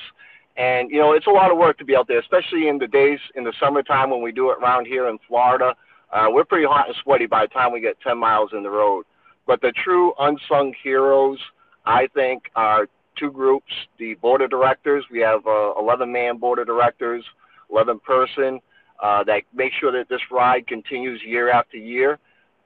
And, 0.61 0.90
you 0.90 0.99
know, 0.99 1.14
it's 1.14 1.27
a 1.27 1.31
lot 1.31 1.51
of 1.51 1.57
work 1.57 1.79
to 1.79 1.87
be 1.87 1.96
out 1.96 2.07
there, 2.07 2.18
especially 2.18 2.68
in 2.68 2.77
the 2.77 2.87
days 2.87 3.18
in 3.35 3.44
the 3.44 3.53
summertime 3.59 4.11
when 4.11 4.20
we 4.20 4.31
do 4.31 4.51
it 4.51 4.59
around 4.61 4.85
here 4.85 5.09
in 5.09 5.18
Florida. 5.27 5.75
Uh, 6.12 6.27
we're 6.29 6.44
pretty 6.44 6.66
hot 6.66 6.87
and 6.87 6.94
sweaty 7.03 7.25
by 7.25 7.46
the 7.46 7.49
time 7.49 7.73
we 7.73 7.81
get 7.81 7.99
10 8.03 8.18
miles 8.18 8.51
in 8.53 8.62
the 8.62 8.68
road. 8.68 9.07
But 9.46 9.62
the 9.62 9.73
true 9.73 10.12
unsung 10.18 10.75
heroes, 10.83 11.38
I 11.87 12.09
think, 12.09 12.51
are 12.55 12.88
two 13.16 13.31
groups 13.31 13.73
the 13.99 14.16
board 14.16 14.42
of 14.42 14.51
directors. 14.51 15.03
We 15.11 15.20
have 15.20 15.46
uh, 15.46 15.73
11 15.79 16.12
man 16.12 16.37
board 16.37 16.59
of 16.59 16.66
directors, 16.66 17.25
11 17.70 18.01
person 18.01 18.61
uh, 19.03 19.25
that 19.25 19.44
make 19.55 19.73
sure 19.81 19.92
that 19.92 20.11
this 20.11 20.20
ride 20.31 20.66
continues 20.66 21.23
year 21.25 21.51
after 21.51 21.79
year. 21.79 22.18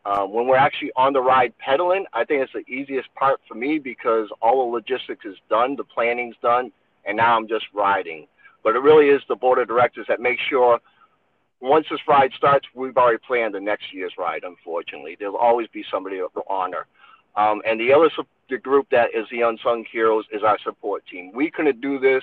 Uh, 0.04 0.24
when 0.24 0.48
we're 0.48 0.56
actually 0.56 0.90
on 0.96 1.12
the 1.12 1.22
ride 1.22 1.56
pedaling, 1.58 2.06
I 2.12 2.24
think 2.24 2.42
it's 2.42 2.52
the 2.52 2.68
easiest 2.68 3.14
part 3.14 3.40
for 3.46 3.54
me 3.54 3.78
because 3.78 4.30
all 4.42 4.66
the 4.66 4.72
logistics 4.72 5.24
is 5.24 5.36
done, 5.48 5.76
the 5.76 5.84
planning's 5.84 6.34
done, 6.42 6.72
and 7.06 7.16
now 7.16 7.36
I'm 7.36 7.48
just 7.48 7.66
riding. 7.74 8.26
But 8.62 8.76
it 8.76 8.80
really 8.80 9.08
is 9.08 9.22
the 9.28 9.36
board 9.36 9.58
of 9.58 9.68
directors 9.68 10.06
that 10.08 10.20
make 10.20 10.38
sure 10.48 10.80
once 11.60 11.86
this 11.90 12.00
ride 12.06 12.32
starts, 12.36 12.66
we've 12.74 12.96
already 12.96 13.18
planned 13.26 13.54
the 13.54 13.60
next 13.60 13.92
year's 13.92 14.12
ride. 14.18 14.42
Unfortunately, 14.44 15.16
there'll 15.18 15.36
always 15.36 15.68
be 15.68 15.84
somebody 15.90 16.16
to 16.16 16.28
honor. 16.48 16.86
Um, 17.36 17.62
and 17.66 17.80
the 17.80 17.92
other 17.92 18.10
the 18.50 18.58
group 18.58 18.86
that 18.90 19.08
is 19.14 19.26
the 19.30 19.40
unsung 19.40 19.84
heroes 19.90 20.24
is 20.32 20.42
our 20.42 20.58
support 20.62 21.04
team. 21.10 21.32
We 21.34 21.50
couldn't 21.50 21.80
do 21.80 21.98
this. 21.98 22.22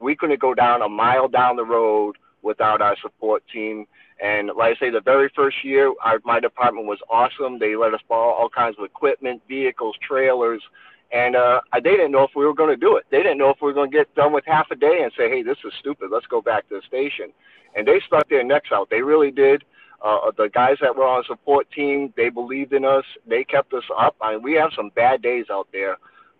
We 0.00 0.16
couldn't 0.16 0.40
go 0.40 0.54
down 0.54 0.82
a 0.82 0.88
mile 0.88 1.28
down 1.28 1.56
the 1.56 1.64
road 1.64 2.16
without 2.42 2.80
our 2.80 2.96
support 3.02 3.42
team. 3.52 3.86
And 4.22 4.50
like 4.56 4.76
I 4.76 4.80
say, 4.80 4.90
the 4.90 5.00
very 5.00 5.30
first 5.34 5.64
year, 5.64 5.92
our, 6.02 6.20
my 6.24 6.40
department 6.40 6.86
was 6.86 6.98
awesome. 7.10 7.58
They 7.58 7.76
let 7.76 7.94
us 7.94 8.00
borrow 8.08 8.32
all 8.32 8.48
kinds 8.48 8.76
of 8.78 8.84
equipment, 8.84 9.42
vehicles, 9.48 9.96
trailers, 10.00 10.62
and 11.10 11.36
uh, 11.36 11.60
they 11.74 11.90
didn't 11.90 12.12
know 12.12 12.24
if 12.24 12.30
we 12.36 12.44
were 12.44 12.54
going 12.54 12.70
to 12.70 12.76
do 12.76 12.96
it. 12.96 13.06
They 13.10 13.18
didn't 13.18 13.38
know 13.38 13.50
if 13.50 13.58
we 13.62 13.66
were 13.66 13.74
going 13.74 13.90
to 13.90 13.96
get 13.96 14.14
done 14.14 14.32
with 14.32 14.44
half 14.46 14.70
a 14.70 14.76
day 14.76 15.00
and 15.02 15.12
say, 15.16 15.28
"Hey, 15.28 15.42
this 15.42 15.56
is 15.64 15.72
stupid. 15.78 16.10
Let's 16.12 16.26
go 16.26 16.42
back 16.42 16.68
to 16.68 16.76
the 16.76 16.82
station." 16.86 17.32
And 17.74 17.86
they 17.86 18.00
stuck 18.06 18.28
their 18.28 18.44
necks 18.44 18.70
out. 18.72 18.90
They 18.90 19.02
really 19.02 19.30
did. 19.30 19.64
Uh, 20.02 20.30
the 20.36 20.48
guys 20.48 20.76
that 20.80 20.94
were 20.94 21.06
on 21.06 21.24
support 21.24 21.70
team, 21.70 22.12
they 22.16 22.28
believed 22.28 22.72
in 22.72 22.84
us. 22.84 23.04
They 23.26 23.42
kept 23.44 23.72
us 23.72 23.84
up. 23.96 24.16
I 24.20 24.32
mean, 24.32 24.42
we 24.42 24.54
have 24.54 24.70
some 24.76 24.90
bad 24.94 25.22
days 25.22 25.46
out 25.50 25.68
there. 25.72 25.96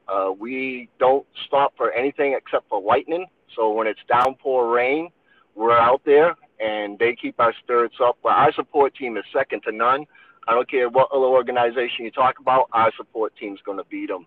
Uh, 0.07 0.33
we 0.38 0.88
don't 0.98 1.26
stop 1.46 1.74
for 1.76 1.90
anything 1.92 2.35
except 2.35 2.68
for 2.68 2.81
lightning. 2.81 3.26
So 3.57 3.72
when 3.72 3.87
it's 3.87 4.00
downpour 4.09 4.70
rain, 4.70 5.11
we're 5.54 5.76
out 5.76 6.02
there 6.04 6.37
and 6.61 6.98
they 6.98 7.14
keep 7.14 7.40
our 7.40 7.52
spirits 7.62 7.96
up. 8.02 8.16
But 8.22 8.33
our 8.33 8.52
support 8.52 8.94
team 8.94 9.16
is 9.16 9.24
second 9.33 9.62
to 9.64 9.72
none. 9.72 10.07
I 10.46 10.54
don't 10.54 10.70
care 10.70 10.88
what 10.88 11.11
other 11.12 11.26
organization 11.26 12.04
you 12.04 12.11
talk 12.11 12.38
about, 12.38 12.68
our 12.72 12.90
support 12.96 13.35
team's 13.37 13.61
going 13.64 13.78
to 13.78 13.85
beat 13.85 14.09
them 14.09 14.26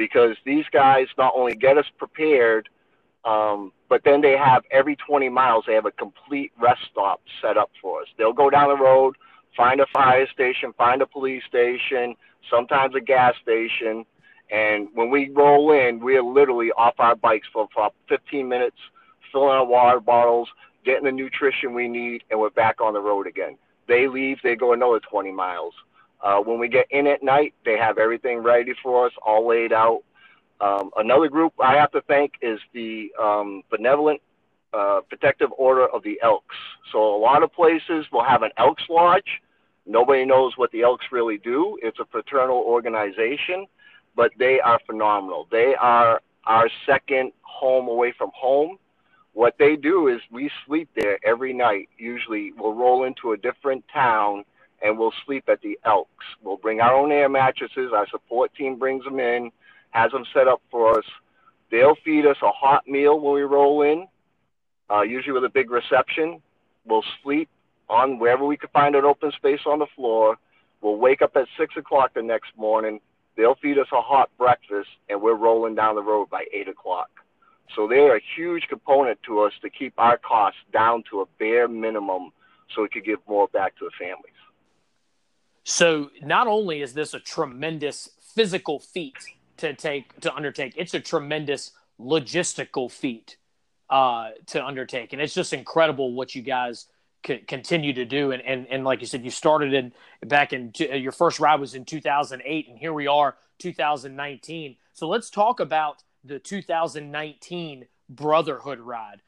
because 0.00 0.34
these 0.46 0.64
guys 0.72 1.08
not 1.18 1.34
only 1.36 1.54
get 1.54 1.76
us 1.76 1.84
prepared, 1.98 2.70
um, 3.26 3.70
but 3.90 4.00
then 4.02 4.22
they 4.22 4.34
have 4.34 4.62
every 4.70 4.96
20 4.96 5.28
miles, 5.28 5.64
they 5.66 5.74
have 5.74 5.84
a 5.84 5.90
complete 5.90 6.52
rest 6.58 6.80
stop 6.90 7.20
set 7.42 7.58
up 7.58 7.70
for 7.82 8.00
us. 8.00 8.08
They'll 8.16 8.32
go 8.32 8.48
down 8.48 8.70
the 8.70 8.82
road, 8.82 9.16
find 9.54 9.78
a 9.78 9.86
fire 9.92 10.26
station, 10.32 10.72
find 10.78 11.02
a 11.02 11.06
police 11.06 11.42
station, 11.46 12.16
sometimes 12.50 12.94
a 12.94 13.00
gas 13.02 13.34
station. 13.42 14.06
And 14.50 14.88
when 14.94 15.10
we 15.10 15.28
roll 15.28 15.70
in, 15.72 16.00
we're 16.00 16.22
literally 16.24 16.72
off 16.78 16.94
our 16.98 17.14
bikes 17.14 17.48
for, 17.52 17.68
for 17.74 17.90
15 18.08 18.48
minutes, 18.48 18.78
filling 19.30 19.50
our 19.50 19.66
water 19.66 20.00
bottles, 20.00 20.48
getting 20.82 21.04
the 21.04 21.12
nutrition 21.12 21.74
we 21.74 21.88
need, 21.88 22.24
and 22.30 22.40
we're 22.40 22.48
back 22.48 22.80
on 22.80 22.94
the 22.94 23.00
road 23.00 23.26
again. 23.26 23.58
They 23.86 24.08
leave, 24.08 24.38
they 24.42 24.56
go 24.56 24.72
another 24.72 25.00
20 25.00 25.30
miles. 25.30 25.74
Uh, 26.22 26.38
when 26.38 26.58
we 26.58 26.68
get 26.68 26.86
in 26.90 27.06
at 27.06 27.22
night, 27.22 27.54
they 27.64 27.78
have 27.78 27.98
everything 27.98 28.38
ready 28.40 28.74
for 28.82 29.06
us, 29.06 29.12
all 29.26 29.48
laid 29.48 29.72
out. 29.72 30.02
Um, 30.60 30.90
another 30.96 31.28
group 31.28 31.54
I 31.60 31.76
have 31.76 31.92
to 31.92 32.02
thank 32.02 32.34
is 32.42 32.60
the 32.74 33.12
um, 33.22 33.62
Benevolent 33.70 34.20
uh, 34.74 35.00
Protective 35.08 35.50
Order 35.58 35.86
of 35.88 36.02
the 36.04 36.20
Elks. 36.22 36.56
So 36.92 36.98
a 37.16 37.18
lot 37.18 37.42
of 37.42 37.52
places 37.52 38.06
will 38.12 38.24
have 38.24 38.42
an 38.42 38.52
Elks 38.58 38.84
Lodge. 38.90 39.42
Nobody 39.86 40.24
knows 40.24 40.54
what 40.58 40.72
the 40.72 40.82
Elks 40.82 41.06
really 41.12 41.38
do. 41.38 41.78
It's 41.82 41.98
a 42.00 42.06
fraternal 42.06 42.58
organization. 42.58 43.66
but 44.16 44.32
they 44.38 44.60
are 44.60 44.80
phenomenal. 44.86 45.48
They 45.50 45.74
are 45.80 46.22
our 46.46 46.68
second 46.86 47.32
home 47.42 47.88
away 47.88 48.14
from 48.18 48.30
home. 48.34 48.78
What 49.34 49.56
they 49.58 49.76
do 49.76 50.08
is 50.08 50.20
we 50.32 50.50
sleep 50.66 50.90
there 50.96 51.18
every 51.24 51.54
night. 51.54 51.88
Usually, 51.98 52.52
we'll 52.58 52.74
roll 52.74 53.04
into 53.04 53.32
a 53.32 53.38
different 53.38 53.84
town 53.92 54.44
and 54.82 54.98
we'll 54.98 55.12
sleep 55.26 55.44
at 55.48 55.60
the 55.62 55.78
Elks. 55.84 56.24
We'll 56.42 56.56
bring 56.56 56.80
our 56.80 56.94
own 56.94 57.12
air 57.12 57.28
mattresses. 57.28 57.92
Our 57.94 58.06
support 58.08 58.54
team 58.54 58.78
brings 58.78 59.04
them 59.04 59.18
in, 59.20 59.50
has 59.90 60.10
them 60.12 60.24
set 60.32 60.48
up 60.48 60.62
for 60.70 60.98
us. 60.98 61.04
They'll 61.70 61.96
feed 62.04 62.26
us 62.26 62.36
a 62.42 62.50
hot 62.50 62.86
meal 62.88 63.20
when 63.20 63.34
we 63.34 63.42
roll 63.42 63.82
in, 63.82 64.08
uh, 64.90 65.02
usually 65.02 65.32
with 65.32 65.44
a 65.44 65.48
big 65.48 65.70
reception. 65.70 66.42
We'll 66.84 67.04
sleep 67.22 67.48
on 67.88 68.18
wherever 68.18 68.44
we 68.44 68.56
could 68.56 68.70
find 68.70 68.94
an 68.94 69.04
open 69.04 69.32
space 69.32 69.60
on 69.66 69.78
the 69.78 69.86
floor. 69.94 70.36
We'll 70.80 70.96
wake 70.96 71.22
up 71.22 71.36
at 71.36 71.46
six 71.58 71.76
o'clock 71.76 72.14
the 72.14 72.22
next 72.22 72.56
morning. 72.56 73.00
They'll 73.36 73.56
feed 73.56 73.78
us 73.78 73.86
a 73.92 74.00
hot 74.00 74.30
breakfast, 74.38 74.88
and 75.08 75.20
we're 75.20 75.34
rolling 75.34 75.74
down 75.74 75.94
the 75.94 76.02
road 76.02 76.30
by 76.30 76.44
eight 76.52 76.68
o'clock. 76.68 77.08
So 77.76 77.86
they're 77.86 78.16
a 78.16 78.20
huge 78.36 78.66
component 78.68 79.22
to 79.24 79.40
us 79.40 79.52
to 79.62 79.70
keep 79.70 79.94
our 79.96 80.18
costs 80.18 80.60
down 80.72 81.04
to 81.10 81.20
a 81.20 81.26
bare 81.38 81.68
minimum 81.68 82.32
so 82.74 82.82
we 82.82 82.88
could 82.88 83.04
give 83.04 83.20
more 83.28 83.48
back 83.48 83.76
to 83.78 83.84
the 83.84 83.90
families. 83.98 84.34
So 85.70 86.10
not 86.20 86.48
only 86.48 86.82
is 86.82 86.94
this 86.94 87.14
a 87.14 87.20
tremendous 87.20 88.10
physical 88.34 88.80
feat 88.80 89.14
to 89.58 89.72
take 89.72 90.18
to 90.20 90.34
undertake, 90.34 90.74
it's 90.76 90.94
a 90.94 91.00
tremendous 91.00 91.70
logistical 92.00 92.90
feat 92.90 93.36
uh, 93.88 94.30
to 94.46 94.66
undertake, 94.66 95.12
and 95.12 95.22
it's 95.22 95.32
just 95.32 95.52
incredible 95.52 96.12
what 96.12 96.34
you 96.34 96.42
guys 96.42 96.86
c- 97.24 97.44
continue 97.46 97.92
to 97.92 98.04
do. 98.04 98.32
And, 98.32 98.42
and 98.42 98.66
and 98.68 98.82
like 98.82 99.00
you 99.00 99.06
said, 99.06 99.24
you 99.24 99.30
started 99.30 99.72
in 99.72 99.92
back 100.26 100.52
in 100.52 100.72
t- 100.72 100.92
your 100.96 101.12
first 101.12 101.38
ride 101.38 101.60
was 101.60 101.76
in 101.76 101.84
2008, 101.84 102.68
and 102.68 102.76
here 102.76 102.92
we 102.92 103.06
are 103.06 103.36
2019. 103.60 104.74
So 104.92 105.08
let's 105.08 105.30
talk 105.30 105.60
about 105.60 106.02
the 106.24 106.40
2019 106.40 107.86
Brotherhood 108.08 108.80
ride. 108.80 109.22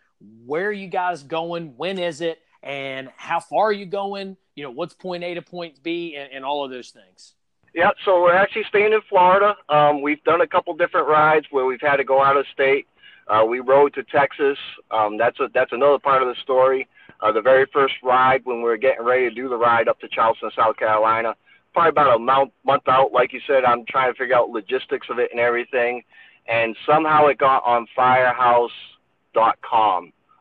Where 0.45 0.67
are 0.67 0.73
you 0.73 0.89
guys 0.89 1.23
going? 1.23 1.77
When 1.77 2.01
is 2.01 2.21
it? 2.21 2.41
And 2.63 3.11
how 3.17 3.41
far 3.41 3.67
are 3.67 3.73
you 3.73 3.87
going? 3.87 4.37
you 4.55 4.65
know, 4.65 4.71
what's 4.71 4.95
point 4.95 5.25
A 5.25 5.35
to 5.35 5.43
point 5.43 5.83
B 5.83 6.17
and, 6.17 6.31
and 6.33 6.45
all 6.45 6.65
of 6.65 6.71
those 6.71 6.91
things? 6.91 7.35
Yeah, 7.75 7.91
so 8.05 8.23
we're 8.23 8.35
actually 8.35 8.65
staying 8.69 8.93
in 8.93 9.01
Florida. 9.09 9.57
Um, 9.69 10.03
we've 10.03 10.23
done 10.25 10.43
a 10.43 10.47
couple 10.47 10.75
different 10.75 11.09
rides 11.09 11.47
where 11.51 11.65
we've 11.65 11.81
had 11.81 11.97
to 11.97 12.05
go 12.05 12.23
out 12.23 12.37
of 12.37 12.45
state. 12.53 12.87
Uh, 13.29 13.45
we 13.49 13.61
rode 13.61 13.95
to 13.95 14.03
Texas. 14.03 14.59
Um, 14.91 15.17
that's 15.17 15.41
a, 15.41 15.49
that's 15.55 15.73
another 15.73 15.99
part 15.99 16.21
of 16.23 16.29
the 16.29 16.35
story. 16.43 16.87
Uh, 17.21 17.33
the 17.33 17.41
very 17.41 17.65
first 17.73 17.95
ride 18.03 18.43
when 18.45 18.59
we 18.59 18.65
were 18.65 18.77
getting 18.77 19.07
ready 19.07 19.27
to 19.29 19.35
do 19.35 19.49
the 19.49 19.57
ride 19.57 19.89
up 19.89 19.99
to 20.01 20.09
Charleston, 20.09 20.51
South 20.55 20.77
Carolina, 20.77 21.35
probably 21.73 21.89
about 21.91 22.15
a 22.17 22.19
month 22.19 22.53
month 22.65 22.87
out. 22.89 23.13
Like 23.13 23.33
you 23.33 23.41
said, 23.47 23.65
I'm 23.65 23.87
trying 23.87 24.13
to 24.13 24.19
figure 24.19 24.37
out 24.37 24.51
logistics 24.51 25.07
of 25.09 25.19
it 25.19 25.31
and 25.31 25.41
everything. 25.41 26.03
And 26.47 26.77
somehow 26.85 27.29
it 27.29 27.39
got 27.39 27.65
on 27.65 27.87
Firehouse.com 27.97 28.73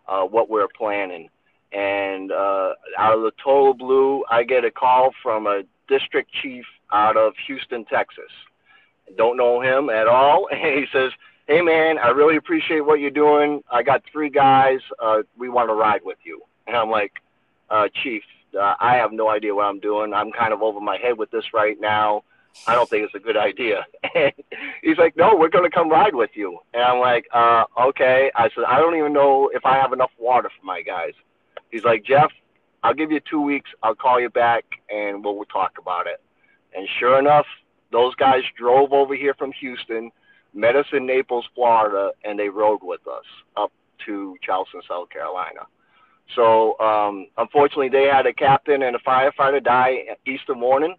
uh, 0.07 0.23
what 0.23 0.49
we're 0.49 0.67
planning 0.75 1.29
and 1.71 2.31
uh, 2.31 2.73
out 2.97 3.15
of 3.15 3.21
the 3.21 3.31
total 3.43 3.73
blue, 3.73 4.23
I 4.29 4.43
get 4.43 4.65
a 4.65 4.71
call 4.71 5.11
from 5.23 5.47
a 5.47 5.63
district 5.87 6.31
chief 6.41 6.65
out 6.91 7.17
of 7.17 7.33
Houston, 7.47 7.85
Texas. 7.85 8.31
Don't 9.17 9.37
know 9.37 9.61
him 9.61 9.89
at 9.89 10.07
all. 10.07 10.47
And 10.51 10.79
he 10.79 10.85
says, 10.91 11.11
Hey, 11.47 11.61
man, 11.61 11.97
I 11.97 12.09
really 12.09 12.37
appreciate 12.37 12.81
what 12.81 12.99
you're 12.99 13.09
doing. 13.09 13.61
I 13.69 13.83
got 13.83 14.03
three 14.11 14.29
guys. 14.29 14.79
Uh, 14.99 15.23
we 15.37 15.49
want 15.49 15.69
to 15.69 15.73
ride 15.73 16.01
with 16.03 16.19
you. 16.23 16.41
And 16.67 16.77
I'm 16.77 16.89
like, 16.89 17.13
uh, 17.69 17.87
Chief, 18.03 18.23
uh, 18.57 18.75
I 18.79 18.95
have 18.95 19.11
no 19.11 19.29
idea 19.29 19.53
what 19.55 19.65
I'm 19.65 19.79
doing. 19.79 20.13
I'm 20.13 20.31
kind 20.31 20.53
of 20.53 20.61
over 20.61 20.79
my 20.79 20.97
head 20.97 21.17
with 21.17 21.31
this 21.31 21.45
right 21.53 21.77
now. 21.79 22.23
I 22.67 22.75
don't 22.75 22.89
think 22.89 23.05
it's 23.05 23.15
a 23.15 23.19
good 23.19 23.37
idea. 23.37 23.85
And 24.15 24.33
he's 24.81 24.97
like, 24.97 25.15
No, 25.15 25.35
we're 25.35 25.49
going 25.49 25.69
to 25.69 25.75
come 25.75 25.89
ride 25.89 26.15
with 26.15 26.31
you. 26.35 26.59
And 26.73 26.83
I'm 26.83 26.99
like, 26.99 27.27
uh, 27.33 27.63
Okay. 27.87 28.29
I 28.35 28.49
said, 28.53 28.65
I 28.67 28.77
don't 28.79 28.97
even 28.97 29.13
know 29.13 29.49
if 29.53 29.65
I 29.65 29.75
have 29.77 29.93
enough 29.93 30.11
water 30.19 30.49
for 30.49 30.65
my 30.65 30.81
guys. 30.81 31.13
He's 31.71 31.83
like, 31.83 32.03
Jeff, 32.03 32.31
I'll 32.83 32.93
give 32.93 33.11
you 33.11 33.19
two 33.19 33.41
weeks. 33.41 33.69
I'll 33.83 33.95
call 33.95 34.19
you 34.19 34.29
back 34.29 34.65
and 34.89 35.23
we'll, 35.23 35.35
we'll 35.35 35.45
talk 35.45 35.73
about 35.79 36.07
it. 36.07 36.21
And 36.75 36.87
sure 36.99 37.19
enough, 37.19 37.45
those 37.91 38.15
guys 38.15 38.43
drove 38.57 38.93
over 38.93 39.15
here 39.15 39.33
from 39.33 39.51
Houston, 39.53 40.11
met 40.53 40.75
us 40.75 40.85
in 40.93 41.05
Naples, 41.05 41.45
Florida, 41.53 42.11
and 42.23 42.39
they 42.39 42.49
rode 42.49 42.81
with 42.81 43.05
us 43.07 43.25
up 43.57 43.71
to 44.05 44.35
Charleston, 44.41 44.81
South 44.87 45.09
Carolina. 45.09 45.61
So 46.35 46.79
um, 46.79 47.27
unfortunately, 47.37 47.89
they 47.89 48.05
had 48.05 48.25
a 48.25 48.33
captain 48.33 48.83
and 48.83 48.95
a 48.95 48.99
firefighter 48.99 49.63
die 49.63 50.15
Easter 50.25 50.55
morning 50.55 50.95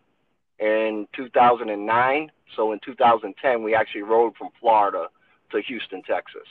in 0.58 1.06
2009. 1.16 2.30
So 2.54 2.72
in 2.72 2.80
2010, 2.84 3.62
we 3.62 3.74
actually 3.74 4.02
rode 4.02 4.36
from 4.36 4.50
Florida 4.60 5.06
to 5.50 5.60
Houston, 5.62 6.02
Texas. 6.02 6.48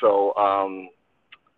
So 0.00 0.34
um, 0.36 0.90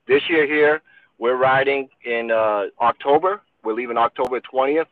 this 0.07 0.23
year 0.29 0.47
here, 0.47 0.83
we're 1.19 1.37
riding 1.37 1.89
in 2.05 2.31
uh, 2.31 2.67
October. 2.81 3.43
We're 3.65 3.75
leaving 3.75 3.97
October 3.97 4.41
20th. 4.41 4.87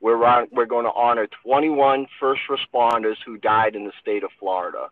We're, 0.00 0.46
we're 0.52 0.66
going 0.66 0.84
to 0.84 0.92
honor 0.92 1.28
21 1.44 2.06
first 2.20 2.42
responders 2.48 3.16
who 3.24 3.38
died 3.38 3.74
in 3.74 3.84
the 3.84 3.92
state 4.00 4.22
of 4.24 4.30
Florida. 4.38 4.88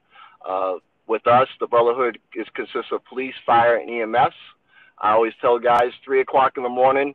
Uh, 0.49 0.75
with 1.07 1.27
us, 1.27 1.49
the 1.61 1.67
Brotherhood 1.67 2.19
is, 2.35 2.47
consists 2.55 2.93
of 2.93 3.05
police, 3.05 3.35
fire, 3.45 3.77
and 3.77 3.91
EMS. 3.91 4.35
I 4.99 5.13
always 5.13 5.33
tell 5.41 5.59
guys, 5.59 5.93
3 6.05 6.21
o'clock 6.21 6.55
in 6.57 6.63
the 6.63 6.69
morning, 6.69 7.15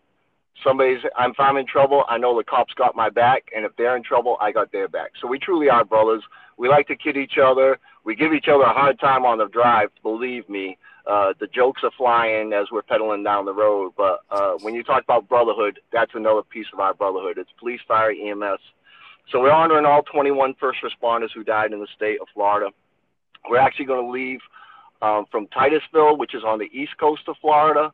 somebody's, 0.64 1.04
if 1.04 1.40
I'm 1.40 1.58
in 1.58 1.66
trouble, 1.66 2.04
I 2.08 2.18
know 2.18 2.38
the 2.38 2.44
cops 2.44 2.74
got 2.74 2.96
my 2.96 3.10
back, 3.10 3.46
and 3.56 3.66
if 3.66 3.76
they're 3.76 3.96
in 3.96 4.04
trouble, 4.04 4.38
I 4.40 4.52
got 4.52 4.72
their 4.72 4.88
back. 4.88 5.12
So 5.20 5.28
we 5.28 5.40
truly 5.40 5.70
are 5.70 5.84
brothers. 5.84 6.24
We 6.58 6.70
like 6.70 6.88
to 6.88 6.96
kid 6.96 7.18
each 7.18 7.38
other. 7.38 7.80
We 8.04 8.16
give 8.16 8.34
each 8.34 8.48
other 8.48 8.64
a 8.64 8.74
hard 8.74 9.00
time 9.00 9.26
on 9.26 9.38
the 9.38 9.48
drive, 9.48 9.90
believe 10.04 10.48
me 10.48 10.78
uh, 11.08 11.34
the 11.40 11.48
jokes 11.48 11.82
are 11.84 11.92
flying 11.98 12.54
as 12.54 12.68
we're 12.72 12.82
pedaling 12.82 13.24
down 13.24 13.46
the 13.46 13.54
road. 13.54 13.94
But 13.98 14.22
uh, 14.30 14.54
when 14.62 14.76
you 14.76 14.84
talk 14.84 15.04
about 15.04 15.28
brotherhood, 15.28 15.80
that's 15.92 16.12
another 16.14 16.44
piece 16.44 16.68
of 16.74 16.80
our 16.80 16.94
brotherhood. 16.94 17.38
It's 17.38 17.52
police, 17.60 17.82
fire, 17.88 18.12
EMS. 18.12 18.60
So 19.32 19.40
we're 19.40 19.52
honoring 19.52 19.86
all 19.86 20.04
21 20.04 20.56
first 20.60 20.80
responders 20.84 21.30
who 21.34 21.44
died 21.44 21.74
in 21.74 21.80
the 21.80 21.88
state 21.96 22.20
of 22.22 22.28
Florida. 22.34 22.72
We're 23.50 23.58
actually 23.58 23.86
going 23.86 24.06
to 24.06 24.12
leave 24.12 24.40
um, 25.02 25.26
from 25.32 25.48
Titusville, 25.48 26.18
which 26.18 26.36
is 26.36 26.44
on 26.44 26.60
the 26.60 26.70
east 26.72 26.98
coast 27.00 27.24
of 27.28 27.36
Florida. 27.42 27.94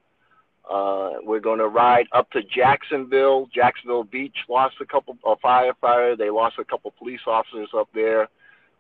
Uh, 0.70 1.12
we're 1.24 1.40
going 1.40 1.60
to 1.60 1.68
ride 1.68 2.08
up 2.12 2.30
to 2.32 2.44
Jacksonville. 2.44 3.48
Jacksonville 3.54 4.04
Beach 4.04 4.36
lost 4.50 4.76
a 4.82 4.86
couple 4.86 5.18
a 5.26 5.36
firefighter. 5.38 6.18
They 6.18 6.30
lost 6.30 6.60
a 6.60 6.66
couple 6.66 6.92
police 6.92 7.22
officers 7.26 7.70
up 7.74 7.88
there. 7.94 8.28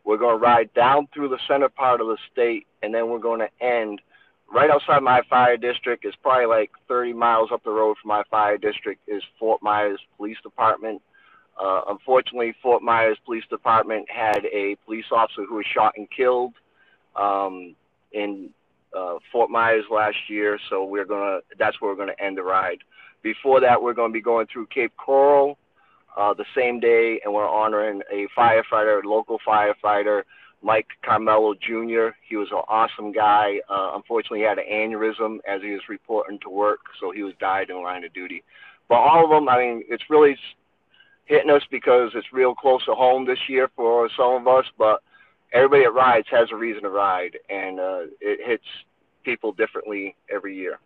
We're 0.03 0.17
going 0.17 0.37
to 0.37 0.43
ride 0.43 0.73
down 0.73 1.07
through 1.13 1.29
the 1.29 1.39
center 1.47 1.69
part 1.69 2.01
of 2.01 2.07
the 2.07 2.17
state, 2.31 2.67
and 2.81 2.93
then 2.93 3.09
we're 3.09 3.19
going 3.19 3.39
to 3.39 3.65
end 3.65 4.01
right 4.53 4.69
outside 4.69 5.01
my 5.03 5.21
fire 5.29 5.57
district 5.57 6.05
is 6.05 6.13
probably 6.21 6.45
like 6.45 6.71
30 6.87 7.13
miles 7.13 7.49
up 7.51 7.63
the 7.63 7.71
road 7.71 7.97
from 8.01 8.09
my 8.09 8.23
fire 8.29 8.57
district 8.57 9.01
is 9.07 9.21
Fort 9.39 9.61
Myers 9.61 9.99
Police 10.17 10.37
Department. 10.43 11.01
Uh, 11.59 11.81
unfortunately, 11.89 12.53
Fort 12.61 12.83
Myers 12.83 13.17
Police 13.25 13.43
Department 13.49 14.07
had 14.09 14.45
a 14.45 14.77
police 14.85 15.05
officer 15.11 15.43
who 15.47 15.55
was 15.55 15.65
shot 15.73 15.93
and 15.97 16.07
killed 16.09 16.53
um, 17.15 17.75
in 18.11 18.49
uh, 18.95 19.15
Fort 19.31 19.49
Myers 19.49 19.85
last 19.91 20.17
year. 20.29 20.59
So 20.69 20.85
we're 20.85 21.05
gonna 21.05 21.39
that's 21.57 21.81
where 21.81 21.91
we're 21.91 21.97
gonna 21.97 22.13
end 22.19 22.37
the 22.37 22.43
ride. 22.43 22.79
Before 23.23 23.59
that, 23.61 23.81
we're 23.81 23.93
gonna 23.93 24.13
be 24.13 24.21
going 24.21 24.47
through 24.51 24.67
Cape 24.67 24.93
Coral 24.97 25.57
uh, 26.15 26.33
the 26.33 26.45
same 26.55 26.79
day, 26.79 27.19
and 27.23 27.33
we're 27.33 27.47
honoring 27.47 28.01
a 28.11 28.27
firefighter, 28.37 29.03
local 29.03 29.39
firefighter 29.45 30.23
Mike 30.61 30.87
Carmelo 31.03 31.53
Jr. 31.53 32.09
He 32.27 32.35
was 32.35 32.49
an 32.51 32.61
awesome 32.67 33.11
guy. 33.11 33.59
Uh, 33.69 33.91
unfortunately, 33.95 34.39
he 34.39 34.45
had 34.45 34.57
an 34.57 34.65
aneurysm 34.71 35.37
as 35.47 35.61
he 35.61 35.71
was 35.71 35.81
reporting 35.87 36.39
to 36.39 36.49
work, 36.49 36.79
so 36.99 37.11
he 37.11 37.23
was 37.23 37.33
died 37.39 37.69
in 37.69 37.75
the 37.75 37.81
line 37.81 38.03
of 38.03 38.13
duty. 38.13 38.43
But 38.89 38.95
all 38.95 39.23
of 39.23 39.29
them, 39.29 39.49
I 39.49 39.57
mean, 39.57 39.83
it's 39.87 40.09
really 40.09 40.37
hitting 41.25 41.49
us 41.49 41.63
because 41.69 42.11
it's 42.15 42.31
real 42.33 42.55
close 42.55 42.83
to 42.85 42.95
home 42.95 43.25
this 43.25 43.39
year 43.47 43.69
for 43.75 44.09
some 44.17 44.33
of 44.33 44.47
us. 44.47 44.65
But 44.77 45.01
everybody 45.53 45.83
that 45.83 45.91
rides 45.91 46.27
has 46.31 46.49
a 46.51 46.55
reason 46.55 46.83
to 46.83 46.89
ride, 46.89 47.37
and 47.49 47.79
uh, 47.79 48.01
it 48.19 48.39
hits 48.45 48.65
people 49.23 49.51
differently 49.51 50.15
every 50.29 50.55
year. 50.55 50.79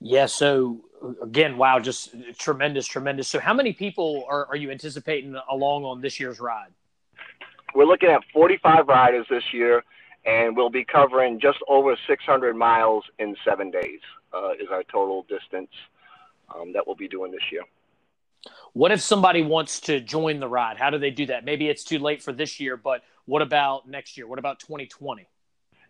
Yeah. 0.00 0.26
So 0.26 0.84
again, 1.22 1.56
wow, 1.56 1.78
just 1.80 2.14
tremendous, 2.38 2.86
tremendous. 2.86 3.28
So, 3.28 3.38
how 3.38 3.54
many 3.54 3.72
people 3.72 4.24
are, 4.28 4.46
are 4.46 4.56
you 4.56 4.70
anticipating 4.70 5.36
along 5.50 5.84
on 5.84 6.00
this 6.00 6.20
year's 6.20 6.40
ride? 6.40 6.72
We're 7.74 7.86
looking 7.86 8.08
at 8.08 8.22
45 8.32 8.88
riders 8.88 9.26
this 9.30 9.44
year, 9.52 9.84
and 10.24 10.56
we'll 10.56 10.70
be 10.70 10.84
covering 10.84 11.40
just 11.40 11.58
over 11.68 11.96
600 12.06 12.56
miles 12.56 13.04
in 13.18 13.36
seven 13.44 13.70
days. 13.70 14.00
Uh, 14.32 14.50
is 14.60 14.68
our 14.70 14.82
total 14.84 15.22
distance 15.22 15.70
um, 16.54 16.72
that 16.74 16.86
we'll 16.86 16.96
be 16.96 17.08
doing 17.08 17.32
this 17.32 17.40
year. 17.50 17.62
What 18.74 18.92
if 18.92 19.00
somebody 19.00 19.42
wants 19.42 19.80
to 19.80 20.00
join 20.00 20.38
the 20.38 20.48
ride? 20.48 20.76
How 20.76 20.90
do 20.90 20.98
they 20.98 21.10
do 21.10 21.26
that? 21.26 21.44
Maybe 21.44 21.68
it's 21.68 21.82
too 21.82 21.98
late 21.98 22.22
for 22.22 22.32
this 22.32 22.60
year, 22.60 22.76
but 22.76 23.02
what 23.24 23.40
about 23.40 23.88
next 23.88 24.16
year? 24.16 24.26
What 24.26 24.38
about 24.38 24.60
2020? 24.60 25.26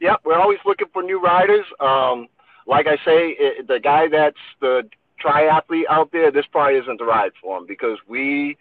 Yeah, 0.01 0.17
we're 0.25 0.38
always 0.38 0.59
looking 0.64 0.87
for 0.93 1.03
new 1.03 1.21
riders. 1.21 1.67
Um, 1.81 2.29
like 2.67 2.87
I 2.87 2.97
say, 3.05 3.31
it, 3.31 3.67
the 3.67 3.81
guy 3.81 4.09
that's 4.09 4.37
the 4.61 4.88
triathlete 5.23 5.87
out 5.91 6.12
there, 6.12 6.31
this 6.31 6.47
probably 6.51 6.79
isn't 6.79 6.99
the 6.99 7.05
ride 7.05 7.33
for 7.43 7.59
him 7.59 7.67
because 7.67 7.99
we 8.07 8.57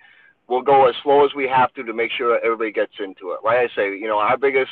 we'll 0.48 0.62
go 0.62 0.88
as 0.88 0.96
slow 1.04 1.26
as 1.26 1.34
we 1.36 1.48
have 1.48 1.74
to 1.74 1.84
to 1.84 1.94
make 1.94 2.12
sure 2.12 2.40
everybody 2.44 2.72
gets 2.72 2.94
into 3.00 3.32
it. 3.32 3.40
Like 3.44 3.58
I 3.58 3.68
say, 3.76 3.98
you 3.98 4.08
know, 4.08 4.18
our 4.20 4.38
biggest 4.38 4.72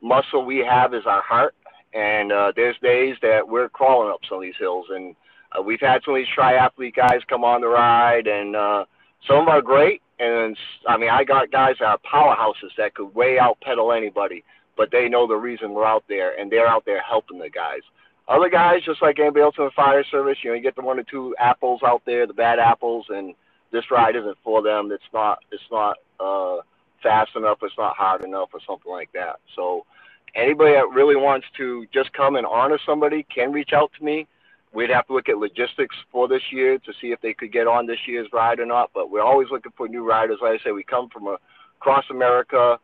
muscle 0.00 0.44
we 0.44 0.58
have 0.58 0.94
is 0.94 1.06
our 1.06 1.22
heart, 1.22 1.54
and 1.94 2.32
uh, 2.32 2.52
there's 2.56 2.76
days 2.82 3.16
that 3.22 3.46
we're 3.46 3.68
crawling 3.68 4.10
up 4.10 4.20
some 4.28 4.38
of 4.38 4.42
these 4.42 4.56
hills, 4.58 4.86
and 4.90 5.14
uh, 5.56 5.62
we've 5.62 5.80
had 5.80 6.02
some 6.04 6.14
of 6.14 6.18
these 6.18 6.34
triathlete 6.36 6.94
guys 6.94 7.20
come 7.28 7.44
on 7.44 7.60
the 7.60 7.68
ride, 7.68 8.26
and 8.26 8.56
uh, 8.56 8.84
some 9.26 9.38
of 9.38 9.46
them 9.46 9.54
are 9.54 9.62
great, 9.62 10.02
and 10.18 10.56
I 10.88 10.96
mean, 10.96 11.10
I 11.10 11.24
got 11.24 11.50
guys 11.50 11.76
that 11.80 11.86
are 11.86 11.98
powerhouses 11.98 12.70
that 12.78 12.94
could 12.94 13.14
way 13.14 13.38
out 13.38 13.60
pedal 13.60 13.92
anybody, 13.92 14.44
but 14.76 14.90
they 14.90 15.08
know 15.08 15.26
the 15.26 15.36
reason 15.36 15.72
we're 15.72 15.84
out 15.84 16.04
there, 16.08 16.38
and 16.38 16.50
they're 16.50 16.66
out 16.66 16.84
there 16.84 17.02
helping 17.02 17.38
the 17.38 17.50
guys. 17.50 17.80
Other 18.28 18.48
guys, 18.48 18.82
just 18.84 19.02
like 19.02 19.18
anybody 19.18 19.42
else 19.42 19.56
in 19.58 19.64
the 19.64 19.70
fire 19.72 20.04
service, 20.10 20.38
you 20.42 20.50
know, 20.50 20.56
you 20.56 20.62
get 20.62 20.76
the 20.76 20.82
one 20.82 20.98
or 20.98 21.02
two 21.02 21.34
apples 21.38 21.80
out 21.84 22.02
there, 22.06 22.26
the 22.26 22.32
bad 22.32 22.58
apples, 22.58 23.06
and 23.08 23.34
this 23.72 23.90
ride 23.90 24.16
isn't 24.16 24.38
for 24.44 24.62
them. 24.62 24.90
It's 24.92 25.02
not. 25.12 25.40
It's 25.50 25.62
not 25.70 25.96
uh, 26.20 26.58
fast 27.02 27.32
enough. 27.36 27.58
It's 27.62 27.78
not 27.78 27.96
hard 27.96 28.24
enough, 28.24 28.50
or 28.52 28.60
something 28.66 28.90
like 28.92 29.10
that. 29.14 29.40
So, 29.56 29.86
anybody 30.34 30.72
that 30.74 30.90
really 30.92 31.16
wants 31.16 31.46
to 31.56 31.86
just 31.92 32.12
come 32.12 32.36
and 32.36 32.46
honor 32.46 32.78
somebody 32.86 33.26
can 33.34 33.52
reach 33.52 33.72
out 33.72 33.90
to 33.98 34.04
me. 34.04 34.26
We'd 34.72 34.90
have 34.90 35.06
to 35.08 35.14
look 35.14 35.28
at 35.28 35.38
logistics 35.38 35.96
for 36.10 36.28
this 36.28 36.42
year 36.50 36.78
to 36.78 36.92
see 37.00 37.08
if 37.08 37.20
they 37.20 37.34
could 37.34 37.52
get 37.52 37.66
on 37.66 37.86
this 37.86 38.00
year's 38.06 38.28
ride 38.32 38.60
or 38.60 38.66
not. 38.66 38.90
But 38.94 39.10
we're 39.10 39.22
always 39.22 39.48
looking 39.50 39.72
for 39.76 39.88
new 39.88 40.06
riders. 40.06 40.38
Like 40.42 40.60
I 40.60 40.64
say, 40.64 40.72
we 40.72 40.84
come 40.84 41.08
from 41.10 41.36
across 41.80 42.04
America, 42.10 42.78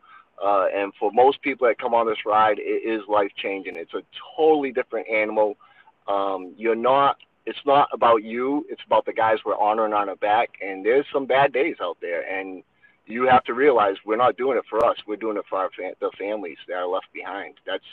uh, 0.44 0.66
and 0.74 0.92
for 0.98 1.10
most 1.12 1.40
people 1.42 1.66
that 1.66 1.78
come 1.78 1.94
on 1.94 2.06
this 2.06 2.26
ride, 2.26 2.58
it 2.58 2.62
is 2.86 3.02
life 3.08 3.30
changing. 3.36 3.76
It's 3.76 3.94
a 3.94 4.02
totally 4.36 4.72
different 4.72 5.08
animal. 5.08 5.56
Um, 6.08 6.54
you're 6.56 6.74
not 6.74 7.16
it's 7.48 7.64
not 7.64 7.88
about 7.94 8.22
you. 8.22 8.66
It's 8.68 8.82
about 8.84 9.06
the 9.06 9.12
guys 9.14 9.38
we're 9.44 9.56
honoring 9.56 9.94
on 9.94 10.10
our 10.10 10.16
back. 10.16 10.50
And 10.60 10.84
there's 10.84 11.06
some 11.10 11.24
bad 11.24 11.50
days 11.50 11.76
out 11.80 11.96
there, 12.02 12.20
and 12.30 12.62
you 13.06 13.26
have 13.26 13.42
to 13.44 13.54
realize 13.54 13.96
we're 14.04 14.16
not 14.16 14.36
doing 14.36 14.58
it 14.58 14.64
for 14.68 14.84
us. 14.84 14.96
We're 15.06 15.16
doing 15.16 15.38
it 15.38 15.46
for 15.48 15.56
our 15.56 15.70
fam- 15.76 15.94
the 15.98 16.10
families 16.18 16.58
that 16.68 16.74
are 16.74 16.86
left 16.86 17.06
behind. 17.14 17.54
That's 17.66 17.90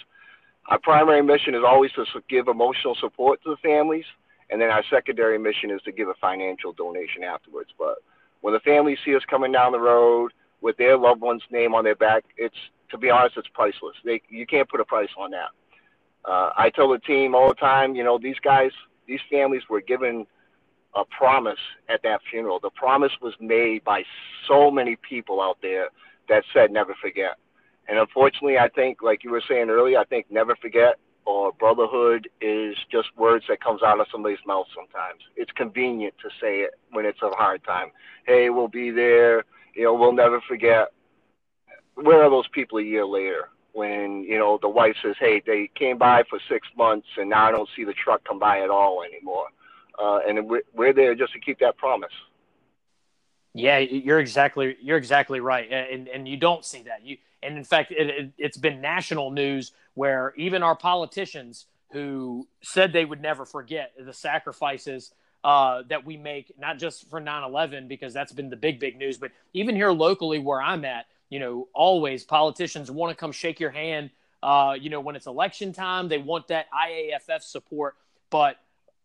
our 0.68 0.78
primary 0.78 1.22
mission 1.22 1.56
is 1.56 1.64
always 1.66 1.92
to 1.94 2.06
give 2.28 2.50
emotional 2.50 2.96
support 3.00 3.42
to 3.44 3.52
the 3.52 3.58
families, 3.58 4.04
and 4.50 4.60
then 4.60 4.72
our 4.72 4.84
secondary 4.90 5.40
mission 5.40 5.72
is 5.72 5.82
to 5.84 5.94
give 5.94 6.10
a 6.10 6.16
financial 6.20 6.74
donation 6.74 7.24
afterwards. 7.24 7.70
But 7.80 8.00
when 8.42 8.54
the 8.54 8.60
families 8.60 8.98
see 9.06 9.16
us 9.16 9.24
coming 9.30 9.54
down 9.54 9.72
the 9.72 9.80
road 9.80 10.34
with 10.60 10.76
their 10.76 10.98
loved 10.98 11.22
one's 11.22 11.44
name 11.50 11.74
on 11.74 11.86
their 11.86 11.96
back, 11.96 12.26
it's 12.36 12.58
to 12.92 12.98
be 12.98 13.10
honest, 13.10 13.38
it's 13.38 13.48
priceless. 13.54 13.96
They, 14.04 14.22
you 14.30 14.46
can't 14.46 14.68
put 14.68 14.82
a 14.82 14.86
price 14.86 15.10
on 15.18 15.32
that. 15.32 15.50
Uh, 16.26 16.52
I 16.58 16.72
tell 16.72 16.90
the 16.90 17.00
team 17.00 17.36
all 17.36 17.48
the 17.48 17.56
time, 17.56 17.96
you 17.96 18.04
know, 18.04 18.18
these 18.18 18.40
guys, 18.44 18.72
these 19.08 19.20
families 19.30 19.64
were 19.70 19.82
given 19.82 20.26
a 20.96 21.04
promise 21.06 21.60
at 21.90 22.02
that 22.04 22.22
funeral. 22.30 22.60
The 22.60 22.70
promise 22.70 23.12
was 23.22 23.34
made 23.40 23.84
by 23.84 24.04
so 24.48 24.72
many 24.72 24.96
people 24.98 25.42
out 25.42 25.58
there 25.62 25.90
that 26.30 26.44
said 26.54 26.72
never 26.72 26.96
forget. 27.02 27.38
And 27.88 28.00
unfortunately, 28.00 28.58
I 28.58 28.70
think, 28.70 29.02
like 29.02 29.24
you 29.24 29.32
were 29.32 29.44
saying 29.48 29.70
earlier, 29.70 30.00
I 30.00 30.06
think 30.06 30.28
never 30.32 30.56
forget 30.56 30.96
or 31.26 31.52
brotherhood 31.54 32.30
is 32.40 32.76
just 32.92 33.08
words 33.18 33.46
that 33.50 33.62
comes 33.62 33.82
out 33.84 34.00
of 34.00 34.08
somebody's 34.12 34.40
mouth 34.46 34.68
sometimes. 34.76 35.22
It's 35.36 35.52
convenient 35.52 36.14
to 36.22 36.30
say 36.40 36.60
it 36.60 36.76
when 36.92 37.06
it's 37.06 37.22
a 37.22 37.30
hard 37.30 37.64
time. 37.64 37.88
Hey, 38.26 38.50
we'll 38.50 38.68
be 38.68 38.92
there. 38.92 39.44
You 39.76 39.86
know, 39.86 39.94
we'll 39.96 40.14
never 40.14 40.40
forget. 40.48 40.90
Where 41.96 42.24
are 42.24 42.30
those 42.30 42.48
people 42.50 42.78
a 42.78 42.84
year 42.84 43.06
later? 43.06 43.50
When 43.76 44.24
you 44.24 44.38
know 44.38 44.58
the 44.62 44.70
wife 44.70 44.96
says, 45.04 45.16
"Hey, 45.20 45.42
they 45.46 45.70
came 45.76 45.98
by 45.98 46.24
for 46.30 46.40
six 46.50 46.68
months, 46.78 47.08
and 47.18 47.30
now 47.30 47.46
I 47.46 47.52
don't 47.52 47.70
see 47.76 47.84
the 47.84 47.94
truck 47.94 48.24
come 48.24 48.40
by 48.40 48.62
at 48.62 48.70
all 48.70 49.04
anymore," 49.04 49.48
uh, 50.00 50.20
and 50.28 50.48
we're, 50.50 50.64
we're 50.74 50.94
there 50.94 51.14
just 51.14 51.34
to 51.34 51.40
keep 51.40 51.60
that 51.60 51.78
promise. 51.78 52.14
Yeah, 53.54 53.80
you're 53.80 54.20
exactly 54.20 54.78
you're 54.82 54.98
exactly 54.98 55.42
right, 55.42 55.70
and 55.70 56.08
and 56.08 56.28
you 56.28 56.38
don't 56.38 56.64
see 56.64 56.84
that. 56.84 57.06
You 57.06 57.18
and 57.44 57.58
in 57.58 57.66
fact, 57.66 57.92
it, 57.92 58.10
it, 58.10 58.32
it's 58.38 58.58
been 58.58 58.80
national 58.80 59.32
news 59.32 59.74
where 59.94 60.34
even 60.38 60.64
our 60.64 60.76
politicians 60.76 61.66
who 61.92 62.48
said 62.62 62.94
they 62.94 63.06
would 63.06 63.22
never 63.22 63.46
forget 63.46 63.92
the 64.00 64.14
sacrifices 64.14 65.12
uh, 65.44 65.84
that 65.90 66.06
we 66.06 66.18
make, 66.18 66.54
not 66.58 66.80
just 66.80 67.10
for 67.10 67.22
9/11 67.22 67.88
because 67.90 68.14
that's 68.14 68.32
been 68.32 68.50
the 68.50 68.56
big 68.56 68.80
big 68.80 68.98
news, 68.98 69.18
but 69.18 69.32
even 69.54 69.76
here 69.76 69.92
locally 69.92 70.40
where 70.40 70.62
I'm 70.62 70.86
at 70.86 71.08
you 71.36 71.42
know, 71.42 71.68
always 71.74 72.24
politicians 72.24 72.90
want 72.90 73.12
to 73.12 73.16
come 73.16 73.34
shake 73.34 73.60
your 73.60 73.72
hand. 73.72 74.10
Uh, 74.42 74.74
you 74.80 74.90
know, 74.90 75.02
when 75.02 75.18
it's 75.18 75.28
election 75.28 75.74
time, 75.74 76.08
they 76.08 76.18
want 76.18 76.48
that 76.48 76.68
IAFF 76.72 77.42
support. 77.42 77.96
But 78.30 78.56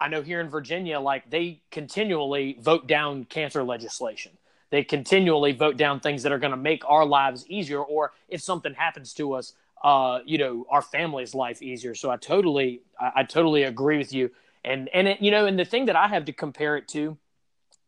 I 0.00 0.06
know 0.06 0.22
here 0.22 0.40
in 0.40 0.48
Virginia, 0.48 1.00
like 1.00 1.28
they 1.28 1.60
continually 1.72 2.56
vote 2.60 2.86
down 2.86 3.24
cancer 3.24 3.64
legislation. 3.64 4.30
They 4.70 4.84
continually 4.84 5.50
vote 5.50 5.76
down 5.76 5.98
things 5.98 6.22
that 6.22 6.30
are 6.30 6.38
going 6.38 6.52
to 6.52 6.56
make 6.56 6.88
our 6.88 7.04
lives 7.04 7.44
easier, 7.48 7.82
or 7.82 8.12
if 8.28 8.40
something 8.40 8.74
happens 8.74 9.12
to 9.14 9.32
us, 9.32 9.54
uh, 9.82 10.20
you 10.24 10.38
know, 10.38 10.66
our 10.70 10.82
family's 10.82 11.34
life 11.34 11.60
easier. 11.62 11.96
So 11.96 12.12
I 12.12 12.16
totally, 12.16 12.82
I, 13.00 13.10
I 13.16 13.22
totally 13.24 13.64
agree 13.64 13.98
with 13.98 14.12
you. 14.12 14.30
And 14.64 14.88
and 14.94 15.08
it, 15.08 15.20
you 15.20 15.32
know, 15.32 15.46
and 15.46 15.58
the 15.58 15.64
thing 15.64 15.86
that 15.86 15.96
I 15.96 16.06
have 16.06 16.26
to 16.26 16.32
compare 16.32 16.76
it 16.76 16.86
to 16.90 17.18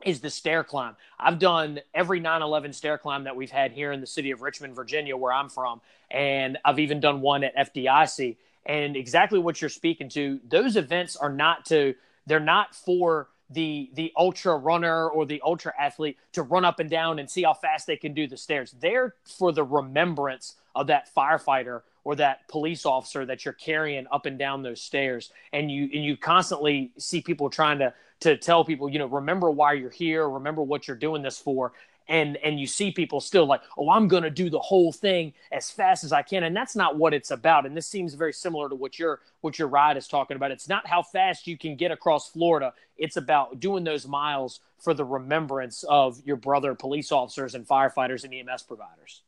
is 0.04 0.20
the 0.20 0.30
stair 0.30 0.64
climb. 0.64 0.96
I've 1.18 1.38
done 1.38 1.80
every 1.94 2.20
9/11 2.20 2.72
stair 2.72 2.98
climb 2.98 3.24
that 3.24 3.36
we've 3.36 3.50
had 3.50 3.72
here 3.72 3.92
in 3.92 4.00
the 4.00 4.06
city 4.06 4.30
of 4.30 4.42
Richmond, 4.42 4.74
Virginia, 4.74 5.16
where 5.16 5.32
I'm 5.32 5.48
from, 5.48 5.80
and 6.10 6.58
I've 6.64 6.78
even 6.78 7.00
done 7.00 7.20
one 7.20 7.44
at 7.44 7.54
FDIC. 7.56 8.36
And 8.64 8.96
exactly 8.96 9.38
what 9.38 9.60
you're 9.60 9.70
speaking 9.70 10.08
to, 10.10 10.40
those 10.44 10.76
events 10.76 11.16
are 11.16 11.32
not 11.32 11.64
to 11.66 11.94
they're 12.26 12.40
not 12.40 12.74
for 12.74 13.28
the 13.50 13.90
the 13.94 14.12
ultra 14.16 14.56
runner 14.56 15.08
or 15.08 15.26
the 15.26 15.40
ultra 15.44 15.72
athlete 15.78 16.16
to 16.32 16.42
run 16.42 16.64
up 16.64 16.80
and 16.80 16.88
down 16.88 17.18
and 17.18 17.30
see 17.30 17.42
how 17.42 17.52
fast 17.52 17.86
they 17.86 17.96
can 17.96 18.14
do 18.14 18.26
the 18.26 18.36
stairs. 18.36 18.74
They're 18.80 19.14
for 19.24 19.52
the 19.52 19.64
remembrance 19.64 20.56
of 20.74 20.86
that 20.86 21.08
firefighter 21.14 21.82
or 22.04 22.16
that 22.16 22.48
police 22.48 22.86
officer 22.86 23.24
that 23.26 23.44
you're 23.44 23.54
carrying 23.54 24.06
up 24.10 24.26
and 24.26 24.38
down 24.38 24.62
those 24.62 24.80
stairs. 24.80 25.32
And 25.52 25.70
you 25.70 25.84
and 25.92 26.04
you 26.04 26.16
constantly 26.16 26.92
see 26.98 27.20
people 27.20 27.50
trying 27.50 27.78
to 27.80 27.92
to 28.22 28.36
tell 28.36 28.64
people, 28.64 28.88
you 28.88 28.98
know, 28.98 29.06
remember 29.06 29.50
why 29.50 29.72
you're 29.72 29.90
here, 29.90 30.28
remember 30.28 30.62
what 30.62 30.86
you're 30.86 30.96
doing 30.96 31.22
this 31.22 31.38
for. 31.38 31.72
And 32.08 32.36
and 32.38 32.58
you 32.58 32.66
see 32.66 32.90
people 32.90 33.20
still 33.20 33.46
like, 33.46 33.62
oh, 33.78 33.88
I'm 33.90 34.08
gonna 34.08 34.30
do 34.30 34.50
the 34.50 34.58
whole 34.58 34.92
thing 34.92 35.32
as 35.52 35.70
fast 35.70 36.02
as 36.02 36.12
I 36.12 36.22
can. 36.22 36.42
And 36.42 36.54
that's 36.54 36.74
not 36.74 36.96
what 36.96 37.14
it's 37.14 37.30
about. 37.30 37.64
And 37.64 37.76
this 37.76 37.86
seems 37.86 38.14
very 38.14 38.32
similar 38.32 38.68
to 38.68 38.74
what 38.74 38.98
your 38.98 39.20
what 39.40 39.58
your 39.58 39.68
ride 39.68 39.96
is 39.96 40.08
talking 40.08 40.36
about. 40.36 40.50
It's 40.50 40.68
not 40.68 40.86
how 40.86 41.02
fast 41.02 41.46
you 41.46 41.56
can 41.56 41.76
get 41.76 41.92
across 41.92 42.28
Florida. 42.28 42.74
It's 42.96 43.16
about 43.16 43.60
doing 43.60 43.84
those 43.84 44.06
miles 44.06 44.60
for 44.78 44.94
the 44.94 45.04
remembrance 45.04 45.84
of 45.84 46.20
your 46.24 46.36
brother 46.36 46.74
police 46.74 47.12
officers 47.12 47.54
and 47.54 47.66
firefighters 47.66 48.24
and 48.24 48.34
EMS 48.34 48.64
providers 48.64 49.22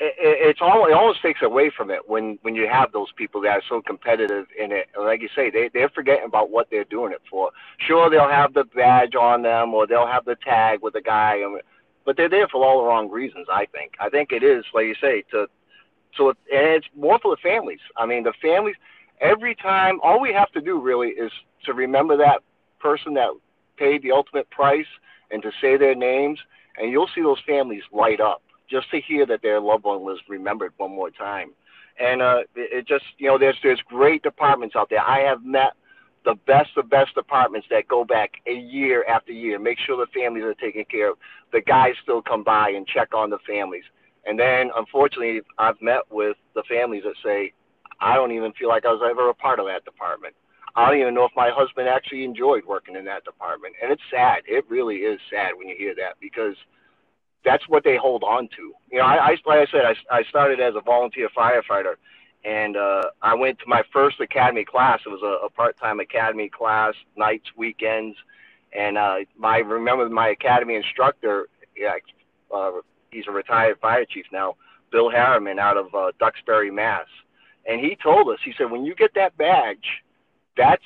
it, 0.00 0.14
it's 0.18 0.60
all 0.60 0.86
it 0.86 0.92
almost 0.92 1.22
takes 1.22 1.42
away 1.42 1.70
from 1.70 1.90
it 1.90 2.08
when 2.08 2.38
when 2.42 2.54
you 2.54 2.68
have 2.68 2.92
those 2.92 3.10
people 3.12 3.40
that 3.42 3.50
are 3.50 3.62
so 3.68 3.82
competitive 3.82 4.46
in 4.58 4.72
it. 4.72 4.88
Like 4.98 5.20
you 5.20 5.28
say, 5.34 5.50
they 5.50 5.70
they're 5.72 5.88
forgetting 5.88 6.26
about 6.26 6.50
what 6.50 6.68
they're 6.70 6.84
doing 6.84 7.12
it 7.12 7.22
for. 7.28 7.50
Sure, 7.78 8.08
they'll 8.10 8.28
have 8.28 8.54
the 8.54 8.64
badge 8.64 9.14
on 9.14 9.42
them 9.42 9.74
or 9.74 9.86
they'll 9.86 10.06
have 10.06 10.24
the 10.24 10.36
tag 10.36 10.80
with 10.82 10.94
the 10.94 11.00
guy, 11.00 11.42
but 12.04 12.16
they're 12.16 12.28
there 12.28 12.48
for 12.48 12.64
all 12.64 12.82
the 12.82 12.88
wrong 12.88 13.10
reasons. 13.10 13.46
I 13.52 13.66
think. 13.66 13.94
I 14.00 14.08
think 14.08 14.32
it 14.32 14.42
is 14.42 14.64
like 14.72 14.86
you 14.86 14.94
say 15.00 15.24
to 15.30 15.48
so 16.16 16.30
and 16.30 16.36
it's 16.50 16.86
more 16.96 17.18
for 17.18 17.34
the 17.34 17.40
families. 17.42 17.80
I 17.96 18.06
mean, 18.06 18.24
the 18.24 18.32
families. 18.40 18.76
Every 19.20 19.56
time, 19.56 19.98
all 20.04 20.20
we 20.20 20.32
have 20.32 20.52
to 20.52 20.60
do 20.60 20.80
really 20.80 21.08
is 21.08 21.32
to 21.64 21.74
remember 21.74 22.16
that 22.18 22.40
person 22.78 23.14
that 23.14 23.30
paid 23.76 24.02
the 24.02 24.12
ultimate 24.12 24.48
price 24.50 24.86
and 25.32 25.42
to 25.42 25.50
say 25.60 25.76
their 25.76 25.96
names, 25.96 26.38
and 26.76 26.92
you'll 26.92 27.10
see 27.12 27.20
those 27.20 27.40
families 27.44 27.82
light 27.92 28.20
up 28.20 28.42
just 28.68 28.90
to 28.90 29.00
hear 29.00 29.26
that 29.26 29.42
their 29.42 29.60
loved 29.60 29.84
one 29.84 30.02
was 30.02 30.18
remembered 30.28 30.72
one 30.76 30.90
more 30.90 31.10
time. 31.10 31.50
And 31.98 32.22
uh, 32.22 32.40
it, 32.54 32.86
just, 32.86 33.04
you 33.18 33.26
know, 33.26 33.38
there's 33.38 33.56
there's 33.62 33.80
great 33.82 34.22
departments 34.22 34.76
out 34.76 34.88
there. 34.88 35.00
I 35.00 35.20
have 35.20 35.44
met 35.44 35.72
the 36.24 36.36
best 36.46 36.70
of 36.76 36.88
best 36.88 37.14
departments 37.14 37.66
that 37.70 37.88
go 37.88 38.04
back 38.04 38.34
a 38.46 38.54
year 38.54 39.04
after 39.08 39.32
year, 39.32 39.58
make 39.58 39.78
sure 39.78 39.96
the 39.96 40.10
families 40.12 40.44
are 40.44 40.54
taken 40.54 40.84
care 40.84 41.10
of. 41.10 41.18
The 41.52 41.60
guys 41.60 41.94
still 42.02 42.22
come 42.22 42.44
by 42.44 42.70
and 42.70 42.86
check 42.86 43.14
on 43.14 43.30
the 43.30 43.38
families. 43.48 43.84
And 44.26 44.38
then, 44.38 44.70
unfortunately, 44.76 45.40
I've 45.58 45.80
met 45.80 46.02
with 46.10 46.36
the 46.54 46.62
families 46.68 47.02
that 47.04 47.14
say, 47.24 47.52
I 48.00 48.14
don't 48.14 48.32
even 48.32 48.52
feel 48.52 48.68
like 48.68 48.84
I 48.84 48.92
was 48.92 49.02
ever 49.08 49.28
a 49.28 49.34
part 49.34 49.58
of 49.58 49.66
that 49.66 49.84
department. 49.84 50.34
I 50.76 50.86
don't 50.86 51.00
even 51.00 51.14
know 51.14 51.24
if 51.24 51.32
my 51.34 51.50
husband 51.52 51.88
actually 51.88 52.24
enjoyed 52.24 52.64
working 52.64 52.94
in 52.94 53.06
that 53.06 53.24
department. 53.24 53.74
And 53.82 53.90
it's 53.90 54.02
sad. 54.10 54.42
It 54.46 54.68
really 54.68 54.96
is 54.96 55.18
sad 55.30 55.52
when 55.56 55.68
you 55.68 55.74
hear 55.76 55.94
that 55.96 56.14
because– 56.20 56.54
that's 57.44 57.68
what 57.68 57.84
they 57.84 57.96
hold 57.96 58.22
on 58.24 58.48
to. 58.56 58.72
You 58.90 58.98
know, 58.98 59.04
I, 59.04 59.16
I 59.16 59.36
like 59.46 59.68
I 59.68 59.70
said, 59.70 59.84
I, 59.84 59.94
I 60.18 60.22
started 60.24 60.60
as 60.60 60.74
a 60.74 60.80
volunteer 60.80 61.28
firefighter, 61.36 61.94
and 62.44 62.76
uh, 62.76 63.04
I 63.22 63.34
went 63.34 63.58
to 63.60 63.64
my 63.66 63.82
first 63.92 64.20
academy 64.20 64.64
class. 64.64 65.00
It 65.06 65.10
was 65.10 65.22
a, 65.22 65.46
a 65.46 65.50
part-time 65.50 66.00
academy 66.00 66.48
class, 66.48 66.94
nights, 67.16 67.46
weekends, 67.56 68.16
and 68.72 68.98
uh, 68.98 69.16
my 69.36 69.58
remember 69.58 70.08
my 70.08 70.28
academy 70.28 70.74
instructor. 70.74 71.48
Yeah, 71.76 71.94
uh, 72.54 72.72
he's 73.10 73.24
a 73.28 73.32
retired 73.32 73.78
fire 73.80 74.04
chief 74.04 74.26
now, 74.32 74.56
Bill 74.90 75.10
Harriman 75.10 75.58
out 75.58 75.76
of 75.76 75.94
uh, 75.94 76.12
Duxbury, 76.18 76.70
Mass. 76.70 77.06
And 77.66 77.80
he 77.80 77.96
told 78.02 78.28
us, 78.30 78.38
he 78.44 78.54
said, 78.56 78.70
when 78.70 78.84
you 78.84 78.94
get 78.94 79.14
that 79.14 79.36
badge, 79.36 80.02
that's 80.56 80.82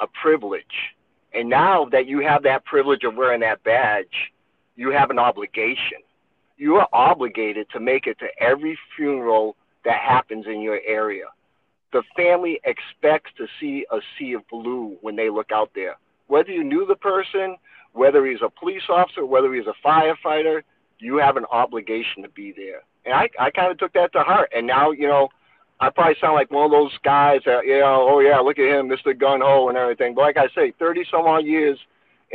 a 0.00 0.06
privilege. 0.06 0.94
And 1.32 1.48
now 1.48 1.86
that 1.86 2.06
you 2.06 2.20
have 2.20 2.44
that 2.44 2.64
privilege 2.64 3.02
of 3.02 3.16
wearing 3.16 3.40
that 3.40 3.64
badge, 3.64 4.32
you 4.76 4.90
have 4.90 5.10
an 5.10 5.18
obligation. 5.18 5.98
You 6.56 6.76
are 6.76 6.88
obligated 6.92 7.66
to 7.72 7.80
make 7.80 8.06
it 8.06 8.18
to 8.20 8.26
every 8.40 8.78
funeral 8.96 9.56
that 9.84 10.00
happens 10.00 10.46
in 10.46 10.60
your 10.60 10.80
area. 10.86 11.24
The 11.92 12.02
family 12.16 12.60
expects 12.64 13.30
to 13.38 13.46
see 13.60 13.86
a 13.90 13.98
sea 14.18 14.32
of 14.34 14.42
blue 14.48 14.96
when 15.00 15.16
they 15.16 15.30
look 15.30 15.52
out 15.52 15.70
there. 15.74 15.96
Whether 16.26 16.50
you 16.50 16.64
knew 16.64 16.86
the 16.86 16.96
person, 16.96 17.56
whether 17.92 18.26
he's 18.26 18.40
a 18.44 18.50
police 18.50 18.82
officer, 18.88 19.24
whether 19.24 19.54
he's 19.54 19.66
a 19.66 19.86
firefighter, 19.86 20.62
you 20.98 21.16
have 21.18 21.36
an 21.36 21.44
obligation 21.50 22.22
to 22.22 22.28
be 22.30 22.52
there. 22.56 22.82
And 23.04 23.14
I, 23.14 23.28
I 23.38 23.50
kind 23.50 23.70
of 23.70 23.78
took 23.78 23.92
that 23.92 24.12
to 24.12 24.20
heart. 24.20 24.50
And 24.56 24.66
now, 24.66 24.90
you 24.90 25.06
know, 25.06 25.28
I 25.80 25.90
probably 25.90 26.16
sound 26.20 26.34
like 26.34 26.50
one 26.50 26.64
of 26.64 26.70
those 26.70 26.92
guys 27.04 27.40
that, 27.46 27.66
you 27.66 27.78
know, 27.80 28.08
oh 28.10 28.20
yeah, 28.20 28.38
look 28.38 28.58
at 28.58 28.64
him, 28.64 28.88
Mr. 28.88 29.18
Gun 29.18 29.40
Ho 29.42 29.68
and 29.68 29.76
everything. 29.76 30.14
But 30.14 30.22
like 30.22 30.36
I 30.36 30.48
say, 30.54 30.72
30 30.78 31.04
some 31.10 31.26
odd 31.26 31.44
years 31.44 31.78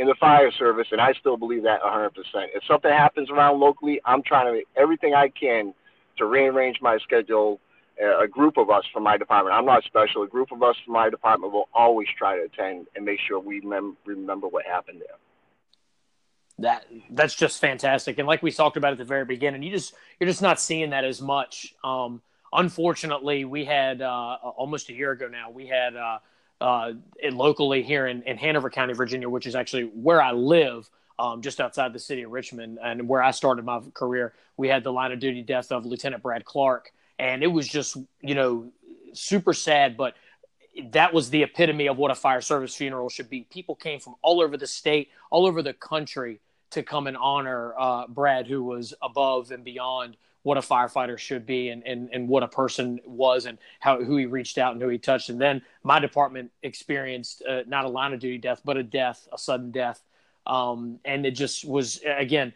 in 0.00 0.06
the 0.06 0.14
fire 0.14 0.50
service, 0.50 0.86
and 0.92 1.00
I 1.00 1.12
still 1.12 1.36
believe 1.36 1.62
that 1.64 1.82
100%. 1.82 2.08
If 2.54 2.64
something 2.66 2.90
happens 2.90 3.28
around 3.28 3.60
locally, 3.60 4.00
I'm 4.06 4.22
trying 4.22 4.46
to 4.46 4.60
do 4.60 4.64
everything 4.74 5.12
I 5.12 5.28
can 5.28 5.74
to 6.16 6.24
rearrange 6.24 6.78
my 6.80 6.96
schedule. 6.98 7.60
A 8.00 8.26
group 8.26 8.56
of 8.56 8.70
us 8.70 8.84
from 8.94 9.02
my 9.02 9.18
department, 9.18 9.54
I'm 9.54 9.66
not 9.66 9.84
special, 9.84 10.22
a 10.22 10.26
group 10.26 10.52
of 10.52 10.62
us 10.62 10.74
from 10.82 10.94
my 10.94 11.10
department 11.10 11.52
will 11.52 11.68
always 11.74 12.08
try 12.16 12.38
to 12.38 12.44
attend 12.44 12.86
and 12.96 13.04
make 13.04 13.20
sure 13.20 13.38
we 13.38 13.60
mem- 13.60 13.98
remember 14.06 14.48
what 14.48 14.64
happened 14.64 15.02
there 15.06 15.18
that 16.58 16.84
that's 17.10 17.34
just 17.34 17.58
fantastic. 17.58 18.18
And 18.18 18.28
like 18.28 18.42
we 18.42 18.52
talked 18.52 18.76
about 18.76 18.92
at 18.92 18.98
the 18.98 19.04
very 19.04 19.24
beginning, 19.24 19.62
you 19.62 19.70
just 19.70 19.94
you're 20.18 20.28
just 20.28 20.42
not 20.42 20.60
seeing 20.60 20.90
that 20.90 21.06
as 21.06 21.22
much. 21.22 21.74
Um, 21.82 22.20
unfortunately, 22.52 23.46
we 23.46 23.64
had 23.64 24.02
uh, 24.02 24.36
almost 24.56 24.90
a 24.90 24.92
year 24.92 25.12
ago 25.12 25.26
now. 25.26 25.50
We 25.50 25.66
had 25.66 25.96
uh, 25.96 26.18
uh, 26.60 26.92
locally 27.30 27.82
here 27.82 28.06
in, 28.06 28.22
in 28.22 28.36
Hanover 28.36 28.70
County, 28.70 28.92
Virginia, 28.94 29.28
which 29.28 29.46
is 29.46 29.54
actually 29.54 29.84
where 29.84 30.22
I 30.22 30.32
live. 30.32 30.88
Um, 31.18 31.42
just 31.42 31.60
outside 31.60 31.92
the 31.92 31.98
city 31.98 32.22
of 32.22 32.30
Richmond, 32.30 32.78
and 32.82 33.06
where 33.06 33.22
I 33.22 33.32
started 33.32 33.62
my 33.62 33.82
career, 33.92 34.32
we 34.56 34.68
had 34.68 34.82
the 34.82 34.90
line 34.90 35.12
of 35.12 35.20
duty 35.20 35.42
death 35.42 35.70
of 35.70 35.84
Lieutenant 35.84 36.22
Brad 36.22 36.46
Clark, 36.46 36.92
and 37.18 37.42
it 37.42 37.46
was 37.46 37.68
just 37.68 37.98
you 38.22 38.34
know 38.34 38.72
super 39.12 39.52
sad, 39.52 39.98
but 39.98 40.14
that 40.92 41.12
was 41.12 41.30
the 41.30 41.42
epitome 41.42 41.88
of 41.88 41.98
what 41.98 42.10
a 42.10 42.14
fire 42.14 42.40
service 42.40 42.74
funeral 42.74 43.08
should 43.08 43.28
be. 43.28 43.46
People 43.50 43.74
came 43.74 44.00
from 44.00 44.14
all 44.22 44.40
over 44.40 44.56
the 44.56 44.66
state, 44.66 45.10
all 45.30 45.46
over 45.46 45.62
the 45.62 45.74
country 45.74 46.40
to 46.70 46.82
come 46.82 47.06
and 47.06 47.16
honor 47.16 47.74
uh, 47.78 48.06
Brad, 48.06 48.46
who 48.46 48.62
was 48.62 48.94
above 49.02 49.50
and 49.50 49.64
beyond 49.64 50.16
what 50.42 50.56
a 50.56 50.60
firefighter 50.60 51.18
should 51.18 51.44
be 51.44 51.68
and, 51.68 51.86
and, 51.86 52.08
and 52.12 52.28
what 52.28 52.42
a 52.42 52.48
person 52.48 53.00
was 53.04 53.46
and 53.46 53.58
how 53.78 54.02
who 54.02 54.16
he 54.16 54.26
reached 54.26 54.58
out 54.58 54.72
and 54.72 54.80
who 54.80 54.88
he 54.88 54.98
touched. 54.98 55.28
And 55.28 55.40
then 55.40 55.62
my 55.82 55.98
department 55.98 56.50
experienced 56.62 57.42
uh, 57.48 57.62
not 57.66 57.84
a 57.84 57.88
line 57.88 58.12
of 58.12 58.20
duty 58.20 58.38
death, 58.38 58.62
but 58.64 58.76
a 58.76 58.82
death, 58.82 59.28
a 59.32 59.38
sudden 59.38 59.70
death. 59.70 60.02
Um, 60.46 60.98
and 61.04 61.26
it 61.26 61.32
just 61.32 61.64
was, 61.64 62.00
again, 62.04 62.54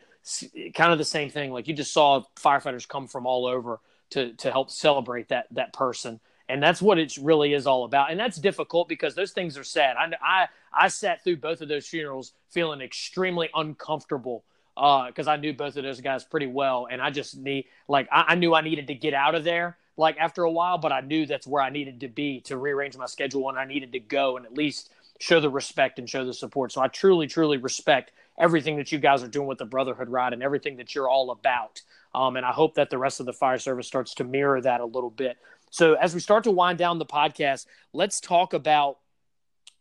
kind 0.74 0.92
of 0.92 0.98
the 0.98 1.04
same 1.04 1.28
thing. 1.28 1.52
Like 1.52 1.68
you 1.68 1.74
just 1.74 1.92
saw 1.92 2.22
firefighters 2.36 2.88
come 2.88 3.06
from 3.06 3.26
all 3.26 3.46
over 3.46 3.80
to, 4.10 4.32
to 4.34 4.50
help 4.50 4.70
celebrate 4.70 5.28
that, 5.28 5.46
that 5.50 5.72
person 5.72 6.20
and 6.48 6.62
that's 6.62 6.82
what 6.82 6.98
it 6.98 7.16
really 7.16 7.54
is 7.54 7.66
all 7.66 7.84
about 7.84 8.10
and 8.10 8.20
that's 8.20 8.36
difficult 8.36 8.88
because 8.88 9.14
those 9.14 9.32
things 9.32 9.56
are 9.56 9.64
sad 9.64 9.96
i 9.96 10.10
i, 10.22 10.48
I 10.72 10.88
sat 10.88 11.22
through 11.24 11.38
both 11.38 11.60
of 11.60 11.68
those 11.68 11.86
funerals 11.86 12.32
feeling 12.50 12.80
extremely 12.80 13.48
uncomfortable 13.54 14.44
because 14.74 15.28
uh, 15.28 15.32
i 15.32 15.36
knew 15.36 15.52
both 15.52 15.76
of 15.76 15.84
those 15.84 16.00
guys 16.00 16.24
pretty 16.24 16.46
well 16.46 16.88
and 16.90 17.00
i 17.00 17.10
just 17.10 17.36
need 17.36 17.64
like 17.88 18.08
I, 18.10 18.24
I, 18.28 18.34
knew 18.34 18.54
i 18.54 18.60
needed 18.60 18.88
to 18.88 18.94
get 18.94 19.14
out 19.14 19.34
of 19.34 19.44
there 19.44 19.76
like 19.96 20.16
after 20.18 20.42
a 20.42 20.50
while 20.50 20.78
but 20.78 20.92
i 20.92 21.00
knew 21.00 21.26
that's 21.26 21.46
where 21.46 21.62
i 21.62 21.70
needed 21.70 22.00
to 22.00 22.08
be 22.08 22.40
to 22.42 22.56
rearrange 22.56 22.96
my 22.96 23.06
schedule 23.06 23.48
and 23.48 23.58
i 23.58 23.64
needed 23.64 23.92
to 23.92 24.00
go 24.00 24.36
and 24.36 24.46
at 24.46 24.54
least 24.54 24.92
show 25.20 25.40
the 25.40 25.48
respect 25.48 26.00
and 26.00 26.10
show 26.10 26.24
the 26.24 26.34
support. 26.34 26.72
So 26.72 26.80
i 26.80 26.88
truly 26.88 27.28
truly 27.28 27.56
respect 27.56 28.10
everything 28.36 28.76
that 28.78 28.90
you 28.90 28.98
guys 28.98 29.22
are 29.22 29.28
doing 29.28 29.46
with 29.46 29.58
the 29.58 29.64
brotherhood 29.64 30.08
ride 30.08 30.32
and 30.32 30.42
everything 30.42 30.76
that 30.78 30.92
you're 30.92 31.08
all 31.08 31.30
about 31.30 31.80
um, 32.14 32.36
and 32.36 32.44
i 32.44 32.50
hope 32.50 32.74
that 32.74 32.90
the 32.90 32.98
rest 32.98 33.20
of 33.20 33.26
the 33.26 33.32
fire 33.32 33.58
service 33.58 33.86
starts 33.86 34.14
to 34.14 34.24
mirror 34.24 34.60
that 34.60 34.80
a 34.80 34.84
little 34.84 35.10
bit. 35.10 35.38
So 35.70 35.94
as 35.94 36.14
we 36.14 36.20
start 36.20 36.44
to 36.44 36.52
wind 36.52 36.78
down 36.78 37.00
the 37.00 37.04
podcast, 37.04 37.66
let's 37.92 38.20
talk 38.20 38.52
about 38.54 38.98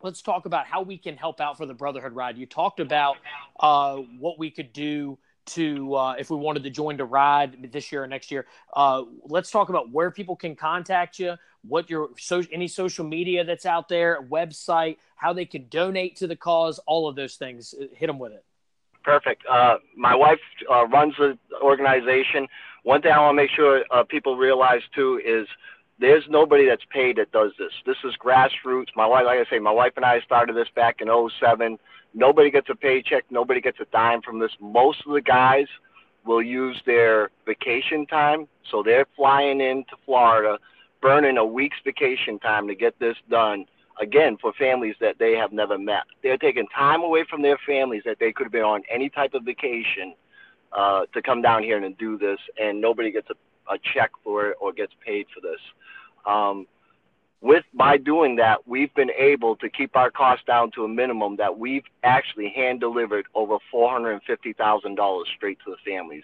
let's 0.04 0.22
talk 0.22 0.46
about 0.46 0.68
how 0.68 0.82
we 0.82 0.98
can 0.98 1.18
help 1.18 1.42
out 1.42 1.58
for 1.58 1.66
the 1.66 1.74
Brotherhood 1.74 2.14
Ride. 2.14 2.38
You 2.38 2.46
talked 2.46 2.80
about 2.80 3.18
uh, 3.60 3.96
what 4.20 4.38
we 4.38 4.52
could 4.52 4.74
do 4.74 5.18
to 5.46 5.96
uh, 5.96 6.16
if 6.20 6.30
we 6.30 6.38
wanted 6.38 6.64
to 6.64 6.70
join 6.70 6.96
the 6.98 7.06
ride 7.06 7.72
this 7.72 7.92
year 7.92 8.04
or 8.04 8.08
next 8.08 8.30
year. 8.30 8.46
Uh, 8.74 9.04
let's 9.24 9.50
talk 9.50 9.70
about 9.70 9.92
where 9.92 10.12
people 10.12 10.36
can 10.36 10.56
contact 10.56 11.20
you, 11.20 11.36
what 11.68 11.90
your 11.90 12.10
so 12.20 12.44
any 12.52 12.68
social 12.68 13.06
media 13.06 13.44
that's 13.44 13.66
out 13.66 13.90
there, 13.90 14.22
website, 14.30 14.98
how 15.16 15.34
they 15.34 15.46
can 15.46 15.68
donate 15.70 16.18
to 16.18 16.28
the 16.28 16.36
cause, 16.36 16.80
all 16.86 17.08
of 17.08 17.16
those 17.16 17.36
things. 17.36 17.74
Hit 17.94 18.08
them 18.08 18.20
with 18.20 18.34
it. 18.34 18.44
Perfect. 19.04 19.44
Uh, 19.50 19.78
my 19.98 20.16
wife 20.16 20.40
uh, 20.72 20.88
runs 20.88 21.16
the 21.18 21.38
organization. 21.62 22.48
One 22.84 23.02
thing 23.02 23.12
I 23.12 23.20
want 23.20 23.32
to 23.32 23.36
make 23.36 23.52
sure 23.52 23.84
uh, 23.92 24.04
people 24.04 24.38
realize 24.38 24.82
too 24.96 25.20
is 25.26 25.48
there's 26.00 26.24
nobody 26.30 26.68
that's 26.68 26.84
paid 26.90 27.18
that 27.18 27.32
does 27.32 27.52
this. 27.58 27.72
This 27.86 27.98
is 28.04 28.16
grassroots. 28.24 28.88
My 28.96 29.06
wife, 29.06 29.26
like 29.26 29.40
I 29.40 29.50
say, 29.50 29.60
my 29.60 29.72
wife 29.72 29.94
and 29.96 30.06
I 30.06 30.22
started 30.22 30.56
this 30.56 30.68
back 30.76 31.02
in 31.02 31.08
07. 31.40 31.78
Nobody 32.14 32.52
gets 32.52 32.70
a 32.70 32.76
paycheck. 32.76 33.26
Nobody 33.30 33.62
gets 33.62 33.80
a 33.80 33.86
dime 33.86 34.22
from 34.22 34.40
this. 34.40 34.52
Most 34.60 35.00
of 35.06 35.14
the 35.14 35.22
guys 35.22 35.68
will 36.26 36.42
use 36.42 36.82
their 36.86 37.30
vacation 37.46 38.06
time. 38.08 38.48
So 38.70 38.82
they're 38.84 39.06
flying 39.16 39.62
into 39.62 39.96
Florida, 40.06 40.58
burning 41.02 41.38
a 41.38 41.46
week's 41.46 41.78
vacation 41.84 42.40
time 42.40 42.68
to 42.68 42.76
get 42.76 42.98
this 43.00 43.18
done. 43.30 43.66
Again, 44.02 44.38
for 44.42 44.52
families 44.54 44.96
that 45.00 45.20
they 45.20 45.34
have 45.34 45.52
never 45.52 45.78
met. 45.78 46.04
They're 46.24 46.38
taking 46.38 46.66
time 46.76 47.04
away 47.04 47.26
from 47.30 47.44
their 47.44 47.60
families 47.66 48.02
that 48.06 48.18
they 48.20 48.32
could 48.32 48.46
have 48.46 48.52
been 48.52 48.64
on 48.64 48.82
any 48.90 49.10
type 49.10 49.36
of 49.36 49.44
vacation 49.44 50.16
uh, 50.72 51.06
to 51.14 51.22
come 51.22 51.44
down 51.44 51.62
here 51.62 51.78
and 51.78 51.96
do 52.00 52.18
this, 52.18 52.40
and 52.60 52.82
nobody 52.82 53.12
gets 53.12 53.30
a 53.30 53.36
a 53.70 53.78
check 53.94 54.12
for 54.24 54.50
it 54.50 54.58
or 54.60 54.74
gets 54.74 54.94
paid 55.06 55.28
for 55.34 55.42
this. 55.42 55.60
Um, 56.26 56.68
with 57.42 57.66
by 57.74 57.98
doing 57.98 58.38
that, 58.38 58.66
we've 58.68 58.94
been 58.94 59.12
able 59.12 59.56
to 59.58 59.70
keep 59.70 59.96
our 59.96 60.10
costs 60.10 60.46
down 60.46 60.72
to 60.72 60.86
a 60.86 60.88
minimum 60.88 61.36
that 61.38 61.58
we've 61.58 61.84
actually 62.04 62.50
hand 62.50 62.80
delivered 62.80 63.26
over 63.36 63.58
four 63.70 63.92
hundred 63.92 64.12
and 64.14 64.24
fifty 64.24 64.54
thousand 64.54 64.96
dollars 64.96 65.28
straight 65.36 65.60
to 65.66 65.72
the 65.72 65.92
families, 65.92 66.24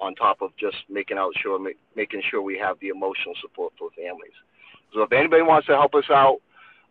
on 0.00 0.14
top 0.14 0.42
of 0.42 0.56
just 0.56 0.76
making 0.88 1.18
out 1.18 1.32
sure 1.36 1.58
making 1.96 2.22
sure 2.30 2.40
we 2.40 2.56
have 2.58 2.78
the 2.80 2.88
emotional 2.88 3.34
support 3.40 3.72
for 3.78 3.90
families. 3.96 4.32
So 4.94 5.02
if 5.02 5.12
anybody 5.12 5.42
wants 5.42 5.66
to 5.66 5.76
help 5.76 5.94
us 5.94 6.08
out, 6.10 6.38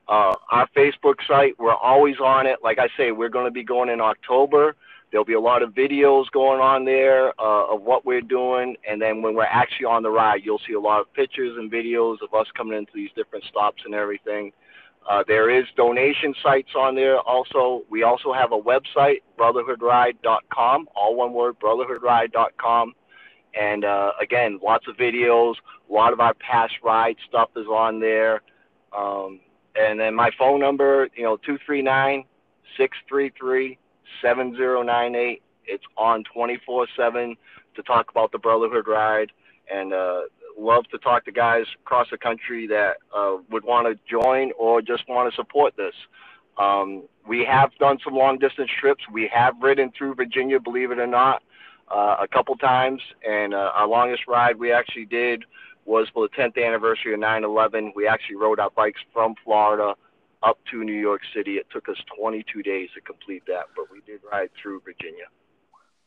uh, 0.08 0.36
our 0.52 0.68
Facebook 0.76 1.16
site, 1.28 1.58
we're 1.58 1.74
always 1.74 2.20
on 2.20 2.48
it. 2.48 2.60
Like 2.64 2.80
I 2.80 2.90
say, 2.98 3.12
we're 3.12 3.30
going 3.30 3.46
to 3.46 3.52
be 3.52 3.64
going 3.64 3.90
in 3.90 4.02
October. 4.02 4.76
There'll 5.12 5.26
be 5.26 5.34
a 5.34 5.40
lot 5.40 5.64
of 5.64 5.72
videos 5.72 6.30
going 6.32 6.62
on 6.62 6.86
there 6.86 7.30
uh, 7.40 7.74
of 7.74 7.82
what 7.82 8.06
we're 8.06 8.22
doing, 8.22 8.76
and 8.88 9.02
then 9.02 9.22
when 9.22 9.34
we're 9.34 9.44
actually 9.44 9.86
on 9.86 10.04
the 10.04 10.10
ride, 10.10 10.42
you'll 10.44 10.62
see 10.68 10.74
a 10.74 10.80
lot 10.80 11.02
of 11.02 11.12
pictures 11.14 11.58
and 11.58 11.72
videos 11.72 12.18
of 12.22 12.34
us 12.34 12.46
coming 12.56 12.78
into 12.78 12.92
these 12.94 13.10
different 13.16 13.44
stops 13.46 13.82
and 13.86 13.96
everything. 13.96 14.52
Uh, 15.10 15.24
there 15.28 15.50
is 15.50 15.66
donation 15.76 16.36
sites 16.44 16.70
on 16.78 16.94
there. 16.94 17.18
Also, 17.22 17.84
we 17.90 18.04
also 18.04 18.32
have 18.32 18.52
a 18.52 18.60
website, 18.60 19.22
brotherhoodride.com, 19.40 20.88
all 20.96 21.16
one 21.16 21.34
word, 21.34 21.56
brotherhoodride.com. 21.60 22.94
And 23.60 23.86
uh, 23.86 24.12
again, 24.22 24.60
lots 24.64 24.88
of 24.88 24.96
videos. 24.98 25.56
A 25.90 25.94
lot 25.94 26.14
of 26.14 26.20
our 26.20 26.36
past 26.36 26.74
ride 26.84 27.16
stuff 27.28 27.50
is 27.56 27.66
on 27.66 28.00
there. 28.00 28.44
Um, 28.96 29.40
and 29.76 30.00
then 30.00 30.14
my 30.14 30.30
phone 30.38 30.60
number, 30.60 31.10
you 31.16 31.24
know, 31.24 31.38
239 31.38 32.26
633 32.78 33.80
7098. 34.22 35.42
It's 35.66 35.84
on 35.98 36.24
24 36.34 36.88
7 36.96 37.38
to 37.76 37.84
talk 37.84 38.10
about 38.10 38.32
the 38.32 38.40
Brotherhood 38.40 38.88
Ride 38.88 39.32
and 39.72 39.94
uh, 39.94 40.22
love 40.58 40.86
to 40.92 40.98
talk 40.98 41.26
to 41.26 41.32
guys 41.32 41.66
across 41.82 42.08
the 42.10 42.18
country 42.18 42.68
that 42.68 42.98
uh, 43.16 43.38
would 43.50 43.64
want 43.64 43.88
to 43.88 44.00
join 44.10 44.52
or 44.58 44.82
just 44.82 45.08
want 45.08 45.32
to 45.32 45.36
support 45.36 45.76
this. 45.78 45.94
Um, 46.58 47.04
we 47.28 47.46
have 47.46 47.72
done 47.80 48.00
some 48.04 48.16
long 48.16 48.38
distance 48.38 48.70
trips. 48.80 49.04
We 49.12 49.30
have 49.34 49.56
ridden 49.62 49.92
through 49.98 50.16
Virginia, 50.16 50.60
believe 50.60 50.92
it 50.92 51.00
or 51.00 51.08
not, 51.08 51.42
uh, 51.90 52.18
a 52.20 52.28
couple 52.28 52.56
times. 52.58 53.02
And 53.28 53.54
uh, 53.54 53.72
our 53.74 53.88
longest 53.88 54.24
ride 54.28 54.60
we 54.60 54.72
actually 54.72 55.06
did 55.06 55.46
was 55.86 56.08
for 56.14 56.28
the 56.28 56.36
10th 56.36 56.64
anniversary 56.64 57.14
of 57.14 57.20
9 57.20 57.44
11. 57.44 57.94
We 57.96 58.08
actually 58.08 58.36
rode 58.36 58.60
our 58.60 58.70
bikes 58.72 59.02
from 59.14 59.36
Florida 59.44 59.96
up 60.44 60.58
to 60.72 60.84
New 60.84 61.00
York 61.00 61.22
City. 61.36 61.54
It 61.54 61.68
took 61.72 61.90
us 61.90 61.98
22 62.18 62.64
days 62.64 62.90
to 62.96 63.02
complete 63.02 63.44
that, 63.48 63.66
but 63.76 63.86
we 63.92 64.02
did 64.06 64.22
ride 64.32 64.50
through 64.62 64.82
Virginia. 64.82 65.26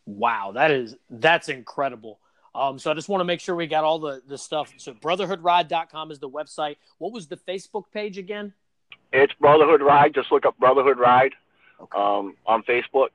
Wow, 0.07 0.53
that 0.55 0.71
is 0.71 0.97
that's 1.11 1.49
incredible. 1.49 2.19
Um, 2.55 2.79
so 2.79 2.91
I 2.91 2.95
just 2.95 3.09
want 3.09 3.21
to 3.21 3.25
make 3.25 3.41
sure 3.41 3.55
we 3.55 3.67
got 3.67 3.85
all 3.85 3.99
the, 3.99 4.21
the 4.27 4.37
stuff. 4.37 4.75
So 4.77 4.93
brotherhoodride.com 4.93 6.11
is 6.11 6.19
the 6.19 6.29
website. 6.29 6.77
What 6.99 7.13
was 7.13 7.27
the 7.27 7.37
Facebook 7.37 7.85
page 7.93 8.19
again? 8.19 8.53
It's 9.13 9.33
Brotherhood 9.35 9.81
Ride. 9.81 10.15
Just 10.15 10.31
look 10.33 10.45
up 10.45 10.59
Brotherhood 10.59 10.99
Ride 10.99 11.33
okay. 11.81 11.99
um, 11.99 12.37
on 12.47 12.63
Facebook. 12.65 13.09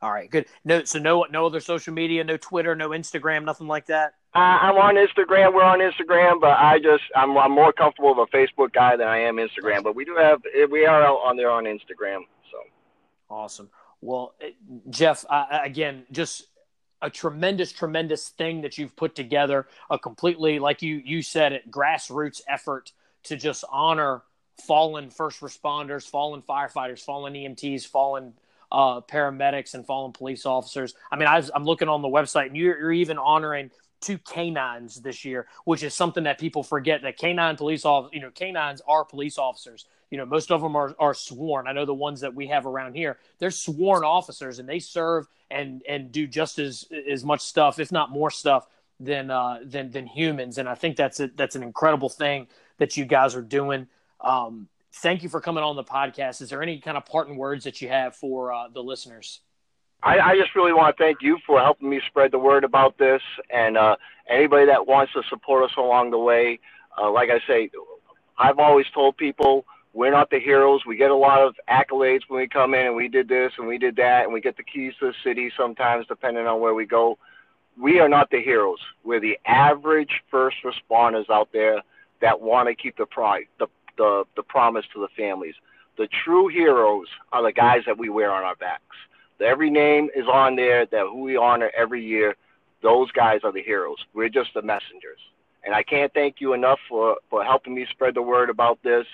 All 0.00 0.10
right, 0.10 0.30
good. 0.30 0.46
No, 0.64 0.82
so 0.84 0.98
no, 0.98 1.26
no 1.30 1.46
other 1.46 1.60
social 1.60 1.94
media, 1.94 2.24
no 2.24 2.36
Twitter, 2.36 2.74
no 2.74 2.90
Instagram, 2.90 3.44
nothing 3.44 3.68
like 3.68 3.86
that. 3.86 4.14
Uh, 4.34 4.38
I'm 4.38 4.76
on 4.76 4.94
Instagram. 4.94 5.52
We're 5.52 5.62
on 5.62 5.80
Instagram, 5.80 6.40
but 6.40 6.58
I 6.58 6.78
just 6.78 7.02
I'm 7.14 7.36
I'm 7.36 7.52
more 7.52 7.72
comfortable 7.72 8.14
with 8.14 8.28
a 8.32 8.36
Facebook 8.36 8.72
guy 8.72 8.96
than 8.96 9.06
I 9.06 9.18
am 9.18 9.36
Instagram. 9.36 9.82
But 9.82 9.94
we 9.94 10.06
do 10.06 10.16
have 10.16 10.40
we 10.70 10.86
are 10.86 11.04
on 11.04 11.36
there 11.36 11.50
on 11.50 11.64
Instagram. 11.64 12.20
So 12.50 12.58
awesome. 13.28 13.68
Well, 14.00 14.34
Jeff, 14.88 15.26
uh, 15.28 15.60
again, 15.62 16.06
just 16.10 16.46
a 17.02 17.10
tremendous, 17.10 17.72
tremendous 17.72 18.30
thing 18.30 18.62
that 18.62 18.78
you've 18.78 18.96
put 18.96 19.14
together. 19.14 19.66
A 19.90 19.98
completely, 19.98 20.58
like 20.58 20.80
you 20.80 21.02
you 21.04 21.20
said, 21.20 21.52
it 21.52 21.70
grassroots 21.70 22.40
effort 22.48 22.92
to 23.24 23.36
just 23.36 23.64
honor 23.70 24.22
fallen 24.66 25.10
first 25.10 25.40
responders, 25.40 26.08
fallen 26.08 26.40
firefighters, 26.40 27.00
fallen 27.00 27.34
EMTs, 27.34 27.86
fallen 27.86 28.32
uh, 28.70 29.02
paramedics, 29.02 29.74
and 29.74 29.84
fallen 29.84 30.12
police 30.12 30.46
officers. 30.46 30.94
I 31.10 31.16
mean, 31.16 31.28
I 31.28 31.42
am 31.54 31.64
looking 31.64 31.88
on 31.88 32.00
the 32.00 32.08
website, 32.08 32.46
and 32.46 32.56
you're, 32.56 32.78
you're 32.78 32.92
even 32.92 33.18
honoring 33.18 33.70
two 34.02 34.18
canines 34.18 35.00
this 35.00 35.24
year, 35.24 35.46
which 35.64 35.82
is 35.82 35.94
something 35.94 36.24
that 36.24 36.38
people 36.38 36.62
forget 36.62 37.02
that 37.02 37.16
canine 37.16 37.56
police 37.56 37.84
officers, 37.84 38.14
you 38.14 38.20
know, 38.20 38.30
canines 38.30 38.82
are 38.86 39.04
police 39.04 39.38
officers. 39.38 39.86
You 40.10 40.18
know, 40.18 40.26
most 40.26 40.50
of 40.50 40.60
them 40.60 40.76
are, 40.76 40.94
are 40.98 41.14
sworn. 41.14 41.66
I 41.66 41.72
know 41.72 41.86
the 41.86 41.94
ones 41.94 42.20
that 42.20 42.34
we 42.34 42.48
have 42.48 42.66
around 42.66 42.94
here, 42.94 43.18
they're 43.38 43.50
sworn 43.50 44.04
officers 44.04 44.58
and 44.58 44.68
they 44.68 44.78
serve 44.78 45.26
and, 45.50 45.82
and 45.88 46.12
do 46.12 46.26
just 46.26 46.58
as, 46.58 46.86
as 47.10 47.24
much 47.24 47.40
stuff, 47.40 47.78
if 47.78 47.90
not 47.90 48.10
more 48.10 48.30
stuff 48.30 48.66
than, 49.00 49.30
uh, 49.30 49.60
than, 49.64 49.90
than 49.90 50.06
humans. 50.06 50.58
And 50.58 50.68
I 50.68 50.74
think 50.74 50.96
that's 50.96 51.20
a, 51.20 51.28
that's 51.28 51.56
an 51.56 51.62
incredible 51.62 52.10
thing 52.10 52.48
that 52.78 52.96
you 52.96 53.06
guys 53.06 53.34
are 53.34 53.42
doing. 53.42 53.86
Um, 54.20 54.68
thank 54.92 55.22
you 55.22 55.28
for 55.28 55.40
coming 55.40 55.64
on 55.64 55.76
the 55.76 55.84
podcast. 55.84 56.42
Is 56.42 56.50
there 56.50 56.62
any 56.62 56.78
kind 56.78 56.96
of 56.96 57.06
parting 57.06 57.36
words 57.36 57.64
that 57.64 57.80
you 57.80 57.88
have 57.88 58.14
for 58.14 58.52
uh, 58.52 58.68
the 58.68 58.82
listeners? 58.82 59.40
I, 60.02 60.18
I 60.20 60.36
just 60.38 60.56
really 60.56 60.74
want 60.74 60.96
to 60.96 61.02
thank 61.04 61.18
you 61.22 61.38
for 61.46 61.60
helping 61.60 61.90
me 61.90 62.00
spread 62.08 62.32
the 62.32 62.40
word 62.40 62.64
about 62.64 62.98
this, 62.98 63.22
and 63.50 63.78
uh, 63.78 63.96
anybody 64.30 64.66
that 64.66 64.86
wants 64.88 65.12
to 65.14 65.22
support 65.30 65.64
us 65.64 65.76
along 65.78 66.12
the 66.12 66.18
way. 66.18 66.60
Uh, 67.00 67.12
like 67.12 67.30
I 67.30 67.40
say, 67.48 67.70
I've 68.38 68.60
always 68.60 68.86
told 68.94 69.18
people 69.18 69.66
we're 69.94 70.12
not 70.12 70.30
the 70.30 70.40
heroes. 70.40 70.86
We 70.86 70.96
get 70.96 71.12
a 71.12 71.16
lot 71.16 71.42
of 71.42 71.56
accolades 71.70 72.22
when 72.28 72.40
we 72.40 72.48
come 72.48 72.74
in, 72.74 72.86
and 72.86 72.96
we 72.96 73.08
did 73.08 73.28
this 73.28 73.52
and 73.58 73.68
we 73.68 73.78
did 73.78 73.96
that, 73.96 74.24
and 74.24 74.32
we 74.34 74.40
get 74.40 74.56
the 74.56 74.64
keys 74.64 74.94
to 75.00 75.08
the 75.08 75.14
city 75.24 75.52
sometimes, 75.56 76.06
depending 76.08 76.46
on 76.46 76.60
where 76.60 76.74
we 76.74 76.86
go. 76.86 77.18
We 77.80 78.00
are 78.00 78.08
not 78.08 78.30
the 78.30 78.42
heroes. 78.42 78.80
We're 79.04 79.20
the 79.20 79.38
average 79.46 80.22
first 80.30 80.58
responders 80.64 81.30
out 81.30 81.50
there 81.52 81.82
that 82.22 82.40
want 82.40 82.68
to 82.68 82.74
keep 82.76 82.96
the 82.98 83.06
pride, 83.06 83.46
the, 83.58 83.68
the 83.98 84.24
the 84.36 84.44
promise 84.44 84.86
to 84.94 85.00
the 85.00 85.08
families. 85.16 85.54
The 85.98 86.08
true 86.24 86.48
heroes 86.48 87.08
are 87.32 87.42
the 87.42 87.52
guys 87.52 87.82
that 87.86 87.98
we 87.98 88.08
wear 88.10 88.32
on 88.32 88.44
our 88.44 88.56
backs 88.56 88.96
every 89.42 89.70
name 89.70 90.08
is 90.14 90.26
on 90.26 90.56
there 90.56 90.86
that 90.86 91.06
who 91.10 91.22
we 91.22 91.36
honor 91.36 91.70
every 91.76 92.04
year. 92.04 92.36
Those 92.82 93.10
guys 93.12 93.40
are 93.44 93.52
the 93.52 93.62
heroes. 93.62 93.98
We're 94.12 94.28
just 94.28 94.50
the 94.54 94.62
messengers. 94.62 95.20
And 95.64 95.74
I 95.74 95.82
can't 95.82 96.12
thank 96.12 96.40
you 96.40 96.54
enough 96.54 96.80
for, 96.88 97.16
for 97.30 97.44
helping 97.44 97.74
me 97.74 97.86
spread 97.90 98.14
the 98.14 98.22
word 98.22 98.50
about 98.50 98.82
this. 98.82 99.06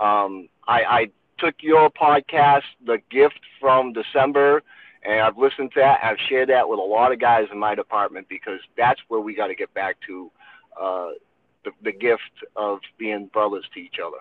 Um, 0.00 0.48
I, 0.68 0.82
I 0.82 1.10
took 1.38 1.56
your 1.60 1.90
podcast, 1.90 2.62
The 2.86 2.98
Gift 3.10 3.40
from 3.60 3.92
December, 3.92 4.62
and 5.02 5.20
I've 5.20 5.38
listened 5.38 5.72
to 5.72 5.80
that. 5.80 5.98
I've 6.02 6.18
shared 6.28 6.50
that 6.50 6.68
with 6.68 6.78
a 6.78 6.82
lot 6.82 7.12
of 7.12 7.18
guys 7.18 7.48
in 7.50 7.58
my 7.58 7.74
department 7.74 8.28
because 8.28 8.60
that's 8.76 9.00
where 9.08 9.20
we 9.20 9.34
got 9.34 9.48
to 9.48 9.54
get 9.54 9.72
back 9.74 9.96
to 10.06 10.30
uh, 10.80 11.08
the, 11.64 11.72
the 11.82 11.92
gift 11.92 12.22
of 12.54 12.78
being 12.98 13.26
brothers 13.26 13.64
to 13.74 13.80
each 13.80 13.96
other. 14.04 14.18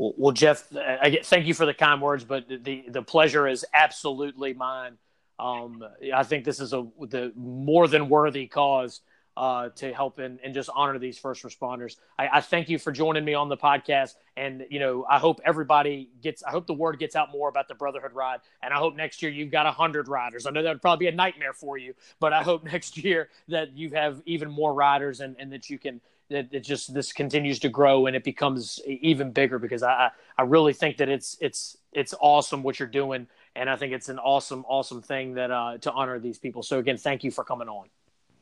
Well, 0.00 0.30
Jeff, 0.30 0.64
I 0.76 1.18
thank 1.24 1.46
you 1.46 1.54
for 1.54 1.66
the 1.66 1.74
kind 1.74 2.00
words, 2.00 2.22
but 2.22 2.48
the 2.48 2.84
the 2.88 3.02
pleasure 3.02 3.48
is 3.48 3.66
absolutely 3.74 4.54
mine. 4.54 4.96
Um, 5.40 5.82
I 6.14 6.22
think 6.22 6.44
this 6.44 6.60
is 6.60 6.72
a 6.72 6.86
the 7.00 7.32
more 7.34 7.88
than 7.88 8.08
worthy 8.08 8.46
cause 8.46 9.00
uh, 9.36 9.70
to 9.70 9.92
help 9.92 10.20
and, 10.20 10.38
and 10.44 10.54
just 10.54 10.70
honor 10.72 11.00
these 11.00 11.18
first 11.18 11.42
responders. 11.42 11.96
I, 12.16 12.28
I, 12.34 12.40
thank 12.40 12.68
you 12.68 12.78
for 12.78 12.92
joining 12.92 13.24
me 13.24 13.34
on 13.34 13.48
the 13.48 13.56
podcast, 13.56 14.14
and 14.36 14.66
you 14.70 14.78
know 14.78 15.04
I 15.08 15.18
hope 15.18 15.40
everybody 15.44 16.10
gets. 16.22 16.44
I 16.44 16.52
hope 16.52 16.68
the 16.68 16.74
word 16.74 17.00
gets 17.00 17.16
out 17.16 17.32
more 17.32 17.48
about 17.48 17.66
the 17.66 17.74
Brotherhood 17.74 18.12
Ride, 18.12 18.38
and 18.62 18.72
I 18.72 18.76
hope 18.76 18.94
next 18.94 19.20
year 19.20 19.32
you've 19.32 19.50
got 19.50 19.66
hundred 19.74 20.06
riders. 20.06 20.46
I 20.46 20.50
know 20.50 20.62
that 20.62 20.70
would 20.70 20.82
probably 20.82 21.06
be 21.06 21.12
a 21.12 21.16
nightmare 21.16 21.54
for 21.54 21.76
you, 21.76 21.94
but 22.20 22.32
I 22.32 22.44
hope 22.44 22.62
next 22.72 22.98
year 22.98 23.30
that 23.48 23.76
you 23.76 23.90
have 23.90 24.22
even 24.26 24.48
more 24.48 24.72
riders 24.72 25.18
and, 25.18 25.34
and 25.40 25.52
that 25.52 25.68
you 25.68 25.78
can 25.78 26.00
that 26.30 26.48
it 26.52 26.60
just 26.60 26.92
this 26.92 27.12
continues 27.12 27.58
to 27.60 27.68
grow 27.68 28.06
and 28.06 28.14
it 28.14 28.24
becomes 28.24 28.80
even 28.86 29.32
bigger 29.32 29.58
because 29.58 29.82
I 29.82 30.10
I 30.36 30.42
really 30.42 30.72
think 30.72 30.98
that 30.98 31.08
it's 31.08 31.36
it's 31.40 31.76
it's 31.92 32.14
awesome 32.20 32.62
what 32.62 32.78
you're 32.78 32.88
doing 32.88 33.26
and 33.56 33.68
I 33.68 33.76
think 33.76 33.92
it's 33.92 34.08
an 34.08 34.18
awesome 34.18 34.64
awesome 34.68 35.02
thing 35.02 35.34
that 35.34 35.50
uh, 35.50 35.78
to 35.78 35.92
honor 35.92 36.18
these 36.18 36.38
people. 36.38 36.62
So 36.62 36.78
again, 36.78 36.96
thank 36.96 37.24
you 37.24 37.30
for 37.30 37.44
coming 37.44 37.68
on. 37.68 37.88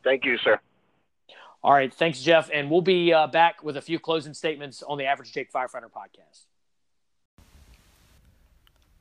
Thank 0.05 0.25
you, 0.25 0.37
sir. 0.39 0.61
All 1.65 1.73
right, 1.73 1.93
thanks, 1.93 2.21
Jeff, 2.21 2.49
and 2.53 2.71
we'll 2.71 2.83
be 2.83 3.13
uh, 3.13 3.27
back 3.27 3.65
with 3.65 3.77
a 3.77 3.81
few 3.81 3.99
closing 3.99 4.35
statements 4.35 4.83
on 4.83 4.99
the 4.99 5.07
Average 5.07 5.33
Jake 5.33 5.53
Firefighter 5.53 5.91
podcast. 5.91 6.45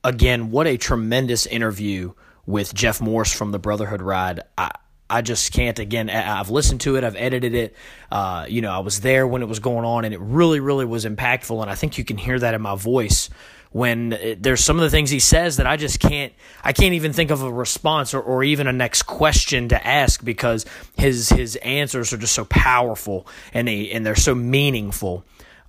Again, 0.03 0.49
what 0.51 0.65
a 0.65 0.77
tremendous 0.77 1.45
interview 1.45 2.13
with 2.45 2.73
Jeff 2.73 3.01
Morse 3.01 3.33
from 3.33 3.51
the 3.51 3.59
Brotherhood 3.59 4.01
Ride. 4.01 4.41
I, 4.57 4.71
I 5.09 5.21
just 5.21 5.51
can't 5.53 5.77
again. 5.77 6.09
I've 6.09 6.49
listened 6.49 6.81
to 6.81 6.95
it. 6.95 7.03
I've 7.03 7.15
edited 7.15 7.53
it. 7.53 7.75
Uh, 8.11 8.45
you 8.49 8.61
know, 8.61 8.71
I 8.71 8.79
was 8.79 9.01
there 9.01 9.27
when 9.27 9.41
it 9.43 9.47
was 9.47 9.59
going 9.59 9.85
on, 9.85 10.03
and 10.05 10.13
it 10.13 10.19
really, 10.19 10.59
really 10.59 10.85
was 10.85 11.05
impactful. 11.05 11.61
And 11.61 11.69
I 11.69 11.75
think 11.75 11.97
you 11.97 12.03
can 12.03 12.17
hear 12.17 12.39
that 12.39 12.53
in 12.53 12.61
my 12.61 12.75
voice 12.75 13.29
when 13.71 14.13
it, 14.13 14.41
there's 14.41 14.63
some 14.63 14.77
of 14.77 14.83
the 14.83 14.89
things 14.89 15.09
he 15.09 15.19
says 15.19 15.57
that 15.57 15.67
I 15.67 15.75
just 15.75 15.99
can't. 15.99 16.33
I 16.63 16.73
can't 16.73 16.93
even 16.93 17.13
think 17.13 17.29
of 17.29 17.43
a 17.43 17.51
response 17.51 18.13
or, 18.13 18.21
or 18.21 18.43
even 18.43 18.67
a 18.67 18.73
next 18.73 19.03
question 19.03 19.69
to 19.69 19.87
ask 19.87 20.23
because 20.23 20.65
his 20.97 21.29
his 21.29 21.55
answers 21.57 22.13
are 22.13 22.17
just 22.17 22.33
so 22.33 22.45
powerful 22.45 23.27
and 23.53 23.67
they 23.67 23.91
and 23.91 24.05
they're 24.05 24.15
so 24.15 24.33
meaningful. 24.33 25.25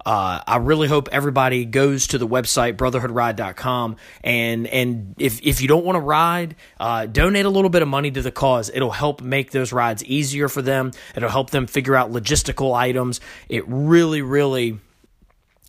Uh, 0.06 0.40
I 0.46 0.58
really 0.58 0.86
hope 0.86 1.08
everybody 1.10 1.64
goes 1.64 2.06
to 2.08 2.18
the 2.18 2.28
website 2.28 2.76
brotherhoodride.com 2.76 3.96
and 4.22 4.66
and 4.68 5.16
if 5.18 5.40
if 5.42 5.60
you 5.60 5.66
don't 5.66 5.84
want 5.84 5.96
to 5.96 6.00
ride, 6.00 6.54
uh, 6.78 7.06
donate 7.06 7.44
a 7.44 7.50
little 7.50 7.70
bit 7.70 7.82
of 7.82 7.88
money 7.88 8.12
to 8.12 8.22
the 8.22 8.30
cause. 8.30 8.70
It'll 8.72 8.92
help 8.92 9.20
make 9.20 9.50
those 9.50 9.72
rides 9.72 10.04
easier 10.04 10.48
for 10.48 10.62
them. 10.62 10.92
It'll 11.16 11.28
help 11.28 11.50
them 11.50 11.66
figure 11.66 11.96
out 11.96 12.12
logistical 12.12 12.72
items. 12.72 13.20
It 13.48 13.64
really 13.66 14.22
really 14.22 14.78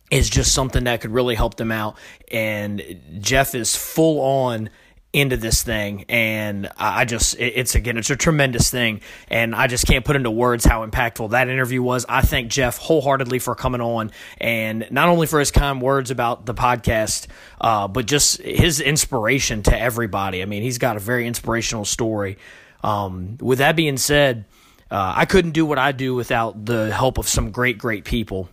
is 0.08 0.30
just 0.30 0.54
something 0.54 0.84
that 0.84 1.00
could 1.00 1.10
really 1.10 1.34
help 1.34 1.56
them 1.56 1.72
out. 1.72 1.98
And 2.30 3.00
Jeff 3.18 3.56
is 3.56 3.74
full 3.74 4.20
on 4.20 4.70
into 5.12 5.38
this 5.38 5.62
thing 5.62 6.04
and 6.10 6.68
i 6.76 7.06
just 7.06 7.34
it's 7.38 7.74
again 7.74 7.96
it's 7.96 8.10
a 8.10 8.16
tremendous 8.16 8.70
thing 8.70 9.00
and 9.28 9.54
i 9.54 9.66
just 9.66 9.86
can't 9.86 10.04
put 10.04 10.16
into 10.16 10.30
words 10.30 10.66
how 10.66 10.86
impactful 10.86 11.30
that 11.30 11.48
interview 11.48 11.82
was. 11.82 12.04
I 12.08 12.20
thank 12.20 12.50
jeff 12.50 12.76
wholeheartedly 12.76 13.38
for 13.38 13.54
coming 13.54 13.80
on 13.80 14.10
and 14.38 14.86
not 14.90 15.08
only 15.08 15.26
for 15.26 15.38
his 15.38 15.50
kind 15.50 15.80
words 15.80 16.10
about 16.10 16.44
the 16.44 16.52
podcast 16.52 17.26
uh, 17.58 17.88
but 17.88 18.04
just 18.04 18.42
his 18.42 18.80
inspiration 18.80 19.62
to 19.64 19.78
everybody. 19.78 20.42
I 20.42 20.44
mean 20.44 20.62
he's 20.62 20.78
got 20.78 20.96
a 20.96 21.00
very 21.00 21.26
inspirational 21.26 21.86
story. 21.86 22.36
Um, 22.84 23.38
with 23.40 23.58
that 23.58 23.76
being 23.76 23.96
said 23.96 24.44
uh, 24.90 25.14
i 25.16 25.24
couldn't 25.24 25.52
do 25.52 25.64
what 25.64 25.78
i 25.78 25.90
do 25.90 26.14
without 26.14 26.66
the 26.66 26.92
help 26.92 27.18
of 27.18 27.26
some 27.26 27.50
great 27.50 27.78
great 27.78 28.04
people 28.04 28.48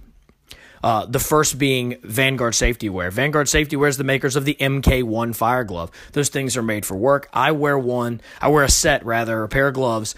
uh, 0.86 1.04
the 1.08 1.20
first 1.20 1.58
being 1.58 1.98
Vanguard 2.04 2.54
Safety 2.54 2.90
Wear. 2.90 3.10
Vanguard 3.10 3.50
Safety 3.50 3.76
Wear 3.76 3.90
is 3.90 3.98
the 3.98 4.04
makers 4.04 4.36
of 4.36 4.46
the 4.46 4.54
MK1 4.60 5.36
Fire 5.36 5.64
Glove. 5.64 5.90
Those 6.14 6.30
things 6.30 6.56
are 6.56 6.62
made 6.62 6.86
for 6.86 6.96
work. 6.96 7.28
I 7.34 7.54
wear 7.54 7.78
one, 7.78 8.22
I 8.40 8.50
wear 8.50 8.64
a 8.64 8.70
set 8.70 9.04
rather, 9.04 9.44
a 9.44 9.50
pair 9.50 9.70
of 9.70 9.74
gloves 9.74 10.14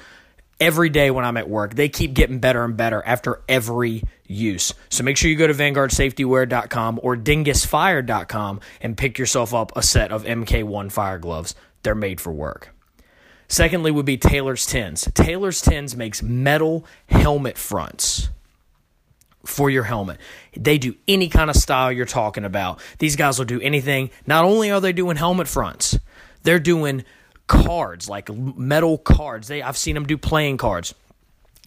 every 0.59 0.89
day 0.89 1.09
when 1.09 1.23
I'm 1.23 1.37
at 1.37 1.47
work. 1.47 1.75
They 1.75 1.87
keep 1.87 2.13
getting 2.13 2.39
better 2.39 2.65
and 2.65 2.75
better 2.75 3.01
after 3.05 3.41
every 3.47 4.03
use. 4.27 4.73
So 4.89 5.05
make 5.05 5.15
sure 5.15 5.31
you 5.31 5.37
go 5.37 5.47
to 5.47 5.53
vanguardsafetywear.com 5.53 6.99
or 7.01 7.15
dingusfire.com 7.15 8.59
and 8.81 8.97
pick 8.97 9.17
yourself 9.17 9.53
up 9.53 9.71
a 9.73 9.81
set 9.81 10.11
of 10.11 10.25
MK1 10.25 10.91
fire 10.91 11.17
gloves. 11.17 11.55
They're 11.83 11.95
made 11.95 12.19
for 12.19 12.33
work. 12.33 12.75
Secondly, 13.47 13.91
would 13.91 14.05
be 14.05 14.17
Taylor's 14.17 14.65
Tins. 14.65 15.07
Taylor's 15.13 15.61
Tins 15.61 15.95
makes 15.95 16.21
metal 16.21 16.83
helmet 17.07 17.57
fronts 17.57 18.27
for 19.47 19.69
your 19.69 19.83
helmet. 19.83 20.19
They 20.55 20.77
do 20.77 20.95
any 21.07 21.29
kind 21.29 21.49
of 21.49 21.55
style 21.55 21.91
you're 21.91 22.05
talking 22.05 22.43
about. 22.43 22.79
These 22.99 23.15
guys 23.15 23.39
will 23.39 23.45
do 23.45 23.61
anything. 23.61 24.09
Not 24.25 24.43
only 24.45 24.69
are 24.71 24.81
they 24.81 24.93
doing 24.93 25.17
helmet 25.17 25.47
fronts, 25.47 25.97
they're 26.43 26.59
doing 26.59 27.05
cards, 27.47 28.09
like 28.09 28.29
metal 28.29 28.97
cards. 28.97 29.47
They 29.47 29.61
I've 29.61 29.77
seen 29.77 29.95
them 29.95 30.05
do 30.05 30.17
playing 30.17 30.57
cards. 30.57 30.93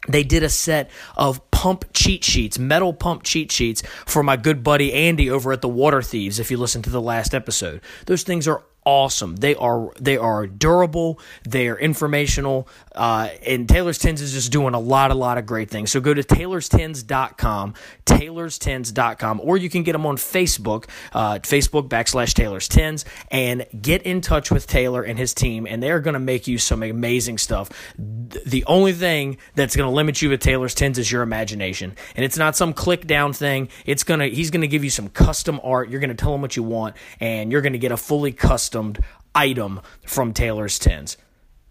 They 0.09 0.25
did 0.25 0.43
a 0.43 0.49
set 0.49 0.91
of 1.17 1.51
pump 1.51 1.87
cheat 1.93 2.25
sheets, 2.25 2.59
metal 2.59 2.93
pump 2.93 3.23
cheat 3.23 3.53
sheets 3.53 3.83
for 4.07 4.23
my 4.23 4.37
good 4.37 4.63
buddy 4.63 4.93
Andy 4.93 5.31
over 5.31 5.53
at 5.53 5.61
the 5.61 5.69
Water 5.69 6.01
Thieves 6.01 6.39
if 6.39 6.51
you 6.51 6.57
listen 6.57 6.83
to 6.83 6.91
the 6.91 7.01
last 7.01 7.35
episode. 7.35 7.81
Those 8.07 8.23
things 8.23 8.49
are 8.49 8.63
awesome. 8.85 9.37
They 9.37 9.55
are 9.55 9.91
they 10.01 10.17
are 10.17 10.47
durable. 10.47 11.19
They 11.49 11.69
are 11.69 11.79
informational. 11.79 12.69
Uh, 12.95 13.29
and 13.47 13.69
Taylor's 13.69 13.99
Tins 13.99 14.21
is 14.21 14.33
just 14.33 14.53
doing 14.53 14.75
a 14.75 14.79
lot, 14.79 15.11
a 15.11 15.15
lot 15.15 15.39
of 15.39 15.47
great 15.47 15.71
things. 15.71 15.91
So 15.91 16.01
go 16.01 16.15
to 16.15 16.23
taylorstins.com, 16.23 17.75
taylorstins.com, 18.07 19.41
or 19.43 19.57
you 19.57 19.71
can 19.71 19.83
get 19.83 19.93
them 19.93 20.07
on 20.07 20.17
Facebook, 20.17 20.89
uh, 21.13 21.39
Facebook 21.39 21.89
backslash 21.89 22.35
Taylor's 22.35 22.69
Tins, 22.69 23.05
and 23.31 23.67
get 23.81 24.03
in 24.03 24.21
touch 24.21 24.51
with 24.51 24.67
Taylor 24.67 25.03
and 25.03 25.19
his 25.19 25.35
team, 25.35 25.67
and 25.67 25.83
they're 25.83 26.01
going 26.01 26.15
to 26.15 26.21
make 26.21 26.47
you 26.47 26.59
some 26.59 26.83
amazing 26.83 27.39
stuff. 27.39 27.71
The 27.97 28.65
only 28.67 28.93
thing 28.93 29.39
that's 29.55 29.77
going 29.77 29.89
to 29.89 29.95
limit 29.95 30.23
you 30.23 30.31
with 30.31 30.41
Taylor's 30.41 30.75
Tins 30.75 30.99
is 30.99 31.11
your 31.11 31.23
imagination, 31.23 31.95
and 32.17 32.25
it's 32.25 32.37
not 32.37 32.57
some 32.57 32.73
click 32.73 33.07
down 33.07 33.33
thing. 33.33 33.69
It's 33.87 34.05
gonna 34.05 34.27
he's 34.27 34.51
going 34.51 34.63
to 34.63 34.69
give 34.69 34.85
you 34.85 34.91
some 34.91 35.09
custom 35.09 35.61
art. 35.63 35.91
You're 35.91 36.01
going 36.01 36.11
to 36.11 36.17
tell 36.17 36.35
him 36.35 36.41
what 36.41 36.57
you 36.57 36.63
want, 36.63 36.97
and 37.21 37.53
you're 37.53 37.63
going 37.63 37.73
to 37.73 37.79
get 37.79 37.93
a 37.93 37.97
fully 37.97 38.33
custom 38.33 38.61
customed 38.71 39.03
item 39.35 39.81
from 40.07 40.33
Taylor's 40.33 40.79
Tins. 40.79 41.17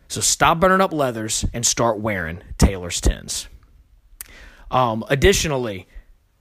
So 0.10 0.22
stop 0.22 0.60
burning 0.60 0.82
up 0.82 0.92
leathers 0.92 1.46
and 1.54 1.64
start 1.64 2.00
wearing 2.00 2.42
Taylor's 2.58 3.00
Tins. 3.00 3.48
Um, 4.72 5.06
additionally, 5.08 5.88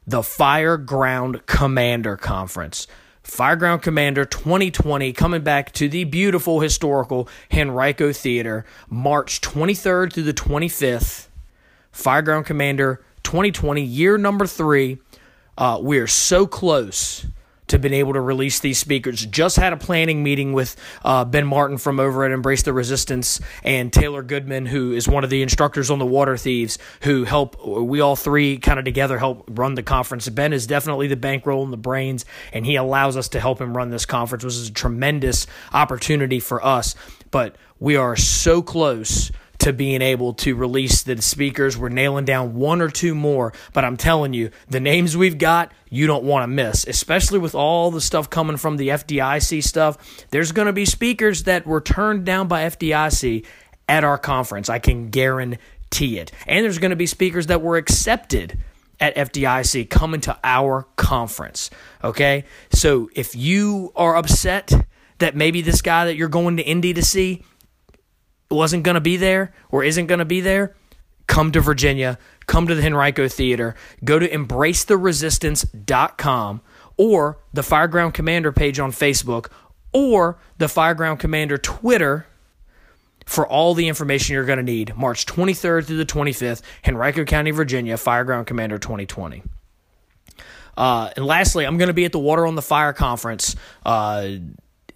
the 0.07 0.21
Fireground 0.21 1.45
Commander 1.45 2.17
Conference. 2.17 2.87
Fireground 3.23 3.83
Commander 3.83 4.25
2020 4.25 5.13
coming 5.13 5.43
back 5.43 5.71
to 5.73 5.87
the 5.87 6.05
beautiful 6.05 6.61
historical 6.61 7.29
Henrico 7.53 8.11
Theater, 8.11 8.65
March 8.89 9.43
23rd 9.43 10.15
through 10.15 10.23
the 10.23 10.33
25th. 10.33 11.29
Fireground 11.93 12.47
Commander 12.47 13.05
2020, 13.23 13.83
year 13.83 14.17
number 14.17 14.47
three. 14.47 14.97
Uh, 15.59 15.79
we 15.83 15.99
are 15.99 16.07
so 16.07 16.47
close 16.47 17.27
to 17.69 17.79
been 17.79 17.95
able 17.95 18.13
to 18.15 18.21
release 18.21 18.59
these 18.61 18.79
speakers. 18.79 19.25
Just 19.27 19.57
had 19.57 19.73
a 19.73 19.77
planning 19.77 20.23
meeting 20.23 20.53
with 20.53 20.77
uh, 21.05 21.25
Ben 21.25 21.47
Martin 21.47 21.79
from 21.79 22.01
over 22.01 22.25
at 22.25 22.33
Embrace 22.33 22.63
the 22.63 22.73
Resistance 22.73 23.41
and 23.63 23.93
Taylor 23.93 24.23
Goodman, 24.23 24.67
who 24.67 24.93
is 24.93 25.09
one 25.09 25.25
of 25.25 25.31
the 25.31 25.43
instructors 25.43 25.91
on 25.91 25.99
the 25.99 26.07
Water 26.07 26.37
Thieves, 26.37 26.79
who 27.03 27.25
help. 27.25 27.65
We 27.67 28.01
all 28.01 28.17
three 28.17 28.59
kind 28.59 28.79
of 28.79 28.85
together 28.85 29.19
help 29.19 29.49
run 29.51 29.75
the 29.75 29.83
conference. 29.83 30.29
Ben 30.29 30.53
is 30.53 30.67
definitely 30.67 31.07
the 31.07 31.17
bankroll 31.17 31.63
and 31.63 31.73
the 31.73 31.77
brains, 31.79 32.25
and 32.53 32.67
he 32.67 32.77
allows 32.77 33.17
us 33.17 33.29
to 33.31 33.41
help 33.41 33.61
him 33.61 33.77
run 33.77 33.91
this 33.91 34.07
conference, 34.07 34.45
which 34.45 34.55
is 34.55 34.69
a 34.69 34.73
tremendous 34.73 35.47
opportunity 35.73 36.41
for 36.41 36.65
us. 36.65 36.95
But 37.31 37.57
we 37.79 37.97
are 37.97 38.17
so 38.17 38.63
close 38.63 39.31
to 39.59 39.73
being 39.73 40.03
able 40.03 40.35
to 40.35 40.55
release 40.55 41.03
the 41.03 41.21
speakers. 41.21 41.77
We're 41.77 41.89
nailing 41.89 42.25
down 42.25 42.55
one 42.55 42.81
or 42.81 42.89
two 42.89 43.15
more, 43.15 43.53
but 43.73 43.85
I'm 43.85 43.97
telling 43.97 44.33
you, 44.33 44.51
the 44.69 44.81
names 44.81 45.17
we've 45.17 45.39
got, 45.39 45.73
you 45.91 46.07
don't 46.07 46.25
want 46.25 46.45
to 46.45 46.47
miss, 46.47 46.87
especially 46.87 47.39
with 47.39 47.55
all 47.55 47.91
the 47.91 48.01
stuff 48.01 48.31
coming 48.31 48.57
from 48.57 48.77
the 48.77 48.89
FDIC 48.89 49.63
stuff. 49.65 50.27
There's 50.31 50.53
going 50.53 50.67
to 50.67 50.73
be 50.73 50.85
speakers 50.85 51.45
that 51.45 51.67
were 51.67 51.81
turned 51.81 52.25
down 52.25 52.47
by 52.47 52.63
FDIC 52.63 53.45
at 53.89 54.05
our 54.05 54.19
conference. 54.19 54.69
I 54.69 54.79
can 54.79 55.11
guarantee 55.11 56.19
it. 56.19 56.31
And 56.47 56.65
there's 56.65 56.79
going 56.79 56.91
to 56.91 56.97
be 56.97 57.07
speakers 57.07 57.47
that 57.47 57.63
were 57.63 57.77
accepted 57.77 58.59
at 59.01 59.17
FDIC 59.17 59.91
coming 59.91 60.21
to 60.23 60.39
our 60.45 60.87
conference. 60.97 61.71
Okay? 62.05 62.45
So 62.71 63.11
if 63.15 63.35
you 63.35 63.93
are 63.97 64.17
upset 64.17 64.73
that 65.19 65.35
maybe 65.35 65.63
this 65.63 65.83
guy 65.83 66.05
that 66.05 66.17
you're 66.17 66.29
going 66.29 66.57
to 66.59 66.63
Indy 66.63 66.93
to 66.95 67.03
see 67.03 67.43
wasn't 68.51 68.83
going 68.83 68.95
to 68.95 69.01
be 69.01 69.17
there 69.17 69.53
or 69.71 69.85
isn't 69.85 70.07
going 70.07 70.19
to 70.19 70.25
be 70.25 70.41
there, 70.41 70.75
come 71.27 71.53
to 71.53 71.61
Virginia, 71.61 72.19
come 72.47 72.67
to 72.67 72.75
the 72.75 72.85
Henrico 72.85 73.29
Theater, 73.29 73.77
go 74.05 74.19
to 74.19 74.29
embracetheresistance.com 74.29 76.61
or 76.97 77.39
the 77.53 77.63
Fireground 77.63 78.15
Commander 78.15 78.51
page 78.53 78.81
on 78.81 78.91
Facebook 78.91 79.51
or 79.93 80.39
the 80.59 80.67
Fireground 80.67 81.19
Commander 81.19 81.59
Twitter 81.59 82.27
for 83.25 83.47
all 83.47 83.75
the 83.75 83.89
information 83.89 84.35
you're 84.35 84.45
going 84.45 84.59
to 84.59 84.63
need. 84.63 84.97
March 84.97 85.27
23rd 85.27 85.87
through 85.87 85.99
the 85.99 86.07
25th, 86.07 86.63
Henrico 86.87 87.25
County, 87.25 87.51
Virginia, 87.51 87.95
Fireground 87.95 88.47
Commander 88.47 88.79
2020. 88.79 89.43
Uh, 90.77 91.11
and 91.17 91.27
lastly, 91.27 91.67
I'm 91.67 91.77
going 91.77 91.89
to 91.89 91.95
be 91.95 92.05
at 92.05 92.13
the 92.13 92.19
Water 92.19 92.47
on 92.47 92.55
the 92.55 92.63
Fire 92.63 92.93
conference. 92.93 93.57
Uh, 93.85 94.29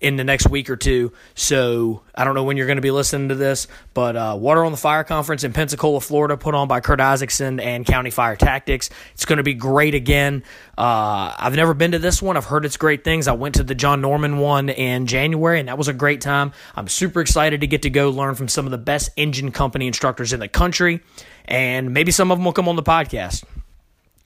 in 0.02 0.16
the 0.16 0.24
next 0.24 0.48
week 0.48 0.68
or 0.68 0.76
two. 0.76 1.12
So 1.34 2.02
I 2.14 2.24
don't 2.24 2.34
know 2.34 2.42
when 2.42 2.56
you're 2.56 2.66
going 2.66 2.76
to 2.76 2.82
be 2.82 2.90
listening 2.90 3.28
to 3.28 3.36
this, 3.36 3.68
but 3.94 4.16
uh, 4.16 4.36
Water 4.38 4.64
on 4.64 4.72
the 4.72 4.78
Fire 4.78 5.04
conference 5.04 5.44
in 5.44 5.52
Pensacola, 5.52 6.00
Florida, 6.00 6.36
put 6.36 6.54
on 6.54 6.66
by 6.66 6.80
Kurt 6.80 7.00
Isaacson 7.00 7.60
and 7.60 7.86
County 7.86 8.10
Fire 8.10 8.34
Tactics. 8.34 8.90
It's 9.14 9.24
going 9.24 9.36
to 9.36 9.44
be 9.44 9.54
great 9.54 9.94
again. 9.94 10.42
Uh, 10.76 11.32
I've 11.38 11.54
never 11.54 11.72
been 11.72 11.92
to 11.92 12.00
this 12.00 12.20
one. 12.20 12.36
I've 12.36 12.44
heard 12.44 12.64
it's 12.64 12.76
great 12.76 13.04
things. 13.04 13.28
I 13.28 13.32
went 13.32 13.54
to 13.54 13.62
the 13.62 13.76
John 13.76 14.00
Norman 14.00 14.38
one 14.38 14.68
in 14.68 15.06
January, 15.06 15.60
and 15.60 15.68
that 15.68 15.78
was 15.78 15.88
a 15.88 15.92
great 15.92 16.20
time. 16.20 16.52
I'm 16.74 16.88
super 16.88 17.20
excited 17.20 17.60
to 17.60 17.68
get 17.68 17.82
to 17.82 17.90
go 17.90 18.10
learn 18.10 18.34
from 18.34 18.48
some 18.48 18.66
of 18.66 18.72
the 18.72 18.78
best 18.78 19.10
engine 19.16 19.52
company 19.52 19.86
instructors 19.86 20.32
in 20.32 20.40
the 20.40 20.48
country, 20.48 21.00
and 21.44 21.94
maybe 21.94 22.10
some 22.10 22.32
of 22.32 22.38
them 22.38 22.44
will 22.44 22.52
come 22.52 22.68
on 22.68 22.74
the 22.76 22.82
podcast. 22.82 23.44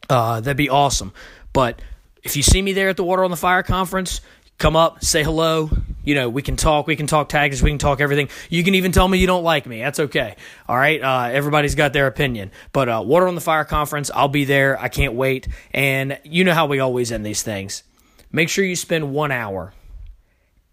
Uh, 0.09 0.41
that'd 0.41 0.57
be 0.57 0.71
awesome. 0.71 1.13
But 1.53 1.83
if 2.23 2.37
you 2.37 2.43
see 2.43 2.61
me 2.61 2.73
there 2.73 2.89
at 2.89 2.97
the 2.97 3.05
Water 3.05 3.25
on 3.25 3.31
the 3.31 3.37
Fire 3.37 3.63
conference, 3.63 4.21
come 4.59 4.77
up, 4.77 5.05
say 5.05 5.23
hello. 5.23 5.71
You 6.05 6.15
know, 6.15 6.29
we 6.29 6.43
can 6.43 6.57
talk. 6.57 6.87
We 6.87 6.95
can 6.97 7.07
talk 7.07 7.29
tags. 7.29 7.63
We 7.63 7.71
can 7.71 7.79
talk 7.79 8.01
everything. 8.01 8.29
You 8.49 8.63
can 8.63 8.75
even 8.77 8.93
tell 8.93 9.09
me 9.09 9.19
you 9.19 9.27
don't 9.27 9.43
like 9.43 9.67
me. 9.67 9.81
That's 9.81 9.99
okay. 9.99 10.37
All 10.69 10.77
right. 10.77 11.03
Uh, 11.03 11.29
everybody's 11.33 11.75
got 11.75 11.93
their 11.93 12.07
opinion. 12.07 12.53
But 12.73 12.89
uh, 12.89 13.03
Water 13.05 13.27
on 13.27 13.35
the 13.35 13.41
Fire 13.41 13.65
conference, 13.65 14.11
I'll 14.15 14.29
be 14.29 14.45
there. 14.45 14.81
I 14.81 14.89
can't 14.89 15.15
wait. 15.15 15.49
And 15.73 16.19
you 16.23 16.45
know 16.45 16.55
how 16.55 16.67
we 16.67 16.79
always 16.79 17.11
end 17.11 17.27
these 17.27 17.43
things. 17.43 17.83
Make 18.31 18.49
sure 18.49 18.65
you 18.65 18.77
spend 18.77 19.13
one 19.13 19.33
hour 19.33 19.73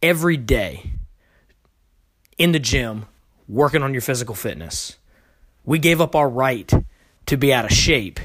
every 0.02 0.38
day 0.38 0.92
in 2.38 2.52
the 2.52 2.60
gym 2.60 3.06
working 3.48 3.82
on 3.82 3.94
your 3.94 4.02
physical 4.02 4.36
fitness. 4.36 4.98
We 5.66 5.80
gave 5.80 6.02
up 6.02 6.16
our 6.16 6.30
right 6.30 6.72
to 7.26 7.38
be 7.38 7.54
out 7.54 7.66
of 7.66 7.72
shape 7.72 8.20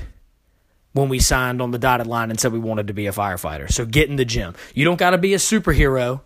when 0.99 1.09
we 1.09 1.21
signed 1.21 1.63
on 1.63 1.71
the 1.71 1.79
dotted 1.79 2.09
line 2.09 2.29
and 2.29 2.41
said 2.41 2.53
we 2.53 2.59
wanted 2.59 2.89
to 2.89 2.93
be 2.93 3.07
a 3.07 3.13
firefighter. 3.13 3.71
So 3.71 3.87
get 3.87 4.11
in 4.11 4.17
the 4.17 4.25
gym. 4.25 4.55
You 4.75 4.85
don't 4.85 4.97
got 4.97 5.11
to 5.11 5.19
be 5.19 5.33
a 5.33 5.37
superhero, 5.37 6.23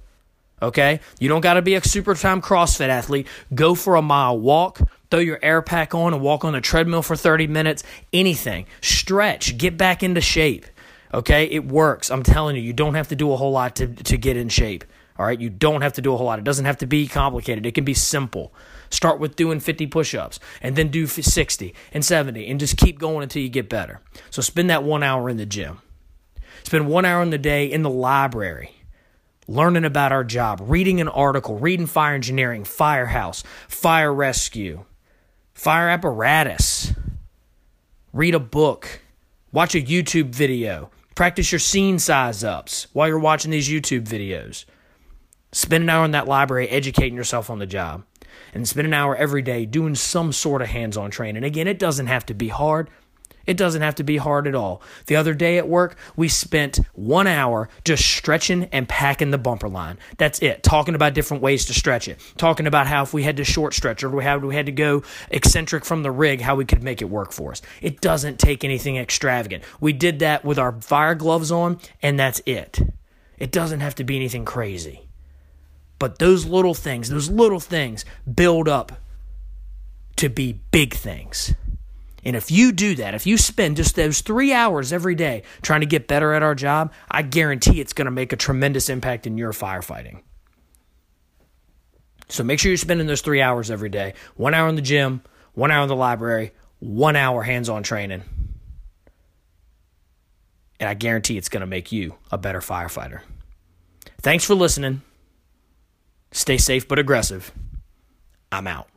okay? 0.62 1.01
You 1.20 1.29
don't 1.29 1.43
got 1.43 1.55
to 1.55 1.62
be 1.62 1.75
a 1.75 1.85
super 1.85 2.14
time 2.14 2.41
CrossFit 2.41 2.89
athlete. 2.89 3.27
Go 3.55 3.75
for 3.75 3.97
a 3.97 4.03
mile 4.03 4.39
walk, 4.39 4.81
throw 5.11 5.20
your 5.20 5.39
air 5.43 5.61
pack 5.61 5.95
on 5.95 6.14
and 6.14 6.23
walk 6.23 6.47
on 6.47 6.55
the 6.55 6.62
treadmill 6.62 7.03
for 7.03 7.16
30 7.16 7.49
minutes, 7.49 7.85
anything. 8.14 8.64
Stretch, 8.81 9.59
get 9.59 9.77
back 9.77 10.03
into 10.03 10.23
shape. 10.23 10.64
Okay? 11.12 11.45
It 11.45 11.66
works. 11.66 12.11
I'm 12.11 12.23
telling 12.23 12.57
you, 12.57 12.62
you 12.62 12.73
don't 12.73 12.95
have 12.95 13.09
to 13.09 13.16
do 13.16 13.31
a 13.31 13.37
whole 13.37 13.53
lot 13.53 13.77
to 13.77 13.87
to 13.87 14.16
get 14.16 14.39
in 14.39 14.49
shape. 14.49 14.85
All 15.18 15.27
right? 15.27 15.39
You 15.39 15.51
don't 15.51 15.83
have 15.83 15.93
to 15.95 16.01
do 16.01 16.14
a 16.14 16.16
whole 16.16 16.27
lot. 16.27 16.39
It 16.39 16.45
doesn't 16.45 16.64
have 16.64 16.79
to 16.79 16.87
be 16.87 17.09
complicated. 17.09 17.66
It 17.66 17.75
can 17.75 17.85
be 17.85 17.93
simple. 17.93 18.55
Start 18.93 19.18
with 19.18 19.36
doing 19.36 19.59
50 19.59 19.86
push 19.86 20.14
ups 20.14 20.38
and 20.61 20.76
then 20.76 20.88
do 20.88 21.07
60 21.07 21.74
and 21.95 22.05
70 22.05 22.47
and 22.47 22.61
just 22.61 22.76
keep 22.76 22.99
going 22.99 23.22
until 23.22 23.43
you 23.43 23.49
get 23.49 23.70
better. 23.70 24.03
So 24.30 24.43
spend 24.43 24.68
that 24.68 24.84
one 24.84 25.03
hour 25.03 25.30
in 25.30 25.38
the 25.38 25.47
gym. 25.47 25.80
Spend 26.62 26.86
one 26.86 27.07
hour 27.07 27.22
in 27.22 27.30
the 27.30 27.38
day 27.38 27.72
in 27.72 27.82
the 27.82 27.90
library 27.90 28.74
learning 29.49 29.86
about 29.86 30.12
our 30.12 30.22
job, 30.22 30.61
reading 30.62 31.01
an 31.01 31.09
article, 31.09 31.59
reading 31.59 31.86
fire 31.86 32.14
engineering, 32.14 32.64
firehouse, 32.64 33.43
fire 33.66 34.12
rescue, 34.12 34.84
fire 35.55 35.88
apparatus. 35.88 36.93
Read 38.12 38.34
a 38.34 38.38
book, 38.38 39.01
watch 39.53 39.74
a 39.74 39.80
YouTube 39.80 40.34
video, 40.34 40.90
practice 41.14 41.51
your 41.51 41.59
scene 41.59 41.99
size 41.99 42.45
ups 42.45 42.88
while 42.93 43.09
you're 43.09 43.18
watching 43.18 43.51
these 43.51 43.70
YouTube 43.70 44.05
videos. 44.05 44.66
Spend 45.51 45.82
an 45.82 45.90
hour 45.90 46.05
in 46.05 46.11
that 46.11 46.28
library 46.28 46.68
educating 46.68 47.16
yourself 47.16 47.49
on 47.49 47.59
the 47.59 47.66
job 47.66 48.05
and 48.55 48.66
spend 48.68 48.87
an 48.87 48.95
hour 48.95 49.16
every 49.16 49.43
day 49.43 49.66
doing 49.66 49.95
some 49.95 50.33
sort 50.33 50.62
of 50.62 50.68
hands 50.68 50.97
on 50.97 51.11
training. 51.11 51.45
Again, 51.45 51.68
it 51.68 51.78
doesn't 51.78 52.07
have 52.07 52.26
to 52.26 52.35
be 52.35 52.49
hard. 52.49 52.91
It 53.47 53.57
doesn't 53.57 53.83
have 53.83 53.97
to 53.97 54.05
be 54.05 54.16
hard 54.16 54.47
at 54.47 54.55
all. 54.55 54.83
The 55.07 55.16
other 55.16 55.35
day 55.35 55.59
at 55.59 55.68
work, 55.68 55.97
we 56.16 56.28
spent 56.28 56.78
one 56.95 57.26
hour 57.26 57.68
just 57.85 58.05
stretching 58.05 58.64
and 58.72 58.89
packing 58.89 59.30
the 59.30 59.39
bumper 59.39 59.68
line. 59.68 59.99
That's 60.18 60.41
it. 60.41 60.62
Talking 60.62 60.95
about 60.95 61.14
different 61.14 61.43
ways 61.43 61.66
to 61.66 61.74
stretch 61.74 62.09
it. 62.09 62.20
Talking 62.37 62.66
about 62.66 62.87
how 62.87 63.03
if 63.03 63.12
we 63.12 63.22
had 63.22 63.37
to 63.39 63.45
short 63.45 63.74
stretch 63.74 64.05
or 64.05 64.20
how 64.22 64.39
we 64.39 64.55
had 64.55 64.66
to 64.66 64.72
go 64.72 65.03
eccentric 65.30 65.85
from 65.85 66.03
the 66.03 66.11
rig, 66.11 66.41
how 66.41 66.55
we 66.55 66.64
could 66.64 66.83
make 66.83 67.03
it 67.03 67.07
work 67.07 67.33
for 67.33 67.51
us. 67.51 67.62
It 67.80 68.01
doesn't 68.01 68.39
take 68.39 68.64
anything 68.64 68.97
extravagant. 68.97 69.64
We 69.80 69.93
did 69.93 70.20
that 70.20 70.45
with 70.45 70.59
our 70.59 70.80
fire 70.80 71.14
gloves 71.14 71.51
on, 71.51 71.78
and 72.01 72.18
that's 72.18 72.41
it. 72.47 72.80
It 73.39 73.51
doesn't 73.51 73.80
have 73.80 73.97
to 73.97 74.05
be 74.05 74.16
anything 74.16 74.45
crazy. 74.45 75.09
But 76.03 76.18
those 76.18 76.44
little 76.46 76.74
things, 76.74 77.11
those 77.11 77.30
little 77.30 77.61
things 77.61 78.05
build 78.26 78.68
up 78.68 78.90
to 80.16 80.28
be 80.28 80.59
big 80.72 80.94
things. 80.94 81.55
And 82.24 82.34
if 82.34 82.50
you 82.50 82.72
do 82.72 82.96
that, 82.96 83.14
if 83.14 83.24
you 83.24 83.38
spend 83.38 83.76
just 83.76 83.94
those 83.94 84.20
three 84.20 84.53
hours 84.53 84.92
every 84.92 85.14
day 85.14 85.44
trying 85.62 85.82
to 85.82 85.86
get 85.86 86.09
better 86.09 86.32
at 86.32 86.42
our 86.42 86.57
job, 86.57 86.92
I 87.09 87.22
guarantee 87.22 87.80
it's 87.80 87.92
going 87.92 88.07
to 88.07 88.11
make 88.11 88.32
a 88.32 88.36
tremendous 88.36 88.88
impact 88.88 89.28
in 89.28 89.38
your 89.38 89.53
firefighting. 89.53 90.22
So 92.28 92.42
make 92.42 92.59
sure 92.59 92.72
you're 92.72 92.78
spending 92.78 93.07
those 93.07 93.20
three 93.20 93.40
hours 93.40 93.70
every 93.70 93.88
day 93.88 94.14
one 94.34 94.55
hour 94.55 94.68
in 94.68 94.74
the 94.74 94.82
gym, 94.82 95.22
one 95.55 95.70
hour 95.70 95.84
in 95.84 95.88
the 95.88 95.94
library, 95.94 96.50
one 96.80 97.14
hour 97.14 97.44
hands 97.44 97.68
on 97.68 97.84
training. 97.84 98.24
And 100.80 100.88
I 100.88 100.94
guarantee 100.94 101.38
it's 101.38 101.48
going 101.48 101.61
to 101.61 101.66
make 101.68 101.92
you 101.92 102.16
a 102.32 102.38
better 102.38 102.59
firefighter. 102.59 103.20
Thanks 104.20 104.44
for 104.44 104.57
listening. 104.57 105.03
Stay 106.33 106.59
safe 106.59 106.89
but 106.89 106.99
aggressive. 106.99 107.53
I'm 108.51 108.66
out. 108.66 108.89